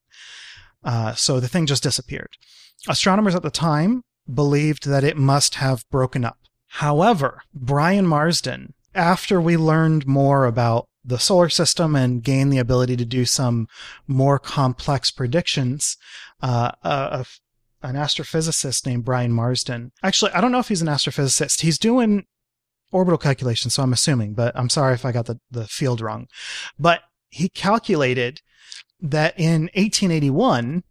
Uh, 0.84 1.13
so 1.13 1.39
the 1.39 1.48
thing 1.48 1.65
just 1.65 1.84
disappeared. 1.84 2.30
Astronomers 2.88 3.36
at 3.36 3.43
the 3.43 3.50
time 3.50 4.04
believed 4.32 4.88
that 4.88 5.04
it 5.04 5.17
must 5.17 5.56
have 5.56 5.88
broken 5.89 6.26
up. 6.26 6.38
However, 6.67 7.43
Brian 7.54 8.08
Marsden, 8.08 8.74
after 8.96 9.39
we 9.39 9.58
learned 9.58 10.08
more 10.08 10.46
about 10.46 10.88
the 11.06 11.19
solar 11.19 11.50
system 11.50 11.96
and 11.96 12.24
gained 12.24 12.52
the 12.52 12.58
ability 12.58 12.96
to 12.98 13.06
do 13.06 13.26
some 13.26 13.67
more 14.08 14.39
complex 14.39 15.12
predictions, 15.12 15.98
uh, 16.41 16.72
uh, 16.84 17.24
an 17.82 17.96
astrophysicist 17.96 18.86
named 18.86 19.04
Brian 19.04 19.32
Marsden. 19.32 19.91
Actually, 20.02 20.32
I 20.32 20.41
don't 20.41 20.52
know 20.52 20.60
if 20.60 20.69
he's 20.69 20.82
an 20.82 20.88
astrophysicist. 20.88 21.62
He's 21.62 21.78
doing 21.78 22.26
orbital 22.91 23.17
calculations, 23.17 23.74
so 23.74 23.84
I'm 23.84 23.93
assuming, 23.93 24.34
but 24.34 24.58
I'm 24.58 24.69
sorry 24.69 24.93
if 24.93 25.06
I 25.06 25.12
got 25.12 25.26
the, 25.26 25.39
the 25.52 25.67
field 25.67 26.00
wrong. 26.00 26.28
But 26.80 27.02
he 27.30 27.50
calculated 27.50 28.41
that 29.04 29.38
in 29.38 29.63
1881, 29.76 30.84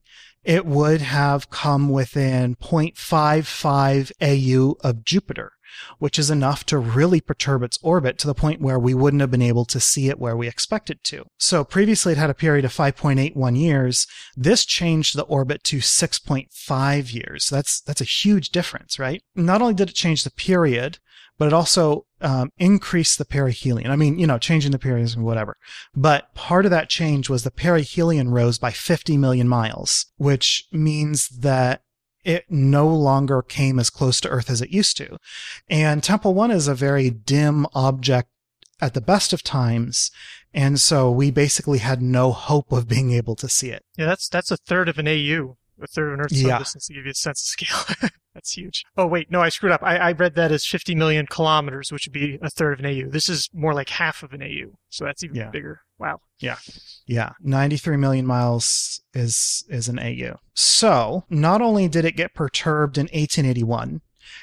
it 0.45 0.67
would 0.67 1.01
have 1.01 1.51
come 1.51 1.89
within 1.89 2.55
0.55 2.57 4.13
AU 4.21 4.77
of 4.87 5.05
Jupiter, 5.05 5.53
which 5.99 6.19
is 6.19 6.31
enough 6.31 6.67
to 6.67 6.79
really 6.79 7.21
perturb 7.21 7.63
its 7.63 7.79
orbit 7.83 8.19
to 8.19 8.27
the 8.27 8.35
point 8.35 8.61
where 8.61 8.79
we 8.79 8.93
wouldn't 8.93 9.21
have 9.21 9.31
been 9.31 9.41
able 9.41 9.65
to 9.65 9.81
see 9.81 10.09
it 10.09 10.19
where 10.19 10.37
we 10.37 10.47
expect 10.47 10.91
it 10.91 11.03
to. 11.05 11.25
So 11.39 11.65
previously 11.65 12.13
it 12.13 12.19
had 12.19 12.29
a 12.29 12.35
period 12.35 12.65
of 12.65 12.75
5.81 12.75 13.59
years. 13.59 14.07
This 14.37 14.67
changed 14.67 15.17
the 15.17 15.23
orbit 15.23 15.65
to 15.65 15.79
6.5 15.79 17.15
years. 17.15 17.49
That's, 17.49 17.81
that's 17.81 18.01
a 18.01 18.05
huge 18.05 18.51
difference, 18.51 18.99
right? 18.99 19.23
Not 19.35 19.63
only 19.63 19.75
did 19.75 19.91
it 19.91 19.95
change 19.95 20.25
the 20.25 20.31
period, 20.31 20.99
but 21.43 21.49
it 21.49 21.53
also 21.53 22.07
um, 22.21 22.53
increased 22.57 23.19
the 23.19 23.25
perihelion. 23.25 23.91
I 23.91 23.97
mean, 23.97 24.17
you 24.17 24.29
know, 24.29 24.39
changing 24.39 24.71
the 24.71 24.79
perihelion, 24.79 25.25
whatever. 25.25 25.57
But 25.93 26.33
part 26.37 26.65
of 26.65 26.71
that 26.71 26.89
change 26.89 27.29
was 27.29 27.43
the 27.43 27.51
perihelion 27.51 28.29
rose 28.29 28.59
by 28.59 28.71
50 28.71 29.17
million 29.17 29.49
miles, 29.49 30.07
which 30.19 30.69
means 30.71 31.27
that 31.31 31.83
it 32.23 32.45
no 32.49 32.87
longer 32.87 33.43
came 33.43 33.81
as 33.81 33.91
close 33.91 34.21
to 34.21 34.29
Earth 34.29 34.51
as 34.51 34.63
it 34.63 34.71
used 34.71 34.97
to. 34.99 35.17
And 35.69 36.01
Tempel 36.01 36.33
1 36.33 36.53
is 36.53 36.69
a 36.69 36.77
very 36.77 37.11
dim 37.11 37.67
object 37.75 38.29
at 38.81 38.95
the 38.95 39.01
best 39.01 39.33
of 39.33 39.43
times. 39.43 40.13
And 40.55 40.79
so 40.79 41.11
we 41.11 41.33
basically 41.33 41.79
had 41.79 42.01
no 42.01 42.31
hope 42.31 42.71
of 42.71 42.87
being 42.87 43.11
able 43.11 43.35
to 43.35 43.49
see 43.49 43.71
it. 43.71 43.83
Yeah, 43.97 44.07
that's 44.07 44.29
that's 44.29 44.53
a 44.53 44.59
third 44.59 44.89
of 44.89 44.97
an 44.97 45.09
AU, 45.09 45.57
a 45.83 45.87
third 45.87 46.09
of 46.09 46.15
an 46.15 46.21
Earth 46.21 46.33
Yeah. 46.33 46.59
distance 46.59 46.87
to 46.87 46.95
give 46.95 47.05
you 47.05 47.11
a 47.11 47.15
sense 47.15 47.43
of 47.43 47.47
scale. 47.67 48.11
that's 48.35 48.53
huge. 48.57 48.85
Oh 48.97 49.07
wait, 49.07 49.31
no, 49.31 49.41
I 49.41 49.49
screwed 49.49 49.73
up. 49.73 49.83
I, 49.83 49.97
I 49.97 50.13
read 50.13 50.35
that 50.37 50.53
as 50.53 50.65
50 50.67 50.95
million 50.95 51.27
kilometers, 51.27 51.93
which 51.93 52.07
would 52.07 52.13
be 52.13 52.39
a 52.43 52.51
third 52.51 52.75
of 52.75 52.85
an 52.85 52.87
AU. 52.87 53.11
This 53.11 53.29
is 53.29 53.49
more 53.53 53.75
like 53.75 53.89
half 53.91 54.23
of 54.23 54.33
an 54.33 54.43
AU, 54.43 54.73
so 54.89 55.05
that's 55.05 55.23
even 55.23 55.37
Yeah. 55.37 55.51
bigger. 55.51 55.81
Wow. 55.99 56.21
Yeah. 56.41 56.57
Yeah, 57.07 57.31
93 57.41 57.97
million 57.97 58.27
miles 58.27 59.01
is 59.15 59.65
is 59.69 59.89
an 59.89 59.99
AU. 59.99 60.39
So, 60.55 61.25
not 61.31 61.61
only 61.63 61.89
did 61.89 62.05
it 62.05 62.17
get 62.17 62.35
perturbed 62.35 62.99
in 62.99 63.05
1881, 63.13 64.01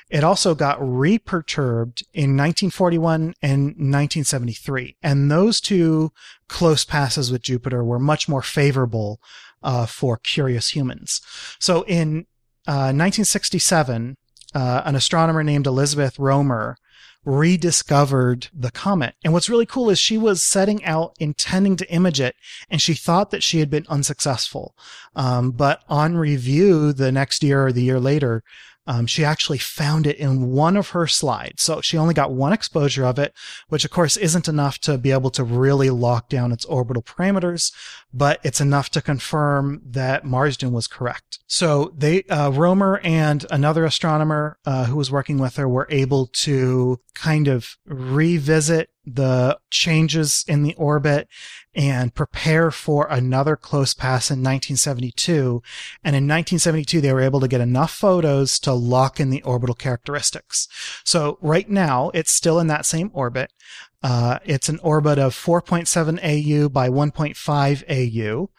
it 0.10 0.24
also 0.24 0.56
got 0.56 0.78
reperturbed 0.82 2.04
in 2.14 2.36
1941 2.38 3.34
and 3.42 3.64
1973. 3.66 4.98
And 5.02 5.30
those 5.32 5.60
two 5.60 6.12
close 6.48 6.86
passes 6.86 7.32
with 7.32 7.42
Jupiter 7.42 7.84
were 7.84 8.00
much 8.00 8.28
more 8.30 8.42
favorable 8.42 9.20
uh, 9.64 9.86
for 9.86 10.18
curious 10.18 10.76
humans. 10.76 11.22
So, 11.60 11.84
in 11.84 12.26
uh, 12.68 12.94
1967, 12.94 14.18
uh, 14.54 14.82
an 14.86 14.96
astronomer 14.96 15.44
named 15.44 15.68
Elizabeth 15.68 16.18
Roemer 16.20 16.78
rediscovered 17.26 18.48
the 18.54 18.72
comet. 18.72 19.16
And 19.24 19.34
what's 19.34 19.50
really 19.50 19.66
cool 19.66 19.90
is 19.90 20.00
she 20.00 20.18
was 20.18 20.42
setting 20.42 20.84
out 20.86 21.16
intending 21.20 21.76
to 21.78 21.92
image 21.92 22.20
it, 22.22 22.36
and 22.70 22.82
she 22.82 22.94
thought 22.94 23.32
that 23.32 23.44
she 23.44 23.60
had 23.60 23.70
been 23.70 23.86
unsuccessful. 23.90 24.76
Um, 25.16 25.52
but 25.52 25.84
on 25.90 26.18
review 26.18 26.94
the 26.94 27.12
next 27.12 27.44
year 27.44 27.68
or 27.68 27.72
the 27.72 27.84
year 27.84 28.00
later, 28.00 28.44
um, 28.90 29.06
she 29.06 29.24
actually 29.24 29.60
found 29.60 30.08
it 30.08 30.18
in 30.18 30.50
one 30.50 30.76
of 30.76 30.90
her 30.90 31.06
slides. 31.06 31.62
So 31.62 31.80
she 31.80 31.96
only 31.96 32.16
got 32.16 32.32
one 32.32 32.52
exposure 32.52 33.06
of 33.06 33.20
it, 33.20 33.36
which 33.68 33.86
of 33.86 33.92
course 33.92 34.18
isn't 34.18 34.48
enough 34.48 34.80
to 34.80 34.98
be 34.98 35.12
able 35.12 35.30
to 35.30 35.44
really 35.44 35.92
lock 35.92 36.28
down 36.28 36.52
its 36.52 36.66
orbital 36.66 37.04
parameters, 37.04 37.72
but 38.12 38.40
it's 38.44 38.60
enough 38.60 38.90
to 38.90 39.02
confirm 39.02 39.84
that 39.86 40.26
Marsden 40.26 40.72
was 40.72 40.88
correct. 40.88 41.38
So 41.46 41.94
they, 41.96 42.24
uh, 42.24 42.50
Roemer 42.50 43.00
and 43.04 43.46
another 43.52 43.86
astronomer 43.86 44.58
uh, 44.66 44.86
who 44.86 44.96
was 44.96 45.12
working 45.12 45.38
with 45.38 45.58
her 45.58 45.70
were 45.70 45.88
able 45.92 46.26
to 46.28 47.00
kind 47.14 47.48
of 47.48 47.78
revisit 47.86 48.90
the 49.16 49.60
changes 49.70 50.44
in 50.48 50.64
the 50.64 50.76
orbit 50.76 51.28
and 51.76 52.16
prepare 52.16 52.72
for 52.72 53.08
another 53.10 53.56
close 53.56 53.94
pass 53.94 54.30
in 54.30 54.40
1972. 54.40 55.62
And 56.04 56.16
in 56.16 56.24
1972, 56.24 57.02
they 57.02 57.14
were 57.14 57.22
able 57.22 57.40
to 57.40 57.48
get 57.48 57.62
enough 57.62 57.92
photos 57.92 58.60
to 58.60 58.74
lock 58.74 59.20
in 59.20 59.30
the 59.30 59.44
orbital 59.44 59.76
characteristics. 59.76 60.68
So 61.04 61.38
right 61.42 61.70
now, 61.70 62.12
it's 62.14 62.32
still 62.32 62.60
in 62.60 62.68
that 62.68 62.86
same 62.86 63.12
orbit. 63.14 63.54
Uh, 64.02 64.40
it's 64.46 64.70
an 64.70 64.80
orbit 64.80 65.20
of 65.20 65.36
4.7 65.36 66.20
AU 66.24 66.70
by 66.70 66.90
1.5 66.90 67.84
AU. 67.90 68.50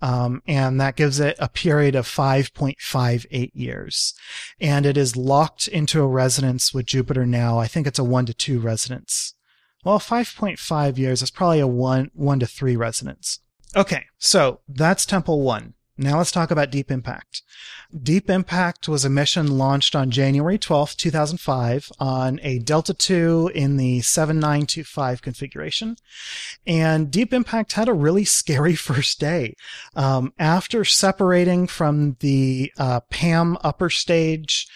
Um, 0.00 0.42
and 0.46 0.80
that 0.80 0.96
gives 0.96 1.18
it 1.18 1.36
a 1.38 1.48
period 1.48 1.94
of 1.94 2.06
5.58 2.06 3.50
years. 3.54 4.14
And 4.60 4.84
it 4.84 4.96
is 4.96 5.16
locked 5.16 5.66
into 5.66 6.02
a 6.02 6.06
resonance 6.06 6.74
with 6.74 6.86
Jupiter 6.86 7.24
now. 7.24 7.58
I 7.58 7.66
think 7.66 7.86
it's 7.86 7.98
a 7.98 8.04
one 8.04 8.26
to 8.26 8.34
two 8.34 8.60
resonance. 8.60 9.34
Well, 9.84 9.98
5.5 9.98 10.98
years 10.98 11.22
is 11.22 11.30
probably 11.30 11.60
a 11.60 11.66
one, 11.66 12.10
one 12.14 12.40
to 12.40 12.46
three 12.46 12.76
resonance. 12.76 13.40
Okay. 13.76 14.06
So 14.18 14.60
that's 14.68 15.06
Tempel 15.06 15.42
one. 15.42 15.74
Now 15.96 16.18
let's 16.18 16.32
talk 16.32 16.50
about 16.50 16.72
Deep 16.72 16.90
Impact. 16.90 17.42
Deep 18.02 18.28
Impact 18.28 18.88
was 18.88 19.04
a 19.04 19.10
mission 19.10 19.58
launched 19.58 19.94
on 19.94 20.10
January 20.10 20.58
12th, 20.58 20.96
2005 20.96 21.92
on 22.00 22.40
a 22.42 22.58
Delta 22.58 22.96
II 22.98 23.54
in 23.54 23.76
the 23.76 24.00
7925 24.00 25.22
configuration. 25.22 25.94
And 26.66 27.12
Deep 27.12 27.32
Impact 27.32 27.74
had 27.74 27.88
a 27.88 27.92
really 27.92 28.24
scary 28.24 28.74
first 28.74 29.20
day. 29.20 29.54
Um, 29.94 30.32
after 30.36 30.84
separating 30.84 31.68
from 31.68 32.16
the 32.18 32.72
uh, 32.76 33.00
PAM 33.10 33.56
upper 33.62 33.88
stage, 33.88 34.66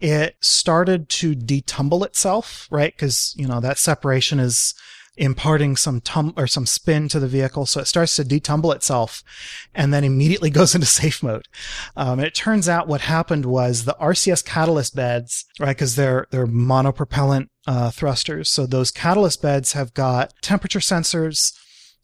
it 0.00 0.36
started 0.40 1.08
to 1.08 1.34
detumble 1.34 2.04
itself, 2.04 2.68
right? 2.70 2.94
Because, 2.94 3.34
you 3.36 3.46
know, 3.46 3.60
that 3.60 3.78
separation 3.78 4.38
is 4.38 4.74
imparting 5.18 5.76
some 5.76 6.00
tum 6.00 6.32
or 6.36 6.46
some 6.46 6.64
spin 6.64 7.08
to 7.08 7.18
the 7.18 7.26
vehicle. 7.26 7.66
So 7.66 7.80
it 7.80 7.86
starts 7.86 8.14
to 8.16 8.24
detumble 8.24 8.74
itself 8.74 9.22
and 9.74 9.92
then 9.92 10.04
immediately 10.04 10.50
goes 10.58 10.74
into 10.74 10.86
safe 10.86 11.22
mode. 11.22 11.46
Um, 11.96 12.20
and 12.20 12.26
it 12.26 12.34
turns 12.34 12.68
out 12.68 12.88
what 12.88 13.02
happened 13.02 13.44
was 13.44 13.84
the 13.84 13.96
RCS 14.00 14.44
catalyst 14.44 14.94
beds, 14.94 15.44
right? 15.58 15.76
Cause 15.76 15.96
they're, 15.96 16.26
they're 16.30 16.46
monopropellant, 16.46 17.48
uh, 17.66 17.90
thrusters. 17.90 18.48
So 18.48 18.64
those 18.64 18.90
catalyst 18.90 19.42
beds 19.42 19.72
have 19.72 19.92
got 19.92 20.32
temperature 20.40 20.78
sensors 20.78 21.52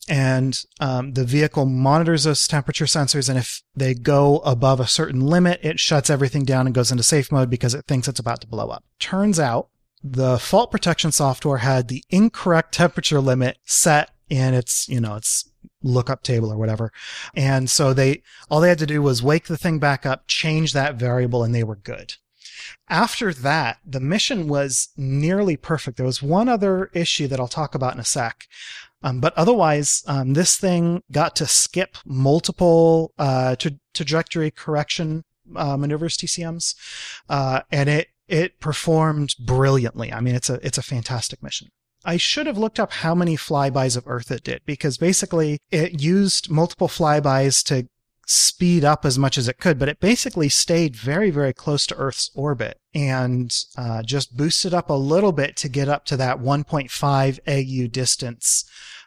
and 0.08 0.58
um, 0.80 1.12
the 1.14 1.24
vehicle 1.24 1.66
monitors 1.66 2.24
those 2.24 2.46
temperature 2.46 2.84
sensors. 2.84 3.28
And 3.28 3.38
if 3.38 3.62
they 3.74 3.94
go 3.94 4.38
above 4.38 4.80
a 4.80 4.86
certain 4.86 5.20
limit, 5.20 5.60
it 5.62 5.80
shuts 5.80 6.10
everything 6.10 6.44
down 6.44 6.66
and 6.66 6.74
goes 6.74 6.90
into 6.90 7.02
safe 7.02 7.32
mode 7.32 7.50
because 7.50 7.74
it 7.74 7.86
thinks 7.86 8.08
it's 8.08 8.20
about 8.20 8.40
to 8.42 8.46
blow 8.46 8.68
up. 8.68 8.84
Turns 8.98 9.40
out 9.40 9.68
the 10.02 10.38
fault 10.38 10.70
protection 10.70 11.12
software 11.12 11.58
had 11.58 11.88
the 11.88 12.04
incorrect 12.10 12.74
temperature 12.74 13.20
limit 13.20 13.58
set 13.64 14.10
in 14.28 14.54
its, 14.54 14.88
you 14.88 15.00
know, 15.00 15.16
its 15.16 15.48
lookup 15.82 16.22
table 16.22 16.52
or 16.52 16.58
whatever. 16.58 16.92
And 17.34 17.70
so 17.70 17.94
they, 17.94 18.22
all 18.50 18.60
they 18.60 18.68
had 18.68 18.78
to 18.78 18.86
do 18.86 19.00
was 19.00 19.22
wake 19.22 19.46
the 19.46 19.56
thing 19.56 19.78
back 19.78 20.04
up, 20.04 20.26
change 20.26 20.72
that 20.72 20.96
variable, 20.96 21.42
and 21.42 21.54
they 21.54 21.64
were 21.64 21.76
good. 21.76 22.14
After 22.88 23.32
that, 23.32 23.78
the 23.84 24.00
mission 24.00 24.46
was 24.48 24.88
nearly 24.96 25.56
perfect. 25.56 25.96
There 25.96 26.06
was 26.06 26.22
one 26.22 26.48
other 26.48 26.90
issue 26.92 27.26
that 27.28 27.40
I'll 27.40 27.48
talk 27.48 27.74
about 27.74 27.94
in 27.94 28.00
a 28.00 28.04
sec. 28.04 28.46
Um, 29.04 29.20
but 29.20 29.34
otherwise, 29.36 30.02
um, 30.06 30.32
this 30.32 30.56
thing 30.56 31.02
got 31.12 31.36
to 31.36 31.46
skip 31.46 31.98
multiple 32.06 33.12
uh, 33.18 33.54
tra- 33.54 33.72
trajectory 33.92 34.50
correction 34.50 35.24
uh, 35.54 35.76
maneuvers, 35.76 36.16
TCMs, 36.16 36.74
uh, 37.28 37.60
and 37.70 37.88
it 37.90 38.08
it 38.26 38.58
performed 38.60 39.34
brilliantly. 39.38 40.10
I 40.10 40.20
mean, 40.20 40.34
it's 40.34 40.48
a 40.48 40.58
it's 40.66 40.78
a 40.78 40.82
fantastic 40.82 41.42
mission. 41.42 41.68
I 42.06 42.16
should 42.16 42.46
have 42.46 42.58
looked 42.58 42.80
up 42.80 42.92
how 42.92 43.14
many 43.14 43.36
flybys 43.36 43.96
of 43.96 44.04
Earth 44.06 44.30
it 44.30 44.42
did 44.42 44.62
because 44.64 44.98
basically 44.98 45.58
it 45.70 46.02
used 46.02 46.50
multiple 46.50 46.88
flybys 46.88 47.62
to 47.64 47.88
speed 48.26 48.84
up 48.84 49.04
as 49.04 49.18
much 49.18 49.36
as 49.38 49.48
it 49.48 49.58
could, 49.58 49.78
but 49.78 49.88
it 49.88 50.00
basically 50.00 50.48
stayed 50.48 50.96
very, 50.96 51.30
very 51.30 51.52
close 51.52 51.86
to 51.86 51.96
Earth's 51.96 52.30
orbit 52.34 52.78
and 52.94 53.52
uh, 53.76 54.02
just 54.02 54.36
boosted 54.36 54.72
up 54.72 54.90
a 54.90 54.94
little 54.94 55.32
bit 55.32 55.56
to 55.56 55.68
get 55.68 55.88
up 55.88 56.04
to 56.06 56.16
that 56.16 56.38
1.5 56.38 57.38
AU 57.46 57.88
distance 57.88 58.64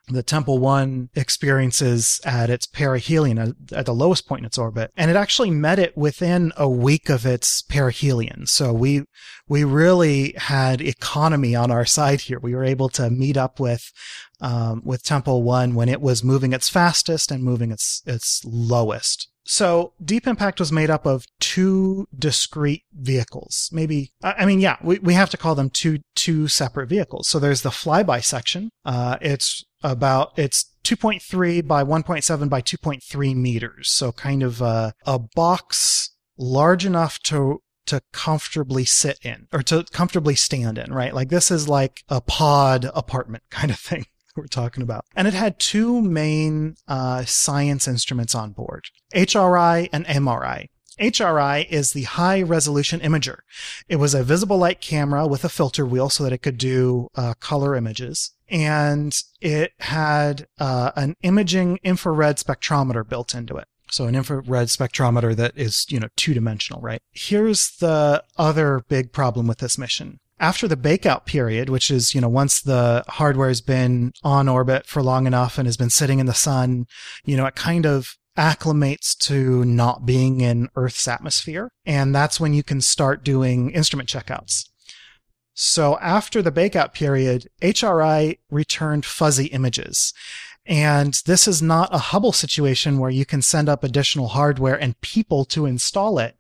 the 0.10 0.24
Tempel 0.24 0.58
1 0.58 1.10
experiences 1.16 2.22
at 2.24 2.50
its 2.50 2.66
perihelion, 2.66 3.56
at, 3.74 3.86
the 3.86 3.94
lowest 3.94 4.28
point 4.28 4.40
in 4.40 4.46
its 4.46 4.58
orbit. 4.58 4.92
And 4.96 5.12
it 5.12 5.18
actually 5.18 5.52
met 5.52 5.80
it 5.80 5.98
within 5.98 6.54
a 6.56 6.70
week 6.70 7.10
of 7.10 7.26
its 7.26 7.62
perihelion. 7.64 8.48
So 8.48 8.72
we, 8.72 9.04
we 9.50 9.66
really 9.66 10.34
had 10.38 10.82
economy 10.82 11.56
on 11.56 11.72
our 11.72 11.86
side 11.86 12.22
here. 12.22 12.40
We 12.40 12.56
were 12.56 12.64
able 12.64 12.88
to 12.90 13.10
meet 13.10 13.36
up 13.36 13.60
with, 13.60 13.92
um, 14.40 14.82
with 14.84 15.04
Tempel 15.04 15.44
1 15.44 15.76
when 15.76 15.90
it 15.90 16.02
was 16.02 16.24
moving 16.24 16.54
its 16.54 16.70
fastest 16.70 17.32
and 17.32 17.44
moving 17.44 17.72
its, 17.72 18.02
its 18.06 18.44
lowest. 18.46 19.30
So 19.46 19.94
Deep 20.04 20.28
Impact 20.28 20.60
was 20.60 20.74
made 20.74 20.90
up 20.90 21.06
of 21.06 21.26
two 21.40 22.08
discrete 22.18 22.84
vehicles. 22.94 23.70
Maybe, 23.72 24.12
I 24.22 24.46
mean, 24.46 24.60
yeah, 24.60 24.76
we, 24.82 25.00
we 25.00 25.14
have 25.14 25.30
to 25.30 25.38
call 25.38 25.56
them 25.56 25.70
two, 25.70 26.00
two 26.16 26.50
separate 26.50 26.90
vehicles. 26.90 27.30
So 27.30 27.40
there's 27.40 27.62
the 27.62 27.70
flyby 27.70 28.24
section. 28.24 28.70
Uh, 28.84 29.18
it's 29.22 29.64
about, 29.82 30.38
it's 30.38 30.74
2.3 30.84 31.66
by 31.66 31.84
1.7 31.84 32.50
by 32.50 32.62
2.3 32.62 33.36
meters. 33.36 33.90
So 33.90 34.12
kind 34.12 34.44
of 34.44 34.62
a, 34.62 34.94
a 35.06 35.18
box 35.18 36.12
large 36.38 36.86
enough 36.86 37.20
to 37.24 37.62
to 37.88 38.02
comfortably 38.12 38.84
sit 38.84 39.18
in 39.24 39.48
or 39.54 39.64
to 39.64 39.86
comfortably 39.92 40.36
stand 40.36 40.78
in, 40.78 40.94
right? 40.94 41.16
Like 41.16 41.30
this 41.30 41.50
is 41.50 41.70
like 41.70 42.04
a 42.10 42.20
pod 42.20 42.86
apartment 42.94 43.44
kind 43.50 43.72
of 43.72 43.80
thing 43.80 44.06
we're 44.38 44.48
talking 44.48 44.84
about. 44.84 45.06
And 45.16 45.28
it 45.28 45.34
had 45.34 45.60
two 45.60 46.02
main 46.02 46.76
uh, 46.88 47.26
science 47.26 47.88
instruments 47.88 48.36
on 48.36 48.52
board 48.52 48.86
HRI 49.14 49.90
and 49.92 50.06
MRI. 50.06 50.68
HRI 51.00 51.68
is 51.70 51.92
the 51.92 52.04
high 52.04 52.42
resolution 52.42 53.00
imager. 53.02 53.40
It 53.88 53.98
was 53.98 54.14
a 54.14 54.24
visible 54.24 54.58
light 54.58 54.82
camera 54.82 55.28
with 55.28 55.44
a 55.44 55.50
filter 55.50 55.86
wheel 55.86 56.10
so 56.10 56.24
that 56.24 56.34
it 56.34 56.42
could 56.42 56.58
do 56.58 57.10
uh, 57.16 57.36
color 57.40 57.76
images. 57.76 58.32
And 58.50 59.14
it 59.42 59.74
had 59.80 60.48
uh, 60.60 60.92
an 60.96 61.16
imaging 61.22 61.80
infrared 61.84 62.38
spectrometer 62.38 63.08
built 63.08 63.36
into 63.36 63.58
it. 63.58 63.68
So 63.90 64.06
an 64.06 64.16
infrared 64.16 64.68
spectrometer 64.68 65.36
that 65.36 65.54
is, 65.56 65.86
you 65.90 66.00
know, 66.00 66.10
two 66.16 66.34
dimensional, 66.34 66.82
right? 66.82 67.02
Here's 67.12 67.70
the 67.78 68.24
other 68.38 68.84
big 68.90 69.12
problem 69.12 69.48
with 69.48 69.60
this 69.60 69.78
mission 69.78 70.20
after 70.40 70.68
the 70.68 70.78
bakeout 70.78 71.26
period, 71.26 71.70
which 71.70 71.90
is, 71.90 72.14
you 72.14 72.22
know, 72.22 72.30
once 72.30 72.62
the 72.62 73.04
hardware 73.08 73.48
has 73.48 73.62
been 73.62 74.14
on 74.24 74.48
orbit 74.48 74.86
for 74.86 75.02
long 75.02 75.26
enough 75.26 75.58
and 75.58 75.68
has 75.68 75.78
been 75.78 75.90
sitting 75.90 76.20
in 76.20 76.26
the 76.26 76.34
sun, 76.34 76.86
you 77.26 77.36
know, 77.36 77.46
it 77.46 77.56
kind 77.56 77.86
of 77.86 78.18
acclimates 78.38 79.18
to 79.18 79.66
not 79.66 80.06
being 80.06 80.42
in 80.42 80.70
Earth's 80.76 81.08
atmosphere. 81.08 81.72
And 81.86 82.14
that's 82.14 82.40
when 82.40 82.54
you 82.54 82.64
can 82.64 82.82
start 82.82 83.24
doing 83.24 83.72
instrument 83.72 84.10
checkouts. 84.10 84.70
So 85.56 85.98
after 86.00 86.44
the 86.44 86.52
bakeout 86.52 86.94
period, 86.94 87.48
HRI 87.64 88.38
returned 88.52 89.06
fuzzy 89.06 89.48
images. 89.48 90.14
And 90.68 91.20
this 91.26 91.48
is 91.48 91.64
not 91.64 91.94
a 91.94 91.98
Hubble 91.98 92.32
situation 92.32 93.00
where 93.00 93.10
you 93.10 93.26
can 93.26 93.42
send 93.42 93.68
up 93.68 93.84
additional 93.84 94.28
hardware 94.28 94.80
and 94.80 95.00
people 95.02 95.46
to 95.46 95.66
install 95.66 96.20
it. 96.20 96.38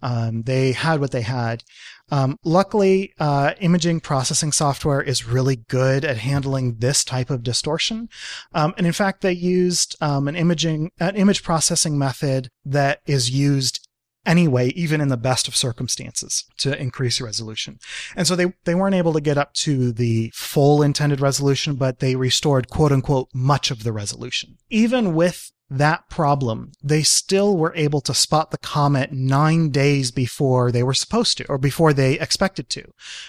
Um, 0.00 0.42
they 0.42 0.72
had 0.72 1.00
what 1.00 1.10
they 1.10 1.22
had. 1.22 1.62
Um, 2.10 2.36
luckily, 2.44 3.12
uh, 3.18 3.54
imaging 3.60 4.00
processing 4.00 4.52
software 4.52 5.02
is 5.02 5.26
really 5.26 5.56
good 5.56 6.04
at 6.04 6.18
handling 6.18 6.76
this 6.76 7.04
type 7.04 7.30
of 7.30 7.42
distortion. 7.42 8.08
Um, 8.52 8.74
and 8.76 8.86
in 8.86 8.92
fact, 8.92 9.22
they 9.22 9.32
used 9.32 9.96
um, 10.00 10.28
an 10.28 10.36
imaging, 10.36 10.90
an 11.00 11.16
image 11.16 11.42
processing 11.42 11.98
method 11.98 12.48
that 12.64 13.00
is 13.06 13.30
used 13.30 13.88
anyway, 14.26 14.68
even 14.68 15.00
in 15.00 15.08
the 15.08 15.16
best 15.16 15.48
of 15.48 15.56
circumstances 15.56 16.44
to 16.58 16.78
increase 16.80 17.20
resolution. 17.20 17.78
And 18.16 18.26
so 18.26 18.36
they, 18.36 18.52
they 18.64 18.74
weren't 18.74 18.94
able 18.94 19.12
to 19.12 19.20
get 19.20 19.38
up 19.38 19.52
to 19.54 19.92
the 19.92 20.30
full 20.34 20.82
intended 20.82 21.20
resolution, 21.20 21.74
but 21.74 21.98
they 21.98 22.16
restored 22.16 22.68
quote 22.68 22.92
unquote 22.92 23.28
much 23.34 23.70
of 23.70 23.82
the 23.82 23.92
resolution. 23.92 24.56
Even 24.70 25.14
with 25.14 25.50
that 25.70 26.08
problem, 26.10 26.72
they 26.82 27.02
still 27.02 27.56
were 27.56 27.74
able 27.74 28.00
to 28.02 28.14
spot 28.14 28.50
the 28.50 28.58
comet 28.58 29.12
nine 29.12 29.70
days 29.70 30.10
before 30.10 30.70
they 30.70 30.82
were 30.82 30.94
supposed 30.94 31.38
to, 31.38 31.46
or 31.48 31.58
before 31.58 31.92
they 31.92 32.18
expected 32.18 32.68
to. 32.70 32.84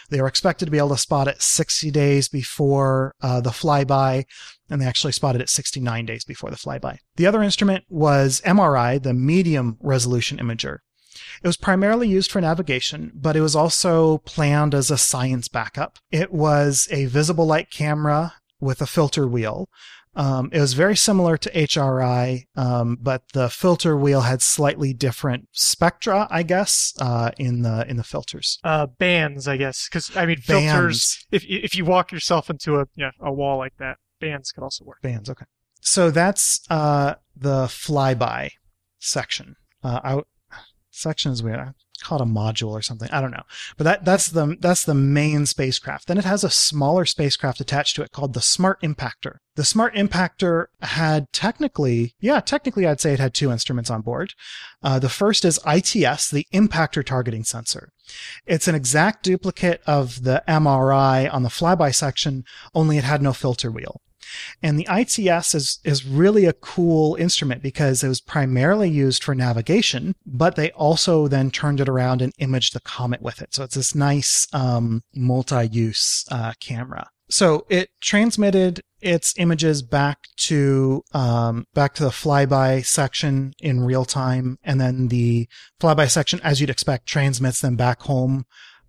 They 0.09 0.21
were 0.21 0.27
expected 0.27 0.65
to 0.65 0.71
be 0.71 0.77
able 0.77 0.89
to 0.89 0.97
spot 0.97 1.27
it 1.27 1.41
60 1.41 1.91
days 1.91 2.27
before 2.27 3.15
uh, 3.21 3.41
the 3.41 3.51
flyby, 3.51 4.25
and 4.69 4.81
they 4.81 4.85
actually 4.85 5.13
spotted 5.13 5.41
it 5.41 5.49
69 5.49 6.05
days 6.05 6.25
before 6.25 6.49
the 6.49 6.57
flyby. 6.57 6.97
The 7.15 7.25
other 7.25 7.41
instrument 7.41 7.85
was 7.89 8.41
MRI, 8.45 9.01
the 9.01 9.13
medium 9.13 9.77
resolution 9.79 10.37
imager. 10.37 10.79
It 11.41 11.47
was 11.47 11.57
primarily 11.57 12.07
used 12.07 12.31
for 12.31 12.41
navigation, 12.41 13.11
but 13.13 13.35
it 13.35 13.41
was 13.41 13.55
also 13.55 14.19
planned 14.19 14.73
as 14.73 14.91
a 14.91 14.97
science 14.97 15.47
backup. 15.47 15.99
It 16.11 16.33
was 16.33 16.87
a 16.91 17.05
visible 17.05 17.45
light 17.45 17.71
camera 17.71 18.33
with 18.59 18.81
a 18.81 18.87
filter 18.87 19.27
wheel 19.27 19.69
um, 20.15 20.49
it 20.53 20.59
was 20.59 20.73
very 20.73 20.95
similar 20.95 21.37
to 21.37 21.51
HRI, 21.51 22.45
um, 22.55 22.97
but 23.01 23.23
the 23.33 23.49
filter 23.49 23.97
wheel 23.97 24.21
had 24.21 24.41
slightly 24.41 24.93
different 24.93 25.49
spectra, 25.51 26.27
I 26.29 26.43
guess, 26.43 26.93
uh, 26.99 27.31
in 27.37 27.63
the 27.63 27.85
in 27.89 27.97
the 27.97 28.03
filters. 28.03 28.59
Uh, 28.63 28.87
bands, 28.87 29.47
I 29.47 29.57
guess, 29.57 29.89
because 29.89 30.15
I 30.15 30.25
mean 30.25 30.37
filters. 30.37 30.65
Bands. 30.71 31.27
If 31.31 31.45
if 31.45 31.75
you 31.75 31.85
walk 31.85 32.11
yourself 32.11 32.49
into 32.49 32.79
a 32.79 32.85
yeah 32.95 33.11
a 33.19 33.31
wall 33.31 33.57
like 33.57 33.77
that, 33.79 33.97
bands 34.19 34.51
could 34.51 34.63
also 34.63 34.85
work. 34.85 35.01
Bands, 35.01 35.29
okay. 35.29 35.45
So 35.81 36.09
that's 36.09 36.61
uh, 36.69 37.15
the 37.35 37.65
flyby 37.65 38.51
section. 38.99 39.55
Uh, 39.83 39.99
I, 40.03 40.21
section 40.89 41.31
is 41.31 41.43
weird 41.43 41.73
called 42.03 42.21
a 42.21 42.25
module 42.25 42.69
or 42.69 42.81
something. 42.81 43.09
I 43.11 43.21
don't 43.21 43.31
know. 43.31 43.43
But 43.77 43.83
that, 43.85 44.05
that's 44.05 44.27
the, 44.27 44.57
that's 44.59 44.83
the 44.83 44.93
main 44.93 45.45
spacecraft. 45.45 46.07
Then 46.07 46.17
it 46.17 46.25
has 46.25 46.43
a 46.43 46.49
smaller 46.49 47.05
spacecraft 47.05 47.59
attached 47.59 47.95
to 47.95 48.03
it 48.03 48.11
called 48.11 48.33
the 48.33 48.41
Smart 48.41 48.81
Impactor. 48.81 49.37
The 49.55 49.63
Smart 49.63 49.95
Impactor 49.95 50.65
had 50.81 51.31
technically, 51.31 52.13
yeah, 52.19 52.41
technically 52.41 52.85
I'd 52.85 52.99
say 52.99 53.13
it 53.13 53.19
had 53.19 53.33
two 53.33 53.51
instruments 53.51 53.89
on 53.89 54.01
board. 54.01 54.33
Uh, 54.83 54.99
the 54.99 55.09
first 55.09 55.45
is 55.45 55.59
ITS, 55.65 56.29
the 56.29 56.45
Impactor 56.53 57.05
Targeting 57.05 57.43
Sensor. 57.43 57.89
It's 58.45 58.67
an 58.67 58.75
exact 58.75 59.23
duplicate 59.23 59.81
of 59.87 60.23
the 60.23 60.43
MRI 60.47 61.33
on 61.33 61.43
the 61.43 61.49
flyby 61.49 61.95
section, 61.95 62.43
only 62.73 62.97
it 62.97 63.03
had 63.05 63.21
no 63.21 63.33
filter 63.33 63.71
wheel. 63.71 64.01
And 64.61 64.79
the 64.79 64.87
ITS 64.89 65.55
is, 65.55 65.79
is 65.83 66.05
really 66.05 66.45
a 66.45 66.53
cool 66.53 67.15
instrument 67.15 67.61
because 67.61 68.03
it 68.03 68.07
was 68.07 68.21
primarily 68.21 68.89
used 68.89 69.23
for 69.23 69.35
navigation, 69.35 70.15
but 70.25 70.55
they 70.55 70.71
also 70.71 71.27
then 71.27 71.51
turned 71.51 71.79
it 71.79 71.89
around 71.89 72.21
and 72.21 72.33
imaged 72.37 72.73
the 72.73 72.81
comet 72.81 73.21
with 73.21 73.41
it. 73.41 73.53
So 73.53 73.63
it's 73.63 73.75
this 73.75 73.95
nice 73.95 74.47
um, 74.53 75.03
multi-use 75.13 76.25
uh, 76.31 76.53
camera. 76.59 77.09
So 77.29 77.65
it 77.69 77.89
transmitted 78.01 78.81
its 79.01 79.33
images 79.37 79.81
back 79.81 80.27
to 80.37 81.03
um, 81.13 81.65
back 81.73 81.93
to 81.95 82.03
the 82.03 82.09
flyby 82.09 82.85
section 82.85 83.53
in 83.59 83.83
real 83.83 84.05
time, 84.05 84.57
and 84.63 84.79
then 84.79 85.07
the 85.07 85.47
flyby 85.81 86.09
section, 86.09 86.39
as 86.43 86.61
you'd 86.61 86.69
expect, 86.69 87.07
transmits 87.07 87.61
them 87.61 87.75
back 87.75 88.01
home 88.01 88.45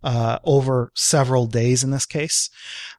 uh, 0.07 0.39
over 0.45 0.93
several 0.95 1.49
days 1.49 1.83
in 1.83 1.91
this 1.91 2.07
case. 2.07 2.49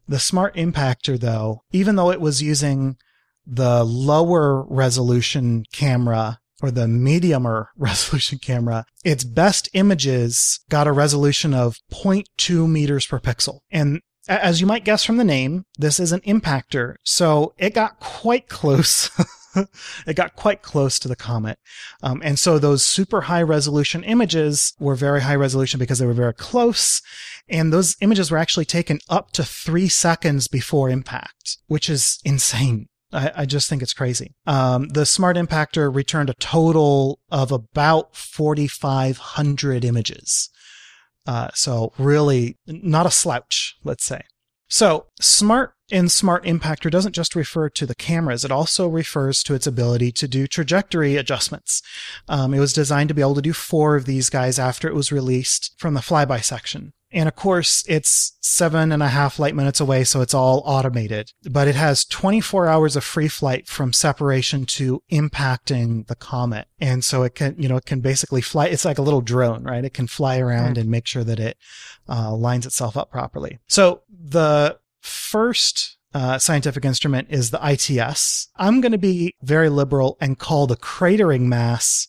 The 0.09 0.19
smart 0.19 0.55
impactor, 0.55 1.17
though, 1.17 1.63
even 1.71 1.95
though 1.95 2.11
it 2.11 2.19
was 2.19 2.43
using 2.43 2.97
the 3.45 3.85
lower 3.85 4.63
resolution 4.63 5.63
camera 5.71 6.39
or 6.61 6.69
the 6.69 6.85
mediumer 6.85 7.67
resolution 7.77 8.39
camera, 8.39 8.85
its 9.05 9.23
best 9.23 9.69
images 9.71 10.59
got 10.69 10.85
a 10.85 10.91
resolution 10.91 11.53
of 11.53 11.77
0.2 11.93 12.69
meters 12.69 13.07
per 13.07 13.19
pixel. 13.19 13.59
And 13.71 14.01
as 14.27 14.59
you 14.59 14.67
might 14.67 14.83
guess 14.83 15.05
from 15.05 15.15
the 15.15 15.23
name, 15.23 15.63
this 15.79 16.01
is 16.01 16.11
an 16.11 16.19
impactor. 16.21 16.95
So 17.05 17.53
it 17.57 17.73
got 17.73 18.01
quite 18.01 18.49
close 18.49 19.09
it 20.07 20.15
got 20.15 20.35
quite 20.35 20.61
close 20.61 20.99
to 20.99 21.07
the 21.07 21.15
comet. 21.15 21.59
Um, 22.01 22.21
and 22.23 22.37
so 22.37 22.59
those 22.59 22.85
super 22.85 23.21
high 23.21 23.41
resolution 23.41 24.03
images 24.03 24.73
were 24.79 24.95
very 24.95 25.21
high 25.21 25.35
resolution 25.35 25.79
because 25.79 25.99
they 25.99 26.05
were 26.05 26.13
very 26.13 26.33
close. 26.33 27.01
And 27.49 27.71
those 27.71 27.95
images 28.01 28.31
were 28.31 28.37
actually 28.37 28.65
taken 28.65 28.99
up 29.09 29.31
to 29.31 29.43
three 29.43 29.87
seconds 29.87 30.47
before 30.47 30.89
impact, 30.89 31.57
which 31.67 31.89
is 31.89 32.19
insane. 32.23 32.87
I, 33.13 33.31
I 33.35 33.45
just 33.45 33.69
think 33.69 33.81
it's 33.81 33.93
crazy. 33.93 34.33
Um, 34.45 34.89
the 34.89 35.05
smart 35.05 35.37
impactor 35.37 35.93
returned 35.93 36.29
a 36.29 36.35
total 36.35 37.19
of 37.31 37.51
about 37.51 38.15
4,500 38.15 39.85
images. 39.85 40.49
Uh, 41.25 41.49
so 41.53 41.91
really 41.97 42.57
not 42.65 43.05
a 43.05 43.11
slouch, 43.11 43.75
let's 43.83 44.05
say. 44.05 44.21
So 44.69 45.07
smart 45.19 45.73
in 45.89 46.09
Smart 46.09 46.43
Impactor 46.45 46.91
doesn't 46.91 47.13
just 47.15 47.35
refer 47.35 47.69
to 47.69 47.85
the 47.85 47.95
cameras, 47.95 48.43
it 48.43 48.51
also 48.51 48.87
refers 48.87 49.43
to 49.43 49.53
its 49.53 49.67
ability 49.67 50.11
to 50.13 50.27
do 50.27 50.47
trajectory 50.47 51.15
adjustments. 51.15 51.81
Um, 52.27 52.53
it 52.53 52.59
was 52.59 52.73
designed 52.73 53.09
to 53.09 53.13
be 53.15 53.21
able 53.21 53.35
to 53.35 53.41
do 53.41 53.53
four 53.53 53.95
of 53.95 54.05
these 54.05 54.29
guys 54.29 54.59
after 54.59 54.87
it 54.87 54.95
was 54.95 55.11
released 55.11 55.73
from 55.77 55.93
the 55.93 56.01
flyby 56.01 56.43
section. 56.43 56.93
And 57.09 57.29
of 57.29 57.37
course, 57.37 57.85
it's 57.87 58.35
seven 58.41 58.91
and 58.91 59.01
a 59.01 59.07
half 59.07 59.39
light 59.39 59.55
minutes 59.55 59.79
away, 59.79 60.03
so 60.03 60.19
it's 60.19 60.33
all 60.33 60.61
automated. 60.65 61.31
But 61.49 61.69
it 61.69 61.75
has 61.75 62.03
24 62.03 62.67
hours 62.67 62.97
of 62.97 63.03
free 63.05 63.29
flight 63.29 63.65
from 63.65 63.93
separation 63.93 64.65
to 64.65 65.01
impacting 65.09 66.07
the 66.07 66.15
comet. 66.17 66.67
And 66.79 67.05
so 67.05 67.23
it 67.23 67.33
can, 67.33 67.55
you 67.57 67.69
know, 67.69 67.77
it 67.77 67.85
can 67.85 68.01
basically 68.01 68.41
fly. 68.41 68.65
It's 68.65 68.83
like 68.83 68.97
a 68.97 69.01
little 69.03 69.21
drone, 69.21 69.63
right? 69.63 69.85
It 69.85 69.93
can 69.93 70.07
fly 70.07 70.37
around 70.39 70.75
Mm. 70.75 70.81
and 70.81 70.89
make 70.91 71.07
sure 71.07 71.23
that 71.23 71.39
it 71.39 71.57
uh, 72.09 72.35
lines 72.35 72.65
itself 72.65 72.97
up 72.97 73.09
properly. 73.09 73.59
So 73.67 74.01
the 74.09 74.77
first 75.07 75.97
uh, 76.13 76.37
scientific 76.39 76.85
instrument 76.85 77.27
is 77.29 77.51
the 77.51 77.59
ITS. 77.63 78.49
I'm 78.55 78.81
going 78.81 78.91
to 78.91 78.97
be 78.97 79.35
very 79.41 79.69
liberal 79.69 80.17
and 80.19 80.39
call 80.39 80.67
the 80.67 80.77
cratering 80.77 81.41
mass 81.41 82.07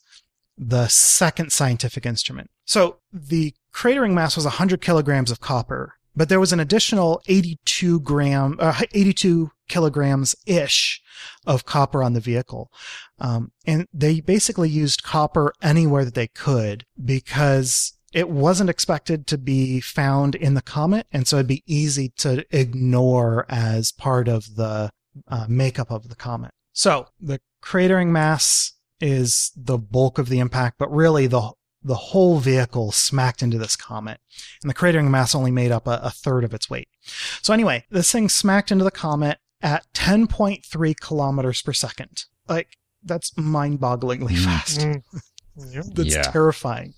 the 0.57 0.89
second 0.89 1.53
scientific 1.53 2.05
instrument. 2.05 2.51
So 2.65 2.99
the 3.13 3.55
cratering 3.73 4.13
mass 4.13 4.35
was 4.37 4.45
100 4.45 4.81
kilograms 4.81 5.31
of 5.31 5.41
copper, 5.41 5.95
but 6.17 6.29
there 6.29 6.41
was 6.41 6.53
an 6.53 6.61
additional 6.61 7.21
82 7.29 8.01
gram, 8.01 8.57
uh, 8.59 8.83
82 8.93 9.51
kilograms 9.69 10.35
ish 10.47 11.01
of 11.47 11.65
copper 11.65 12.03
on 12.03 12.15
the 12.15 12.21
vehicle. 12.21 12.71
Um, 13.19 13.53
and 13.67 13.87
they 13.93 14.21
basically 14.21 14.69
used 14.69 15.03
copper 15.03 15.53
anywhere 15.63 16.05
that 16.05 16.15
they 16.15 16.29
could 16.29 16.85
because 17.03 17.98
it 18.13 18.29
wasn't 18.31 18.71
expected 18.71 19.27
to 19.29 19.39
be 19.39 19.81
found 19.81 20.35
in 20.35 20.55
the 20.55 20.63
comet. 20.63 21.07
And 21.13 21.27
so 21.29 21.37
it'd 21.37 21.47
be 21.47 21.63
easy 21.67 22.09
to 22.19 22.45
ignore 22.51 23.45
as 23.49 23.93
part 23.93 24.29
of 24.29 24.57
the 24.57 24.91
uh, 25.29 25.47
makeup 25.49 25.91
of 25.91 26.09
the 26.09 26.15
comet. 26.17 26.53
So 26.73 27.09
the 27.21 27.41
cratering 27.63 28.09
mass 28.09 28.73
is 29.01 29.53
the 29.57 29.79
bulk 29.79 30.19
of 30.19 30.29
the 30.29 30.39
impact, 30.39 30.77
but 30.79 30.91
really 30.93 31.27
the 31.27 31.53
the 31.81 31.95
whole 31.95 32.41
vehicle 32.41 32.91
smacked 32.91 33.41
into 33.41 33.57
this 33.57 33.77
comet, 33.77 34.19
and 34.63 34.69
the 34.69 34.75
cratering 34.75 35.11
mass 35.11 35.33
only 35.33 35.53
made 35.53 35.71
up 35.71 35.87
a, 35.87 36.01
a 36.03 36.11
third 36.11 36.43
of 36.43 36.53
its 36.53 36.69
weight. 36.69 36.89
So 37.41 37.55
anyway, 37.55 37.85
this 37.89 38.11
thing 38.11 38.29
smacked 38.29 38.73
into 38.73 38.83
the 38.85 38.91
comet 38.91 39.39
at 39.63 39.87
10.3 39.95 40.97
kilometers 41.01 41.63
per 41.63 41.73
second. 41.73 42.25
Like 42.49 42.77
that's 43.05 43.37
mind-bogglingly 43.39 44.31
Mm. 44.31 44.45
fast. 44.45 44.81
Mm. 44.81 45.03
Yep. 45.71 45.85
That's 45.95 46.15
Yeah. 46.15 46.23
terrifying. 46.23 46.95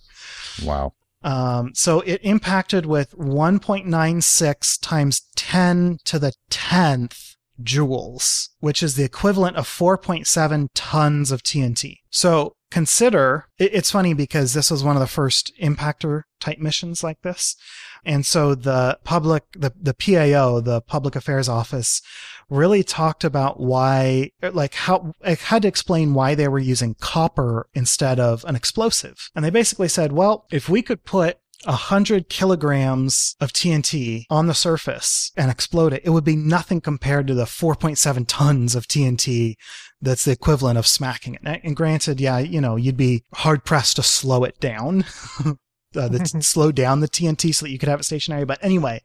Wow. 0.65 0.95
Um, 1.23 1.73
so 1.75 2.01
it 2.01 2.21
impacted 2.23 2.87
with 2.87 3.13
1.96 3.13 4.81
times 4.81 5.23
10 5.37 5.99
to 6.05 6.19
the 6.19 6.33
10th 6.51 7.37
joules, 7.63 8.49
which 8.61 8.83
is 8.83 8.97
the 8.97 9.05
equivalent 9.05 9.57
of 9.57 9.67
4.7 9.67 10.69
tons 10.75 11.31
of 11.31 11.43
TNT. 11.43 11.97
So 12.11 12.55
consider 12.71 13.47
it's 13.59 13.91
funny 13.91 14.15
because 14.15 14.55
this 14.55 14.71
was 14.71 14.85
one 14.85 14.97
of 14.97 15.01
the 15.01 15.07
first 15.07 15.53
impactor 15.61 16.23
type 16.41 16.59
missions 16.59 17.03
like 17.03 17.21
this. 17.23 17.57
And 18.05 18.25
so 18.25 18.55
the 18.55 18.99
public, 19.05 19.45
the, 19.53 19.73
the 19.81 19.95
PAO, 19.95 20.61
the 20.61 20.81
public 20.81 21.17
affairs 21.17 21.49
office 21.49 22.01
really 22.49 22.83
talked 22.83 23.25
about 23.25 23.61
why, 23.61 24.31
like 24.43 24.75
how, 24.75 25.13
it 25.23 25.39
had 25.39 25.63
to 25.63 25.69
explain 25.69 26.15
why 26.15 26.35
they 26.35 26.49
were 26.49 26.59
using 26.59 26.95
copper 27.01 27.69
instead 27.75 28.19
of 28.19 28.45
an 28.45 28.57
explosive. 28.57 29.31
And 29.35 29.45
they 29.45 29.51
basically 29.51 29.89
said, 29.89 30.13
well, 30.13 30.47
if 30.51 30.69
we 30.69 30.83
could 30.83 31.05
put 31.05 31.39
a 31.67 31.73
hundred 31.73 32.29
kilograms 32.29 33.37
of 33.41 33.53
TNT 33.53 34.25
on 34.31 34.47
the 34.47 34.55
surface 34.55 35.33
and 35.37 35.51
explode 35.51 35.93
it, 35.93 36.03
it 36.05 36.11
would 36.11 36.25
be 36.25 36.37
nothing 36.37 36.81
compared 36.81 37.27
to 37.27 37.35
the 37.35 37.45
4.7 37.45 38.25
tons 38.27 38.75
of 38.75 38.87
TNT 38.87 39.57
that's 40.01 40.25
the 40.25 40.33
equivalent 40.33 40.79
of 40.79 40.87
smacking 40.87 41.35
it. 41.35 41.61
And 41.63 41.77
granted, 41.77 42.21
yeah, 42.21 42.39
you 42.39 42.61
know, 42.61 42.77
you'd 42.77 42.97
be 42.97 43.25
hard 43.35 43.65
pressed 43.65 43.97
to 43.97 44.03
slow 44.03 44.45
it 44.45 44.59
down. 44.61 45.05
Uh, 45.97 46.07
the, 46.07 46.25
slow 46.41 46.71
down 46.71 47.01
the 47.01 47.09
TNT 47.09 47.53
so 47.53 47.67
that 47.67 47.73
you 47.73 47.79
could 47.79 47.89
have 47.89 47.99
it 47.99 48.05
stationary. 48.05 48.45
But 48.45 48.63
anyway, 48.63 49.03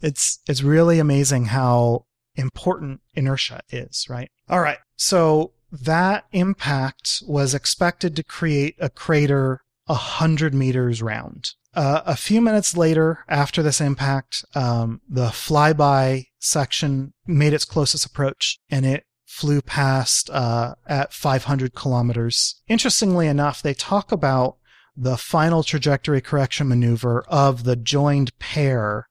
it's 0.00 0.38
it's 0.48 0.62
really 0.62 0.98
amazing 0.98 1.44
how 1.44 2.06
important 2.36 3.02
inertia 3.12 3.60
is, 3.70 4.06
right? 4.08 4.30
All 4.48 4.60
right. 4.60 4.78
So 4.96 5.52
that 5.70 6.24
impact 6.32 7.22
was 7.26 7.52
expected 7.52 8.16
to 8.16 8.24
create 8.24 8.76
a 8.78 8.88
crater 8.88 9.60
a 9.88 9.94
hundred 9.94 10.54
meters 10.54 11.02
round. 11.02 11.50
Uh, 11.74 12.02
a 12.04 12.16
few 12.16 12.40
minutes 12.40 12.76
later, 12.76 13.24
after 13.28 13.62
this 13.62 13.80
impact, 13.80 14.44
um, 14.54 15.00
the 15.08 15.28
flyby 15.28 16.26
section 16.38 17.14
made 17.26 17.52
its 17.52 17.64
closest 17.64 18.04
approach, 18.04 18.58
and 18.70 18.84
it 18.84 19.04
flew 19.26 19.62
past 19.62 20.28
uh, 20.30 20.74
at 20.86 21.12
500 21.12 21.74
kilometers. 21.74 22.60
Interestingly 22.68 23.26
enough, 23.26 23.62
they 23.62 23.72
talk 23.72 24.12
about 24.12 24.56
the 24.94 25.16
final 25.16 25.62
trajectory 25.62 26.20
correction 26.20 26.68
maneuver 26.68 27.24
of 27.28 27.64
the 27.64 27.76
joined 27.76 28.38
pair 28.38 29.08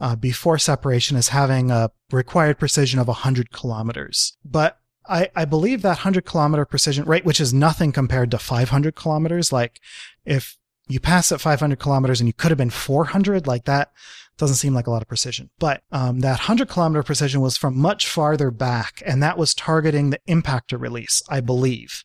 uh, 0.00 0.14
before 0.14 0.58
separation 0.58 1.16
as 1.16 1.28
having 1.28 1.72
a 1.72 1.90
required 2.12 2.58
precision 2.58 3.00
of 3.00 3.08
100 3.08 3.50
kilometers. 3.50 4.36
But 4.44 4.78
I, 5.08 5.28
I 5.34 5.44
believe 5.44 5.82
that 5.82 5.88
100 5.90 6.24
kilometer 6.24 6.64
precision 6.64 7.04
rate, 7.04 7.24
which 7.24 7.40
is 7.40 7.54
nothing 7.54 7.92
compared 7.92 8.30
to 8.30 8.38
500 8.38 8.94
kilometers, 8.94 9.52
like 9.52 9.80
if 10.24 10.56
you 10.88 11.00
pass 11.00 11.32
at 11.32 11.40
500 11.40 11.78
kilometers 11.78 12.20
and 12.20 12.28
you 12.28 12.32
could 12.32 12.50
have 12.50 12.58
been 12.58 12.70
400, 12.70 13.46
like 13.46 13.64
that 13.64 13.92
doesn't 14.38 14.56
seem 14.56 14.74
like 14.74 14.86
a 14.86 14.90
lot 14.90 15.02
of 15.02 15.08
precision. 15.08 15.50
But 15.58 15.82
um, 15.90 16.20
that 16.20 16.32
100 16.32 16.68
kilometer 16.68 17.02
precision 17.02 17.40
was 17.40 17.56
from 17.56 17.76
much 17.76 18.06
farther 18.06 18.50
back, 18.50 19.02
and 19.06 19.22
that 19.22 19.38
was 19.38 19.54
targeting 19.54 20.10
the 20.10 20.20
impactor 20.28 20.78
release, 20.80 21.22
I 21.28 21.40
believe. 21.40 22.04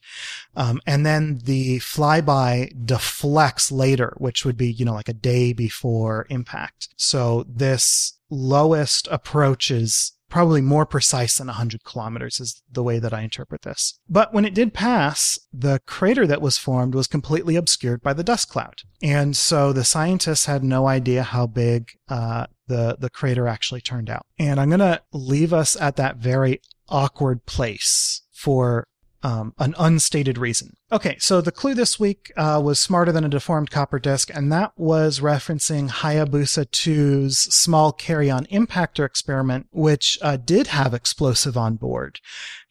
Um, 0.55 0.79
and 0.87 1.05
then 1.05 1.39
the 1.43 1.79
flyby 1.79 2.85
deflects 2.85 3.71
later, 3.71 4.15
which 4.17 4.45
would 4.45 4.57
be, 4.57 4.71
you 4.71 4.85
know, 4.85 4.93
like 4.93 5.09
a 5.09 5.13
day 5.13 5.53
before 5.53 6.25
impact. 6.29 6.89
So 6.95 7.45
this 7.47 8.17
lowest 8.29 9.07
approach 9.11 9.69
is 9.69 10.13
probably 10.31 10.61
more 10.61 10.85
precise 10.85 11.37
than 11.37 11.47
100 11.47 11.83
kilometers 11.83 12.39
is 12.39 12.63
the 12.71 12.81
way 12.81 12.97
that 12.97 13.13
I 13.13 13.21
interpret 13.21 13.61
this. 13.61 13.99
But 14.09 14.33
when 14.33 14.45
it 14.45 14.55
did 14.55 14.73
pass, 14.73 15.37
the 15.53 15.79
crater 15.85 16.25
that 16.25 16.41
was 16.41 16.57
formed 16.57 16.95
was 16.95 17.05
completely 17.05 17.55
obscured 17.55 18.01
by 18.01 18.13
the 18.13 18.23
dust 18.23 18.49
cloud. 18.49 18.81
And 19.03 19.37
so 19.37 19.73
the 19.73 19.83
scientists 19.83 20.45
had 20.45 20.63
no 20.63 20.87
idea 20.87 21.21
how 21.21 21.45
big 21.45 21.91
uh, 22.09 22.47
the, 22.67 22.97
the 22.99 23.09
crater 23.09 23.47
actually 23.47 23.81
turned 23.81 24.09
out. 24.09 24.25
And 24.39 24.59
I'm 24.59 24.69
going 24.69 24.79
to 24.79 25.01
leave 25.11 25.53
us 25.53 25.75
at 25.75 25.97
that 25.97 26.17
very 26.17 26.61
awkward 26.87 27.45
place 27.45 28.23
for 28.31 28.87
um, 29.23 29.53
an 29.59 29.75
unstated 29.77 30.37
reason. 30.37 30.75
Okay, 30.91 31.17
so 31.19 31.41
the 31.41 31.51
clue 31.51 31.73
this 31.73 31.99
week 31.99 32.31
uh, 32.35 32.61
was 32.63 32.79
smarter 32.79 33.11
than 33.11 33.23
a 33.23 33.29
deformed 33.29 33.69
copper 33.69 33.99
disk, 33.99 34.29
and 34.33 34.51
that 34.51 34.73
was 34.75 35.19
referencing 35.19 35.89
Hayabusa 35.89 36.65
2's 36.65 37.39
small 37.39 37.91
carry-on 37.91 38.45
impactor 38.47 39.05
experiment, 39.05 39.67
which 39.71 40.17
uh, 40.21 40.37
did 40.37 40.67
have 40.67 40.93
explosive 40.93 41.55
on 41.55 41.75
board. 41.75 42.19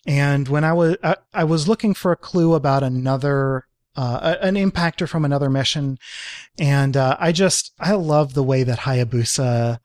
And 0.06 0.48
when 0.48 0.64
I 0.64 0.72
was 0.72 0.96
I, 1.02 1.16
I 1.32 1.44
was 1.44 1.68
looking 1.68 1.94
for 1.94 2.10
a 2.10 2.16
clue 2.16 2.54
about 2.54 2.82
another 2.82 3.66
uh, 3.96 4.36
an 4.40 4.54
impactor 4.54 5.08
from 5.08 5.24
another 5.24 5.50
mission, 5.50 5.98
and 6.58 6.96
uh, 6.96 7.16
I 7.20 7.32
just 7.32 7.72
I 7.78 7.92
love 7.92 8.34
the 8.34 8.42
way 8.42 8.62
that 8.64 8.80
Hayabusa 8.80 9.78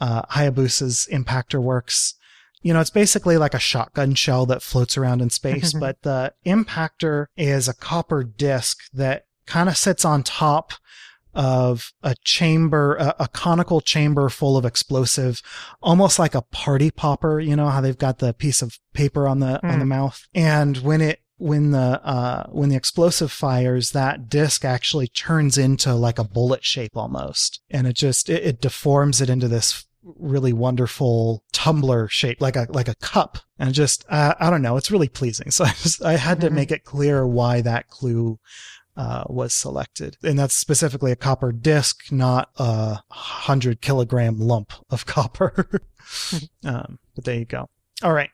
uh, 0.00 0.22
Hayabusa's 0.22 1.08
impactor 1.12 1.60
works 1.60 2.14
you 2.62 2.72
know, 2.72 2.80
it's 2.80 2.90
basically 2.90 3.36
like 3.36 3.54
a 3.54 3.58
shotgun 3.58 4.14
shell 4.14 4.46
that 4.46 4.62
floats 4.62 4.96
around 4.96 5.22
in 5.22 5.30
space, 5.30 5.72
but 5.72 6.02
the 6.02 6.32
impactor 6.46 7.26
is 7.36 7.68
a 7.68 7.74
copper 7.74 8.24
disc 8.24 8.78
that 8.92 9.24
kind 9.46 9.68
of 9.68 9.76
sits 9.76 10.04
on 10.04 10.22
top 10.22 10.72
of 11.34 11.92
a 12.02 12.14
chamber, 12.24 12.96
a, 12.96 13.14
a, 13.20 13.28
conical 13.28 13.80
chamber 13.80 14.28
full 14.28 14.56
of 14.56 14.64
explosive, 14.64 15.40
almost 15.80 16.18
like 16.18 16.34
a 16.34 16.42
party 16.42 16.90
popper. 16.90 17.38
You 17.38 17.54
know 17.54 17.68
how 17.68 17.80
they've 17.80 17.96
got 17.96 18.18
the 18.18 18.32
piece 18.32 18.60
of 18.60 18.78
paper 18.92 19.28
on 19.28 19.40
the, 19.40 19.60
mm. 19.62 19.72
on 19.72 19.78
the 19.78 19.84
mouth. 19.84 20.26
And 20.34 20.78
when 20.78 21.00
it, 21.00 21.20
when 21.36 21.70
the, 21.70 22.04
uh, 22.04 22.46
when 22.48 22.70
the 22.70 22.76
explosive 22.76 23.30
fires, 23.30 23.92
that 23.92 24.28
disc 24.28 24.64
actually 24.64 25.06
turns 25.06 25.56
into 25.56 25.94
like 25.94 26.18
a 26.18 26.24
bullet 26.24 26.64
shape 26.64 26.96
almost. 26.96 27.62
And 27.70 27.86
it 27.86 27.94
just, 27.94 28.28
it, 28.28 28.42
it 28.42 28.60
deforms 28.60 29.20
it 29.20 29.30
into 29.30 29.46
this 29.46 29.86
really 30.02 30.52
wonderful 30.52 31.42
tumbler 31.52 32.08
shape, 32.08 32.40
like 32.40 32.56
a 32.56 32.66
like 32.70 32.88
a 32.88 32.94
cup, 32.96 33.38
and 33.58 33.72
just 33.74 34.04
uh, 34.08 34.34
I 34.40 34.50
don't 34.50 34.62
know, 34.62 34.76
it's 34.76 34.90
really 34.90 35.08
pleasing. 35.08 35.50
So 35.58 35.64
I 35.64 35.70
just 35.82 36.02
I 36.02 36.16
had 36.16 36.40
to 36.40 36.46
Mm-hmm. 36.46 36.56
make 36.56 36.70
it 36.70 36.84
clear 36.84 37.26
why 37.26 37.60
that 37.62 37.88
clue 37.88 38.38
uh, 38.96 39.24
was 39.28 39.52
selected, 39.52 40.16
and 40.22 40.38
that's 40.38 40.54
specifically 40.54 41.12
a 41.12 41.16
copper 41.16 41.52
disc, 41.52 42.10
not 42.10 42.50
a 42.56 43.00
hundred 43.10 43.80
kilogram 43.80 44.38
lump 44.38 44.72
of 44.90 45.06
copper. 45.14 45.82
um, 46.64 46.98
but 47.14 47.24
there 47.24 47.36
you 47.38 47.44
go. 47.44 47.68
All 48.02 48.12
right. 48.12 48.30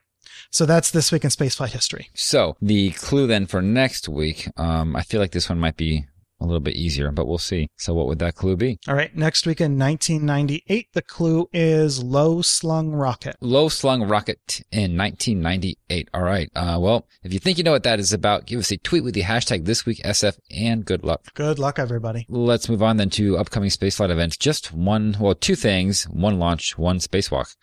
So 0.49 0.65
that's 0.65 0.91
this 0.91 1.11
week 1.11 1.23
in 1.23 1.29
spaceflight 1.29 1.69
history. 1.69 2.09
So 2.13 2.57
the 2.61 2.91
clue 2.91 3.27
then 3.27 3.45
for 3.45 3.61
next 3.61 4.09
week, 4.09 4.47
um, 4.57 4.95
I 4.95 5.01
feel 5.01 5.21
like 5.21 5.31
this 5.31 5.49
one 5.49 5.59
might 5.59 5.77
be 5.77 6.05
a 6.39 6.45
little 6.45 6.59
bit 6.59 6.75
easier, 6.75 7.11
but 7.11 7.27
we'll 7.27 7.37
see. 7.37 7.69
So 7.77 7.93
what 7.93 8.07
would 8.07 8.19
that 8.19 8.35
clue 8.35 8.55
be? 8.57 8.79
All 8.87 8.95
right, 8.95 9.15
next 9.15 9.45
week 9.45 9.61
in 9.61 9.77
1998, 9.79 10.93
the 10.93 11.01
clue 11.01 11.49
is 11.53 12.03
low 12.03 12.41
slung 12.41 12.91
rocket. 12.91 13.35
Low 13.41 13.69
slung 13.69 14.03
rocket 14.03 14.61
in 14.71 14.97
1998. 14.97 16.09
All 16.13 16.23
right. 16.23 16.49
Uh, 16.55 16.77
well, 16.79 17.07
if 17.23 17.33
you 17.33 17.39
think 17.39 17.57
you 17.57 17.63
know 17.63 17.71
what 17.71 17.83
that 17.83 17.99
is 17.99 18.13
about, 18.13 18.45
give 18.45 18.59
us 18.59 18.71
a 18.71 18.77
tweet 18.77 19.03
with 19.03 19.13
the 19.13 19.23
hashtag 19.23 19.65
this 19.65 19.85
week 19.85 20.01
SF 20.03 20.37
and 20.51 20.85
good 20.85 21.03
luck. 21.03 21.33
Good 21.33 21.59
luck, 21.59 21.79
everybody. 21.79 22.25
Let's 22.29 22.69
move 22.69 22.83
on 22.83 22.97
then 22.97 23.09
to 23.11 23.37
upcoming 23.37 23.69
spaceflight 23.69 24.09
events. 24.09 24.37
Just 24.37 24.73
one, 24.73 25.15
well, 25.19 25.35
two 25.35 25.55
things, 25.55 26.03
one 26.05 26.39
launch, 26.39 26.77
one 26.77 26.99
spacewalk, 26.99 27.55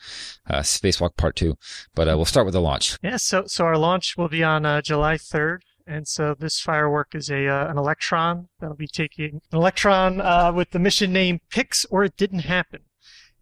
uh, 0.48 0.60
spacewalk 0.60 1.16
part 1.16 1.36
two. 1.36 1.56
But 1.94 2.08
uh, 2.08 2.16
we'll 2.16 2.24
start 2.24 2.46
with 2.46 2.54
the 2.54 2.60
launch. 2.60 2.98
Yeah, 3.02 3.16
so 3.16 3.44
so 3.46 3.64
our 3.64 3.76
launch 3.76 4.16
will 4.16 4.28
be 4.28 4.42
on 4.42 4.64
uh, 4.64 4.80
July 4.82 5.16
3rd. 5.16 5.58
And 5.86 6.06
so 6.06 6.34
this 6.38 6.60
firework 6.60 7.14
is 7.14 7.30
a 7.30 7.48
uh, 7.48 7.70
an 7.70 7.78
electron 7.78 8.48
that'll 8.60 8.76
be 8.76 8.86
taking 8.86 9.40
an 9.50 9.58
electron 9.58 10.20
uh, 10.20 10.52
with 10.54 10.70
the 10.70 10.78
mission 10.78 11.12
name 11.12 11.40
Pics 11.50 11.84
or 11.90 12.04
it 12.04 12.16
didn't 12.16 12.40
happen. 12.40 12.80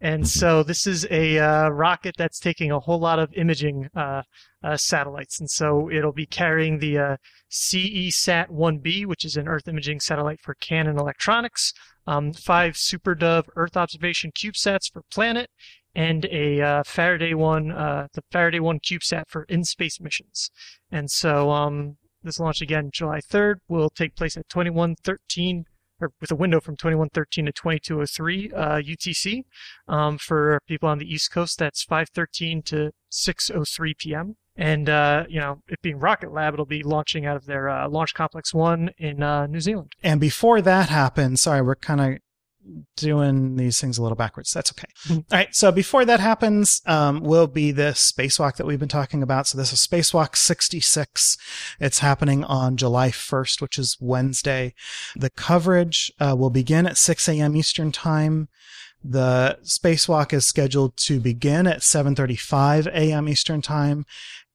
And 0.02 0.26
so 0.26 0.62
this 0.62 0.86
is 0.86 1.06
a 1.10 1.38
uh, 1.38 1.68
rocket 1.68 2.14
that's 2.16 2.40
taking 2.40 2.72
a 2.72 2.80
whole 2.80 2.98
lot 2.98 3.18
of 3.18 3.32
imaging 3.34 3.90
uh, 3.94 4.22
uh, 4.64 4.76
satellites. 4.78 5.38
And 5.38 5.50
so 5.50 5.90
it'll 5.90 6.12
be 6.12 6.24
carrying 6.24 6.78
the 6.78 6.98
uh, 6.98 7.16
CESat 7.50 8.48
1B, 8.48 9.04
which 9.04 9.26
is 9.26 9.36
an 9.36 9.46
Earth 9.46 9.68
imaging 9.68 10.00
satellite 10.00 10.40
for 10.40 10.54
Canon 10.54 10.98
Electronics, 10.98 11.74
um, 12.06 12.32
five 12.32 12.74
SuperDove 12.74 13.48
Earth 13.56 13.76
observation 13.76 14.32
CubeSats 14.32 14.90
for 14.90 15.02
Planet, 15.10 15.50
and 15.94 16.24
a 16.26 16.62
uh, 16.62 16.82
Faraday 16.84 17.34
1, 17.34 17.70
uh, 17.70 18.06
the 18.14 18.22
Faraday 18.30 18.60
1 18.60 18.80
CubeSat 18.80 19.24
for 19.28 19.44
in-space 19.44 20.00
missions. 20.00 20.50
And 20.90 21.10
so 21.10 21.50
um, 21.50 21.96
this 22.22 22.40
launch 22.40 22.60
again, 22.60 22.90
July 22.92 23.20
3rd, 23.20 23.56
will 23.68 23.90
take 23.90 24.14
place 24.14 24.36
at 24.36 24.48
2113 24.48 25.64
or 26.00 26.12
with 26.20 26.30
a 26.30 26.34
window 26.34 26.60
from 26.60 26.76
2113 26.76 27.46
to 27.46 27.52
2203 27.52 28.52
uh, 28.52 28.76
UTC. 28.76 29.42
Um, 29.86 30.18
for 30.18 30.60
people 30.66 30.88
on 30.88 30.98
the 30.98 31.12
East 31.12 31.30
Coast, 31.30 31.58
that's 31.58 31.82
513 31.82 32.62
to 32.62 32.92
603 33.10 33.94
p.m. 33.94 34.36
And 34.56 34.88
uh, 34.88 35.24
you 35.28 35.40
know, 35.40 35.60
it 35.68 35.80
being 35.82 35.98
Rocket 35.98 36.32
Lab, 36.32 36.54
it'll 36.54 36.66
be 36.66 36.82
launching 36.82 37.26
out 37.26 37.36
of 37.36 37.46
their 37.46 37.68
uh, 37.68 37.88
Launch 37.88 38.14
Complex 38.14 38.52
One 38.52 38.90
in 38.98 39.22
uh, 39.22 39.46
New 39.46 39.60
Zealand. 39.60 39.92
And 40.02 40.20
before 40.20 40.60
that 40.62 40.88
happens, 40.88 41.42
sorry, 41.42 41.62
we're 41.62 41.76
kind 41.76 42.00
of 42.00 42.18
doing 42.96 43.56
these 43.56 43.80
things 43.80 43.98
a 43.98 44.02
little 44.02 44.16
backwards. 44.16 44.52
That's 44.52 44.72
okay. 44.72 44.88
All 45.10 45.24
right. 45.32 45.54
So 45.54 45.72
before 45.72 46.04
that 46.04 46.20
happens, 46.20 46.80
um, 46.86 47.20
will 47.20 47.46
be 47.46 47.70
this 47.72 48.12
spacewalk 48.12 48.56
that 48.56 48.66
we've 48.66 48.78
been 48.78 48.88
talking 48.88 49.22
about. 49.22 49.46
So 49.46 49.58
this 49.58 49.72
is 49.72 49.86
spacewalk 49.86 50.36
66. 50.36 51.36
It's 51.80 51.98
happening 52.00 52.44
on 52.44 52.76
July 52.76 53.10
1st, 53.10 53.60
which 53.60 53.78
is 53.78 53.96
Wednesday. 54.00 54.74
The 55.16 55.30
coverage 55.30 56.12
uh, 56.20 56.34
will 56.38 56.50
begin 56.50 56.86
at 56.86 56.96
6 56.96 57.28
a.m. 57.28 57.56
Eastern 57.56 57.92
time. 57.92 58.48
The 59.02 59.58
spacewalk 59.62 60.32
is 60.32 60.44
scheduled 60.44 60.96
to 60.98 61.20
begin 61.20 61.66
at 61.66 61.80
7:35 61.80 62.86
a.m. 62.88 63.28
Eastern 63.30 63.62
time, 63.62 64.04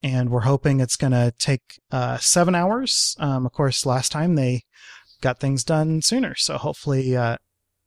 and 0.04 0.30
we're 0.30 0.42
hoping 0.42 0.78
it's 0.78 0.96
going 0.96 1.12
to 1.12 1.32
take 1.36 1.80
uh, 1.90 2.18
seven 2.18 2.54
hours. 2.54 3.16
Um, 3.18 3.44
of 3.44 3.52
course, 3.52 3.84
last 3.84 4.12
time 4.12 4.36
they 4.36 4.62
got 5.20 5.40
things 5.40 5.64
done 5.64 6.00
sooner, 6.00 6.36
so 6.36 6.58
hopefully 6.58 7.16
uh, 7.16 7.38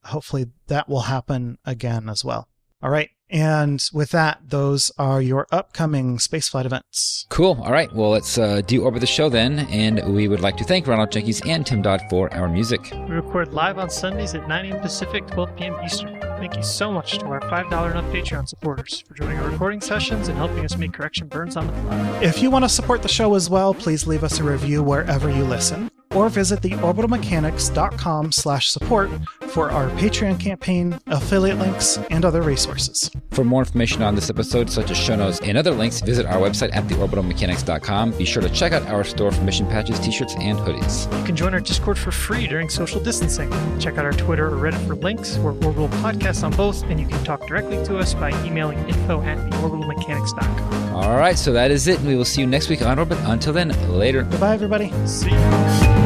hopefully 0.06 0.48
that 0.68 0.88
will 0.90 1.02
happen 1.02 1.58
again 1.66 2.10
as 2.10 2.24
well. 2.24 2.48
All 2.82 2.90
right. 2.90 3.10
And 3.32 3.84
with 3.94 4.10
that, 4.12 4.40
those 4.48 4.92
are 4.98 5.22
your 5.22 5.46
upcoming 5.52 6.18
spaceflight 6.18 6.66
events. 6.66 7.28
Cool. 7.30 7.62
All 7.62 7.72
right. 7.72 7.94
Well, 7.94 8.10
let's 8.10 8.38
uh, 8.40 8.62
deorbit 8.66 9.02
the 9.02 9.08
show 9.08 9.30
then. 9.30 9.60
And 9.70 10.16
we 10.16 10.28
would 10.28 10.40
like 10.40 10.58
to 10.58 10.64
thank 10.64 10.88
Ronald 10.88 11.12
Jenkins 11.12 11.42
and 11.46 11.66
Tim 11.66 11.84
Dodd 11.84 12.02
for 12.10 12.34
our 12.34 12.48
music. 12.48 12.90
We 12.92 13.16
record 13.16 13.54
live 13.54 13.78
on 13.78 13.90
Sundays 13.90 14.34
at 14.34 14.48
9 14.48 14.66
a.m. 14.66 14.82
Pacific, 14.82 15.28
12 15.28 15.56
p.m. 15.58 15.76
Eastern. 15.86 16.20
Thank 16.22 16.56
you 16.56 16.64
so 16.64 16.92
much 16.92 17.20
to 17.20 17.26
our 17.26 17.42
$5 17.42 17.90
and 17.90 17.98
up 17.98 18.06
Patreon 18.06 18.48
supporters 18.48 19.02
for 19.02 19.14
joining 19.14 19.38
our 19.38 19.50
recording 19.50 19.82
sessions 19.82 20.28
and 20.28 20.38
helping 20.38 20.66
us 20.66 20.76
make 20.78 20.94
correction 20.94 21.28
burns 21.28 21.56
on 21.56 21.68
the 21.68 21.74
fly. 21.74 22.24
If 22.24 22.42
you 22.42 22.50
want 22.50 22.66
to 22.66 22.70
support 22.70 23.04
the 23.04 23.10
show 23.10 23.36
as 23.36 23.50
well, 23.50 23.74
please 23.76 24.08
leave 24.08 24.24
us 24.24 24.40
a 24.40 24.44
review 24.44 24.82
wherever 24.82 25.30
you 25.30 25.44
listen 25.44 25.92
or 26.16 26.30
visit 26.30 26.62
the 26.62 26.72
orbitalmechanics.com 26.72 28.32
slash 28.32 28.70
support 28.70 29.10
for 29.50 29.72
our 29.72 29.90
Patreon 29.92 30.40
campaign, 30.40 31.00
affiliate 31.08 31.58
links, 31.58 31.98
and 32.10 32.26
other 32.26 32.42
resources. 32.42 33.12
For 33.32 33.44
more 33.44 33.62
information 33.62 34.02
on 34.02 34.16
this 34.16 34.30
episode, 34.30 34.70
such 34.70 34.92
as 34.92 34.98
show 34.98 35.16
notes 35.16 35.40
and 35.42 35.58
other 35.58 35.72
links, 35.72 36.02
visit 36.02 36.26
our 36.26 36.38
website 36.38 36.76
at 36.76 36.86
theorbitalmechanics.com. 36.86 38.12
Be 38.18 38.26
sure 38.26 38.42
to 38.42 38.50
check 38.50 38.72
out 38.72 38.86
our 38.88 39.04
store 39.04 39.32
for 39.32 39.42
mission 39.42 39.66
patches, 39.68 40.00
t-shirts, 40.00 40.36
and 40.40 40.58
hoodies. 40.60 41.12
You 41.20 41.26
can 41.26 41.36
join 41.36 41.54
our 41.54 41.60
Discord 41.60 41.98
for 41.98 42.12
free 42.12 42.48
during 42.48 42.70
social 42.70 43.02
distancing. 43.02 43.50
Check 43.80 43.98
out 43.98 44.06
our 44.06 44.14
Twitter 44.14 44.48
or 44.48 44.58
Reddit 44.58 44.86
for 44.88 44.96
links. 44.96 45.38
We're 45.38 45.52
Orbital 45.52 45.90
Podcasts 45.90 46.44
on 46.44 46.52
both, 46.52 46.84
and 46.84 47.00
you 47.00 47.08
can 47.08 47.24
talk 47.24 47.48
directly 47.48 47.84
to 47.86 47.98
us 47.98 48.14
by 48.14 48.30
emailing 48.46 48.80
info 48.90 49.22
at 49.22 49.38
theorbitalmechanics.com. 49.52 50.96
All 50.96 51.18
right, 51.18 51.38
so 51.38 51.54
that 51.54 51.72
is 51.72 51.88
it. 51.88 52.00
And 52.00 52.08
we 52.08 52.16
will 52.16 52.26
see 52.26 52.42
you 52.42 52.48
next 52.48 52.70
week 52.70 52.82
on 52.82 53.00
Orbit. 53.00 53.18
Until 53.22 53.54
then, 53.54 53.70
later. 53.90 54.24
Goodbye, 54.24 54.54
everybody. 54.54 54.92
See 55.06 55.30
you. 55.32 55.99